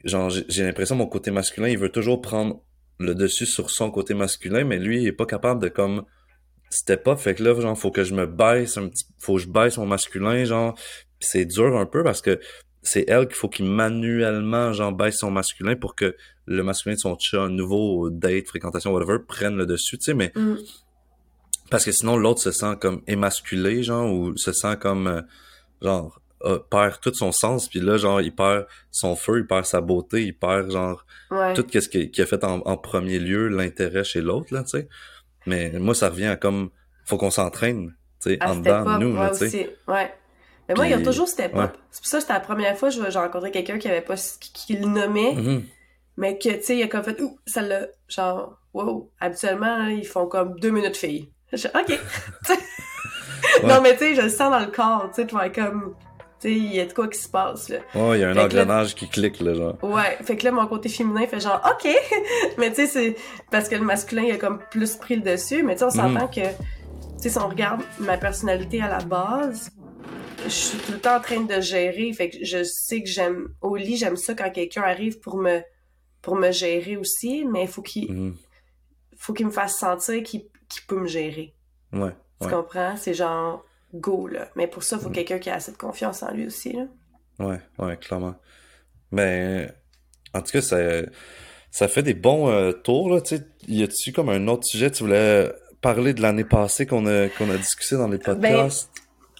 genre, 0.04 0.30
j'ai 0.30 0.64
l'impression 0.64 0.96
mon 0.96 1.06
côté 1.06 1.30
masculin, 1.30 1.68
il 1.68 1.78
veut 1.78 1.90
toujours 1.90 2.20
prendre 2.20 2.62
le 2.98 3.14
dessus 3.14 3.46
sur 3.46 3.70
son 3.70 3.90
côté 3.90 4.14
masculin, 4.14 4.64
mais 4.64 4.78
lui, 4.78 5.02
il 5.02 5.06
est 5.06 5.12
pas 5.12 5.26
capable 5.26 5.62
de, 5.62 5.68
comme, 5.68 6.04
step 6.70 7.06
up, 7.06 7.18
fait 7.18 7.34
que 7.34 7.44
là, 7.44 7.58
genre, 7.60 7.78
faut 7.78 7.90
que 7.90 8.04
je 8.04 8.14
me 8.14 8.26
baisse 8.26 8.76
un 8.76 8.88
petit, 8.88 9.04
faut 9.18 9.36
que 9.36 9.42
je 9.42 9.48
baisse 9.48 9.78
mon 9.78 9.86
masculin, 9.86 10.44
genre, 10.44 10.76
c'est 11.20 11.44
dur 11.44 11.76
un 11.76 11.86
peu 11.86 12.02
parce 12.02 12.20
que 12.20 12.40
c'est 12.82 13.04
elle 13.08 13.28
qu'il 13.28 13.36
faut 13.36 13.48
qu'il 13.48 13.66
manuellement, 13.66 14.72
genre, 14.72 14.92
baisse 14.92 15.18
son 15.18 15.30
masculin 15.30 15.76
pour 15.76 15.94
que 15.94 16.16
le 16.46 16.62
masculin 16.64 16.94
de 16.94 17.00
son 17.00 17.16
chat, 17.16 17.48
nouveau 17.48 18.10
date, 18.10 18.48
fréquentation, 18.48 18.92
whatever, 18.92 19.18
prenne 19.26 19.56
le 19.56 19.66
dessus, 19.66 19.98
tu 19.98 20.06
sais, 20.06 20.14
mais 20.14 20.32
Mm. 20.34 20.56
Parce 21.72 21.84
que 21.84 21.90
sinon 21.92 22.16
l'autre 22.16 22.40
se 22.40 22.52
sent 22.52 22.76
comme 22.80 23.02
émasculé, 23.08 23.82
genre, 23.82 24.08
ou 24.12 24.36
se 24.36 24.52
sent 24.52 24.76
comme, 24.80 25.06
euh, 25.08 25.22
genre, 25.80 26.20
euh, 26.44 26.58
perd 26.70 27.00
tout 27.00 27.14
son 27.14 27.32
sens, 27.32 27.68
puis 27.68 27.80
là, 27.80 27.96
genre, 27.96 28.20
il 28.20 28.34
perd 28.34 28.66
son 28.90 29.16
feu, 29.16 29.38
il 29.40 29.46
perd 29.46 29.64
sa 29.64 29.80
beauté, 29.80 30.24
il 30.24 30.36
perd, 30.36 30.70
genre, 30.70 31.04
ouais. 31.30 31.54
tout 31.54 31.64
ce 31.72 31.88
qui, 31.88 32.22
a 32.22 32.26
fait 32.26 32.44
en, 32.44 32.60
en 32.64 32.76
premier 32.76 33.18
lieu 33.18 33.48
l'intérêt 33.48 34.04
chez 34.04 34.20
l'autre, 34.20 34.52
là, 34.54 34.62
tu 34.62 34.70
sais. 34.70 34.88
Mais 35.46 35.70
moi, 35.72 35.94
ça 35.94 36.08
revient 36.10 36.26
à 36.26 36.36
comme, 36.36 36.70
faut 37.04 37.16
qu'on 37.16 37.30
s'entraîne, 37.30 37.94
tu 38.20 38.30
sais, 38.30 38.42
en 38.44 38.56
dedans 38.56 38.98
de 38.98 39.04
nous, 39.04 39.28
tu 39.38 39.48
sais. 39.48 39.76
Ouais. 39.88 40.12
Mais 40.68 40.74
moi, 40.76 40.86
il 40.86 40.90
y 40.90 40.94
a 40.94 41.00
toujours 41.02 41.28
step 41.28 41.54
ouais. 41.54 41.64
up. 41.64 41.76
C'est 41.90 42.00
pour 42.02 42.08
ça 42.08 42.18
que 42.18 42.22
c'était 42.22 42.32
la 42.34 42.40
première 42.40 42.76
fois 42.76 42.90
que 42.90 42.94
j'ai 43.10 43.18
rencontré 43.18 43.50
quelqu'un 43.50 43.78
qui 43.78 43.88
avait 43.88 44.00
pas, 44.00 44.16
qui, 44.16 44.52
qui 44.52 44.76
le 44.76 44.86
nommait, 44.86 45.34
Mhm. 45.34 45.64
mais 46.16 46.38
que, 46.38 46.48
tu 46.50 46.62
sais, 46.62 46.76
il 46.76 46.82
a 46.82 46.88
comme 46.88 47.02
fait, 47.02 47.20
ouh, 47.20 47.38
ça 47.46 47.62
l'a, 47.62 47.86
genre, 48.08 48.58
wow. 48.74 49.10
Habituellement, 49.20 49.78
là, 49.78 49.90
ils 49.90 50.06
font 50.06 50.26
comme 50.26 50.58
deux 50.60 50.70
minutes 50.70 50.96
filles. 50.96 51.30
Je 51.52 51.68
OK. 51.68 51.98
Ouais. 53.62 53.68
Non, 53.68 53.80
mais 53.82 53.92
tu 53.94 53.98
sais, 53.98 54.14
je 54.14 54.22
le 54.22 54.28
sens 54.28 54.50
dans 54.50 54.60
le 54.60 54.70
corps, 54.70 55.08
tu 55.08 55.16
sais, 55.20 55.26
tu 55.26 55.34
vois, 55.34 55.48
comme, 55.50 55.94
Tu 56.40 56.48
sais, 56.48 56.54
il 56.54 56.74
y 56.74 56.80
a 56.80 56.86
de 56.86 56.92
quoi 56.92 57.08
qui 57.08 57.18
se 57.18 57.28
passe, 57.28 57.68
là. 57.68 57.78
Ouais, 57.94 58.18
il 58.18 58.20
y 58.20 58.24
a 58.24 58.30
un 58.30 58.34
Fait 58.34 58.48
que 58.48 58.54
là- 58.56 58.62
engrenage 58.62 58.94
qui 58.94 59.08
clique, 59.08 59.40
là, 59.40 59.52
genre. 59.54 59.76
Ouais, 59.82 60.16
fait 60.22 60.36
que 60.36 60.44
là, 60.44 60.52
mon 60.52 60.66
côté 60.66 60.88
féminin 60.88 61.26
fait 61.26 61.40
genre, 61.40 61.60
OK! 61.70 61.88
mais 62.58 62.70
tu 62.70 62.76
sais, 62.76 62.86
c'est 62.86 63.16
parce 63.50 63.68
que 63.68 63.74
le 63.74 63.82
masculin, 63.84 64.22
il 64.22 64.32
a 64.32 64.36
comme 64.38 64.60
plus 64.70 64.94
pris 64.96 65.16
le 65.16 65.22
dessus. 65.22 65.62
Mais 65.64 65.74
tu 65.74 65.80
sais, 65.80 65.84
on 65.86 65.90
s'entend 65.90 66.28
que, 66.28 66.40
tu 66.40 66.48
sais, 67.18 67.28
si 67.30 67.38
on 67.38 67.48
regarde 67.48 67.82
ma 67.98 68.16
personnalité 68.16 68.80
à 68.80 68.88
la 68.88 68.98
base, 69.04 69.70
je 70.44 70.48
suis 70.50 70.78
tout 70.78 70.92
le 70.92 70.98
temps 71.00 71.16
en 71.16 71.20
train 71.20 71.40
de 71.40 71.60
gérer. 71.60 72.12
Fait 72.12 72.30
que 72.30 72.36
je 72.42 72.62
sais 72.64 73.02
que 73.02 73.08
j'aime, 73.08 73.48
au 73.60 73.74
lit, 73.76 73.96
j'aime 73.96 74.16
ça 74.16 74.34
quand 74.34 74.50
quelqu'un 74.50 74.82
arrive 74.82 75.18
pour 75.18 75.36
me, 75.36 75.60
pour 76.22 76.36
me 76.36 76.52
gérer 76.52 76.96
aussi, 76.96 77.44
mais 77.44 77.62
il 77.62 77.68
faut 77.68 77.82
qu'il, 77.82 78.10
Mhm. 78.10 78.36
faut 79.18 79.32
qu'il 79.32 79.46
me 79.46 79.52
fasse 79.52 79.76
sentir 79.78 80.22
qu'il, 80.22 80.44
qu'il 80.74 80.86
peut 80.86 81.00
me 81.00 81.06
gérer. 81.06 81.54
Ouais, 81.92 82.10
Tu 82.40 82.46
ouais, 82.46 82.52
comprends? 82.52 82.96
C'est 82.96 83.14
genre, 83.14 83.64
go, 83.94 84.26
là. 84.28 84.48
Mais 84.56 84.66
pour 84.66 84.82
ça, 84.82 84.96
il 84.96 85.02
faut 85.02 85.08
Mhm. 85.08 85.14
quelqu'un 85.14 85.38
qui 85.38 85.50
a 85.50 85.54
assez 85.54 85.72
de 85.72 85.76
confiance 85.76 86.22
en 86.22 86.32
lui 86.32 86.46
aussi, 86.46 86.72
là. 86.72 86.84
ouais, 87.40 87.60
ouais, 87.78 87.96
clairement. 87.98 88.34
Mais, 89.10 89.70
en 90.34 90.40
tout 90.42 90.52
cas, 90.52 90.62
ça, 90.62 90.78
ça 91.70 91.88
fait 91.88 92.02
des 92.02 92.14
bons 92.14 92.48
euh, 92.50 92.72
tours, 92.72 93.10
là, 93.14 93.20
tu 93.20 93.36
sais. 93.36 93.46
Y 93.68 93.82
a-tu 93.82 94.12
comme 94.12 94.28
un 94.28 94.48
autre 94.48 94.64
sujet, 94.64 94.90
tu 94.90 95.02
voulais 95.04 95.52
parler 95.80 96.14
de 96.14 96.22
l'année 96.22 96.44
passée 96.44 96.86
qu'on 96.86 97.06
a, 97.06 97.28
qu'on 97.28 97.50
a 97.50 97.56
discuté 97.58 97.96
dans 97.96 98.08
les 98.08 98.18
Ben, 98.18 98.38
podcasts? 98.40 98.90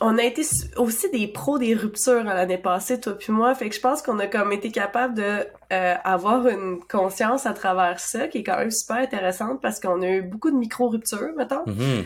On 0.03 0.19
a 0.19 0.23
été 0.25 0.43
aussi 0.77 1.11
des 1.11 1.29
pros 1.29 1.59
des 1.59 1.75
ruptures 1.75 2.25
l'année 2.25 2.59
passée, 2.59 3.01
toi 3.01 3.17
puis 3.17 3.33
moi. 3.33 3.55
Fait 3.55 3.69
que 3.69 3.75
je 3.75 3.81
pense 3.81 4.03
qu'on 4.03 4.19
a 4.19 4.27
comme 4.27 4.53
été 4.53 4.71
capable 4.71 5.15
de 5.15 5.47
euh, 5.73 5.95
avoir 6.05 6.47
une 6.49 6.81
conscience 6.81 7.47
à 7.47 7.53
travers 7.53 7.99
ça, 8.01 8.29
qui 8.29 8.39
est 8.39 8.43
quand 8.43 8.59
même 8.59 8.71
super 8.71 8.97
intéressante 8.97 9.61
parce 9.63 9.81
qu'on 9.81 10.03
a 10.03 10.09
eu 10.09 10.23
beaucoup 10.23 10.51
de 10.51 10.57
micro-ruptures, 10.57 11.33
mettons, 11.37 11.63
Mhm. 11.67 12.05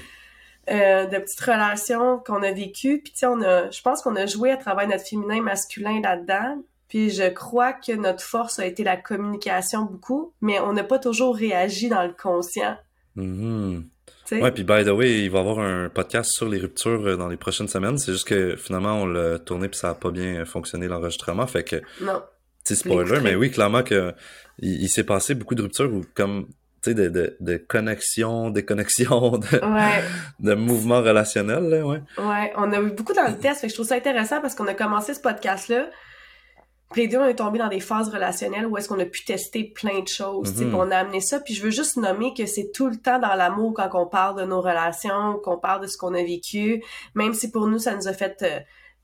euh, 0.71 1.07
de 1.07 1.19
petites 1.19 1.41
relations 1.41 2.19
qu'on 2.25 2.43
a 2.43 2.53
vécues. 2.53 3.01
Puis 3.03 3.13
tu 3.13 3.19
sais, 3.21 3.27
on 3.27 3.41
a, 3.43 3.71
je 3.71 3.81
pense 3.83 4.03
qu'on 4.03 4.17
a 4.17 4.27
joué 4.27 4.51
à 4.53 4.57
travers 4.57 4.87
notre 4.87 5.05
féminin 5.05 5.41
masculin 5.43 6.01
là-dedans. 6.03 6.59
Puis 6.89 7.11
je 7.11 7.29
crois 7.29 7.73
que 7.73 7.93
notre 7.93 8.23
force 8.23 8.59
a 8.61 8.67
été 8.67 8.85
la 8.85 8.97
communication 8.97 9.83
beaucoup, 9.83 10.33
mais 10.41 10.61
on 10.61 10.73
n'a 10.73 10.85
pas 10.85 10.99
toujours 11.01 11.35
réagi 11.35 11.89
dans 11.89 12.05
le 12.05 12.13
conscient. 12.13 12.77
Mhm. 13.17 13.85
tu 13.85 13.96
sais. 14.35 14.43
Ouais, 14.43 14.51
puis 14.51 14.65
by 14.65 14.85
the 14.85 14.89
way, 14.89 15.21
il 15.25 15.31
va 15.31 15.39
y 15.39 15.41
avoir 15.41 15.59
un 15.61 15.89
podcast 15.89 16.33
sur 16.33 16.49
les 16.49 16.59
ruptures 16.59 17.07
euh, 17.07 17.17
dans 17.17 17.29
les 17.29 17.37
prochaines 17.37 17.69
semaines. 17.69 17.97
C'est 17.99 18.13
juste 18.13 18.27
que 18.27 18.57
finalement, 18.57 19.03
on 19.03 19.07
l'a 19.07 19.39
tourné 19.39 19.69
puis 19.69 19.79
ça 19.79 19.91
a 19.91 19.95
pas 19.95 20.11
bien 20.11 20.45
fonctionné 20.45 20.89
l'enregistrement. 20.89 21.47
Fait 21.47 21.65
que, 21.65 21.77
Non. 22.01 22.23
petit 22.65 22.77
spoiler, 22.77 23.21
mais 23.23 23.35
oui, 23.35 23.51
clairement 23.51 23.83
que 23.83 24.13
il, 24.59 24.83
il 24.83 24.89
s'est 24.89 25.05
passé 25.05 25.35
beaucoup 25.35 25.55
de 25.55 25.63
ruptures 25.63 25.93
ou 25.93 26.03
comme, 26.15 26.47
tu 26.83 26.91
sais, 26.91 26.95
de, 26.95 27.09
de, 27.09 27.37
de 27.41 27.57
connexions, 27.57 28.51
déconnexions, 28.51 29.39
de, 29.39 29.47
Ouais. 29.65 30.03
de 30.41 30.55
mouvements 30.55 31.03
relationnels, 31.03 31.65
là, 31.69 31.87
ouais. 31.87 32.03
Ouais, 32.19 32.53
on 32.57 32.73
a 32.73 32.81
eu 32.81 32.91
beaucoup 32.91 33.13
dans 33.13 33.27
le 33.29 33.37
test, 33.39 33.61
fait 33.61 33.67
que 33.67 33.71
je 33.71 33.75
trouve 33.77 33.87
ça 33.89 33.95
intéressant 33.97 34.41
parce 34.41 34.55
qu'on 34.55 34.67
a 34.67 34.75
commencé 34.75 35.15
ce 35.15 35.21
podcast-là. 35.21 35.89
Les 36.95 37.09
deux, 37.09 37.19
on 37.19 37.25
est 37.27 37.35
tombés 37.35 37.59
dans 37.59 37.69
des 37.69 37.81
phases 37.81 38.09
relationnelles 38.11 38.67
où 38.67 38.77
est-ce 38.77 38.89
qu'on 38.89 39.01
a 39.01 39.05
pu 39.05 39.25
tester 39.25 39.65
plein 39.65 40.01
de 40.01 40.09
choses, 40.09 40.51
Mhm. 40.53 40.69
puis 40.69 40.75
on 40.77 40.91
a 40.93 40.99
amené 40.99 41.21
ça. 41.21 41.41
Puis 41.41 41.53
je 41.55 41.63
veux 41.63 41.71
juste 41.71 41.97
nommer 41.97 42.33
que 42.33 42.47
c'est 42.47 42.71
tout 42.73 42.89
le 42.89 42.97
temps 42.97 43.19
dans 43.19 43.35
l'amour 43.35 43.75
quand 43.75 43.91
on 43.95 44.07
parle 44.07 44.41
de 44.41 44.47
nos 44.47 44.61
relations, 44.61 45.39
qu'on 45.43 45.59
parle 45.59 45.83
de 45.83 45.89
ce 45.89 45.97
qu'on 45.99 46.15
a 46.15 46.23
vécu, 46.23 46.83
même 47.15 47.35
si 47.35 47.51
pour 47.51 47.67
nous, 47.67 47.81
ça 47.81 47.95
nous 47.97 48.07
a 48.07 48.13
fait 48.13 48.43
euh, 48.43 48.61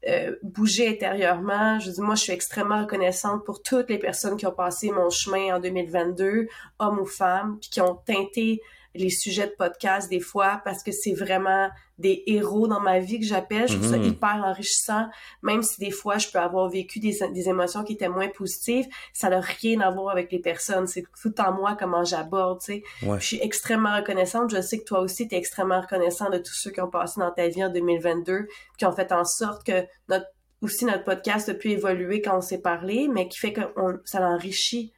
euh, 0.09 0.37
bouger 0.43 0.89
intérieurement. 0.89 1.81
Je 1.81 1.91
dis, 1.91 2.01
moi, 2.01 2.15
je 2.15 2.23
suis 2.23 2.33
extrêmement 2.33 2.83
reconnaissante 2.83 3.45
pour 3.45 3.63
toutes 3.63 3.91
les 3.91 3.99
personnes 3.99 4.37
qui 4.37 4.47
ont 4.47 4.53
passé 4.53 4.91
mon 4.93 5.11
chemin 5.11 5.57
en 5.57 5.61
2022, 5.61 6.47
hommes 6.79 7.01
ou 7.01 7.07
femmes, 7.07 7.59
puis 7.61 7.69
qui 7.71 7.81
ont 7.81 7.97
teinté 8.07 8.61
les 8.95 9.11
sujets 9.11 9.47
de 9.47 9.55
podcast 9.57 10.11
des 10.11 10.21
fois 10.21 10.61
parce 10.65 10.83
que 10.83 10.93
c'est 10.93 11.13
vraiment 11.15 11.69
des 11.99 12.23
héros 12.27 12.67
dans 12.69 12.81
ma 12.81 12.99
vie 12.99 13.21
que 13.21 13.25
j'appelle. 13.27 13.69
Je 13.69 13.75
trouve 13.77 13.91
ça 13.91 13.97
Mhm. 13.97 14.05
hyper 14.05 14.43
enrichissant, 14.45 15.07
même 15.43 15.63
si 15.63 15.79
des 15.81 15.91
fois 15.91 16.19
je 16.19 16.29
peux 16.29 16.39
avoir 16.39 16.69
vécu 16.69 16.99
des, 17.01 17.19
des 17.33 17.49
émotions 17.49 17.85
qui 17.85 17.93
étaient 17.95 18.09
moins 18.09 18.29
positives, 18.29 18.87
ça 19.13 19.31
n'a 19.31 19.41
rien 19.41 19.81
à 19.81 19.91
voir 19.91 20.11
avec 20.11 20.31
les 20.33 20.41
personnes. 20.41 20.87
C'est 20.87 21.05
tout 21.23 21.41
en 21.41 21.53
moi 21.53 21.77
comment 21.79 22.05
j'aborde, 22.05 22.61
tu 22.61 22.67
sais. 22.67 22.83
Ouais. 23.07 23.21
Je 23.21 23.25
suis 23.27 23.39
extrêmement 23.41 23.97
reconnaissante. 23.97 24.51
Je 24.55 24.61
sais 24.61 24.79
que 24.79 24.85
toi 24.85 25.01
aussi, 25.01 25.29
tu 25.29 25.35
es 25.35 25.39
extrêmement 25.39 25.81
reconnaissant 25.81 26.29
de 26.31 26.39
tous 26.39 26.55
ceux 26.55 26.71
qui 26.71 26.81
ont 26.81 26.91
passé 26.91 27.21
dans 27.21 27.31
ta 27.31 27.49
vie 27.49 27.65
en 27.65 27.71
2022, 27.71 28.47
qui 28.79 28.85
ont 28.85 28.93
fait 28.93 29.13
en 29.13 29.25
sorte 29.25 29.65
que 29.65 29.85
notre 30.09 30.27
aussi 30.61 30.85
notre 30.85 31.03
podcast 31.05 31.49
a 31.49 31.55
pu 31.55 31.71
évoluer 31.71 32.21
quand 32.23 32.37
on 32.37 32.41
s'est 32.41 32.61
parlé, 32.61 33.09
mais 33.09 33.27
qui 33.27 33.37
fait 33.39 33.53
que 33.53 33.63
on- 33.77 33.99
ça 34.05 34.21
enrichit 34.25 34.93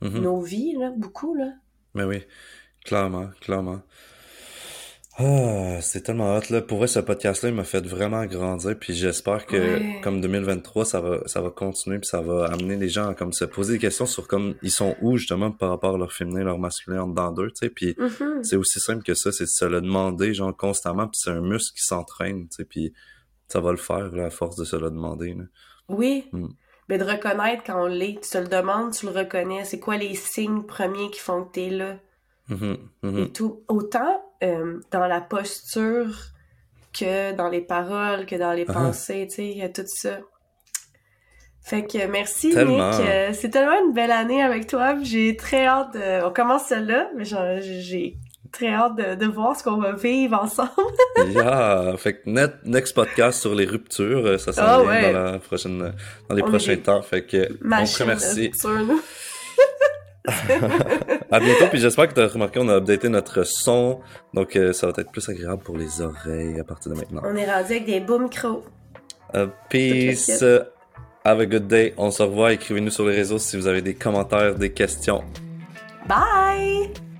Mhm. 0.00 0.20
nos 0.22 0.40
vies, 0.40 0.74
là, 0.78 0.90
beaucoup, 0.96 1.34
là. 1.34 1.52
Mais 1.94 2.04
oui, 2.04 2.24
clairement, 2.84 3.28
clairement. 3.40 3.80
Ah, 5.18 5.78
c'est 5.82 6.00
tellement 6.02 6.34
hot, 6.36 6.40
là. 6.48 6.62
Pour 6.62 6.78
vrai, 6.78 6.86
ce 6.86 6.98
podcast-là, 6.98 7.50
il 7.50 7.54
m'a 7.54 7.64
fait 7.64 7.86
vraiment 7.86 8.24
grandir, 8.24 8.74
puis 8.80 8.94
j'espère 8.94 9.44
que, 9.44 9.56
Ouais. 9.56 10.00
comme 10.02 10.22
2023, 10.22 10.86
ça 10.86 11.02
va, 11.02 11.20
ça 11.26 11.42
va 11.42 11.50
continuer, 11.50 11.98
puis 11.98 12.08
ça 12.08 12.22
va 12.22 12.46
amener 12.46 12.76
les 12.76 12.88
gens 12.88 13.08
à, 13.08 13.14
comme, 13.14 13.34
se 13.34 13.44
poser 13.44 13.74
des 13.74 13.78
questions 13.78 14.06
sur, 14.06 14.26
comme, 14.26 14.54
ils 14.62 14.70
sont 14.70 14.96
où, 15.02 15.18
justement, 15.18 15.50
par 15.50 15.68
rapport 15.68 15.96
à 15.96 15.98
leur 15.98 16.12
féminin, 16.14 16.44
leur 16.44 16.58
masculin, 16.58 17.02
en 17.02 17.08
dedans 17.08 17.30
d'eux, 17.30 17.48
tu 17.50 17.66
sais, 17.66 17.68
puis 17.68 17.94
Mhm. 17.98 18.42
c'est 18.42 18.56
aussi 18.56 18.80
simple 18.80 19.02
que 19.02 19.12
ça, 19.12 19.32
c'est 19.32 19.44
de 19.44 19.48
se 19.50 19.66
le 19.66 19.82
demander, 19.82 20.32
genre, 20.32 20.56
constamment, 20.56 21.06
puis 21.06 21.20
c'est 21.22 21.30
un 21.30 21.42
muscle 21.42 21.76
qui 21.76 21.84
s'entraîne, 21.84 22.48
tu 22.48 22.56
sais, 22.56 22.64
puis 22.64 22.94
ça 23.48 23.60
va 23.60 23.70
le 23.70 23.76
faire, 23.76 24.10
là, 24.12 24.24
à 24.26 24.30
force 24.30 24.56
de 24.56 24.64
se 24.64 24.76
le 24.76 24.88
demander, 24.90 25.34
là. 25.34 25.44
Oui. 25.90 26.24
Mm. 26.32 26.46
Mais 26.88 26.96
de 26.96 27.04
reconnaître 27.04 27.62
quand 27.66 27.82
on 27.84 27.86
l'est. 27.86 28.18
Tu 28.22 28.30
te 28.30 28.38
le 28.38 28.48
demandes, 28.48 28.92
tu 28.92 29.06
le 29.06 29.12
reconnais. 29.12 29.64
C'est 29.64 29.78
quoi 29.78 29.96
les 29.98 30.14
signes 30.14 30.62
premiers 30.64 31.10
qui 31.10 31.20
font 31.20 31.44
que 31.44 31.52
t'es 31.52 31.68
là? 31.70 31.96
Mhm, 32.48 32.76
mhm. 33.02 33.18
Et 33.18 33.32
tout. 33.32 33.62
Autant 33.68 34.20
euh, 34.42 34.80
dans 34.90 35.06
la 35.06 35.20
posture 35.20 36.08
que 36.98 37.32
dans 37.34 37.48
les 37.48 37.60
paroles, 37.62 38.26
que 38.26 38.36
dans 38.36 38.52
les 38.52 38.64
Ah. 38.68 38.72
pensées, 38.72 39.26
tu 39.28 39.36
sais, 39.36 39.46
il 39.48 39.58
y 39.58 39.62
a 39.62 39.68
tout 39.68 39.82
ça. 39.86 40.18
Fait 41.64 41.84
que 41.86 42.06
merci 42.08 42.50
Tellement. 42.50 42.90
Nick, 42.90 43.00
Euh, 43.08 43.30
c'est 43.32 43.50
tellement 43.50 43.78
une 43.86 43.92
belle 43.92 44.10
année 44.10 44.42
avec 44.42 44.66
toi. 44.66 44.96
J'ai 45.02 45.36
très 45.36 45.64
hâte 45.64 45.94
de... 45.94 46.24
On 46.26 46.32
commence 46.32 46.64
celle-là, 46.64 47.08
mais 47.16 47.24
j'ai 47.24 48.16
très 48.50 48.68
hâte 48.74 48.96
de, 48.96 49.14
de 49.14 49.26
voir 49.26 49.56
ce 49.56 49.62
qu'on 49.62 49.78
va 49.78 49.92
vivre 49.92 50.38
ensemble. 50.42 50.70
Yeah! 51.28 51.94
Fait 51.98 52.14
que 52.14 52.28
net, 52.28 52.54
next 52.64 52.94
podcast 52.94 53.40
sur 53.40 53.54
les 53.54 53.64
ruptures, 53.64 54.26
euh, 54.26 54.38
ça 54.38 54.52
s'en 54.52 54.82
vient 54.82 54.88
ouais. 54.90 55.12
dans 55.12 55.22
la 55.32 55.38
prochaine, 55.38 55.94
dans 56.28 56.34
les 56.34 56.42
On 56.42 56.46
prochains 56.48 56.76
temps. 56.78 57.00
Fait 57.00 57.24
que, 57.24 57.48
on 57.64 57.84
te 57.84 58.02
remercie. 58.02 58.46
rupture. 58.48 58.96
À 61.30 61.40
bientôt, 61.40 61.66
puis 61.70 61.80
j'espère 61.80 62.08
que 62.08 62.14
tu 62.14 62.20
as 62.20 62.28
remarqué, 62.28 62.60
on 62.60 62.68
a 62.68 62.76
updaté 62.76 63.08
notre 63.08 63.42
son, 63.44 64.00
donc 64.34 64.54
euh, 64.54 64.72
ça 64.72 64.86
va 64.86 64.92
être 64.98 65.10
plus 65.10 65.28
agréable 65.28 65.62
pour 65.62 65.76
les 65.76 66.00
oreilles 66.00 66.60
à 66.60 66.64
partir 66.64 66.92
de 66.92 66.98
maintenant. 66.98 67.22
On 67.24 67.34
est 67.34 67.50
rendu 67.50 67.72
avec 67.72 67.86
des 67.86 68.00
beaux 68.00 68.18
micros. 68.18 68.64
Euh, 69.34 69.46
peace, 69.70 70.44
have 71.24 71.40
a 71.40 71.46
good 71.46 71.66
day, 71.66 71.94
on 71.96 72.10
se 72.10 72.22
revoit, 72.22 72.52
écrivez-nous 72.52 72.90
sur 72.90 73.06
les 73.06 73.16
réseaux 73.16 73.38
si 73.38 73.56
vous 73.56 73.66
avez 73.66 73.82
des 73.82 73.94
commentaires, 73.94 74.54
des 74.54 74.72
questions. 74.72 75.24
Bye! 76.06 77.11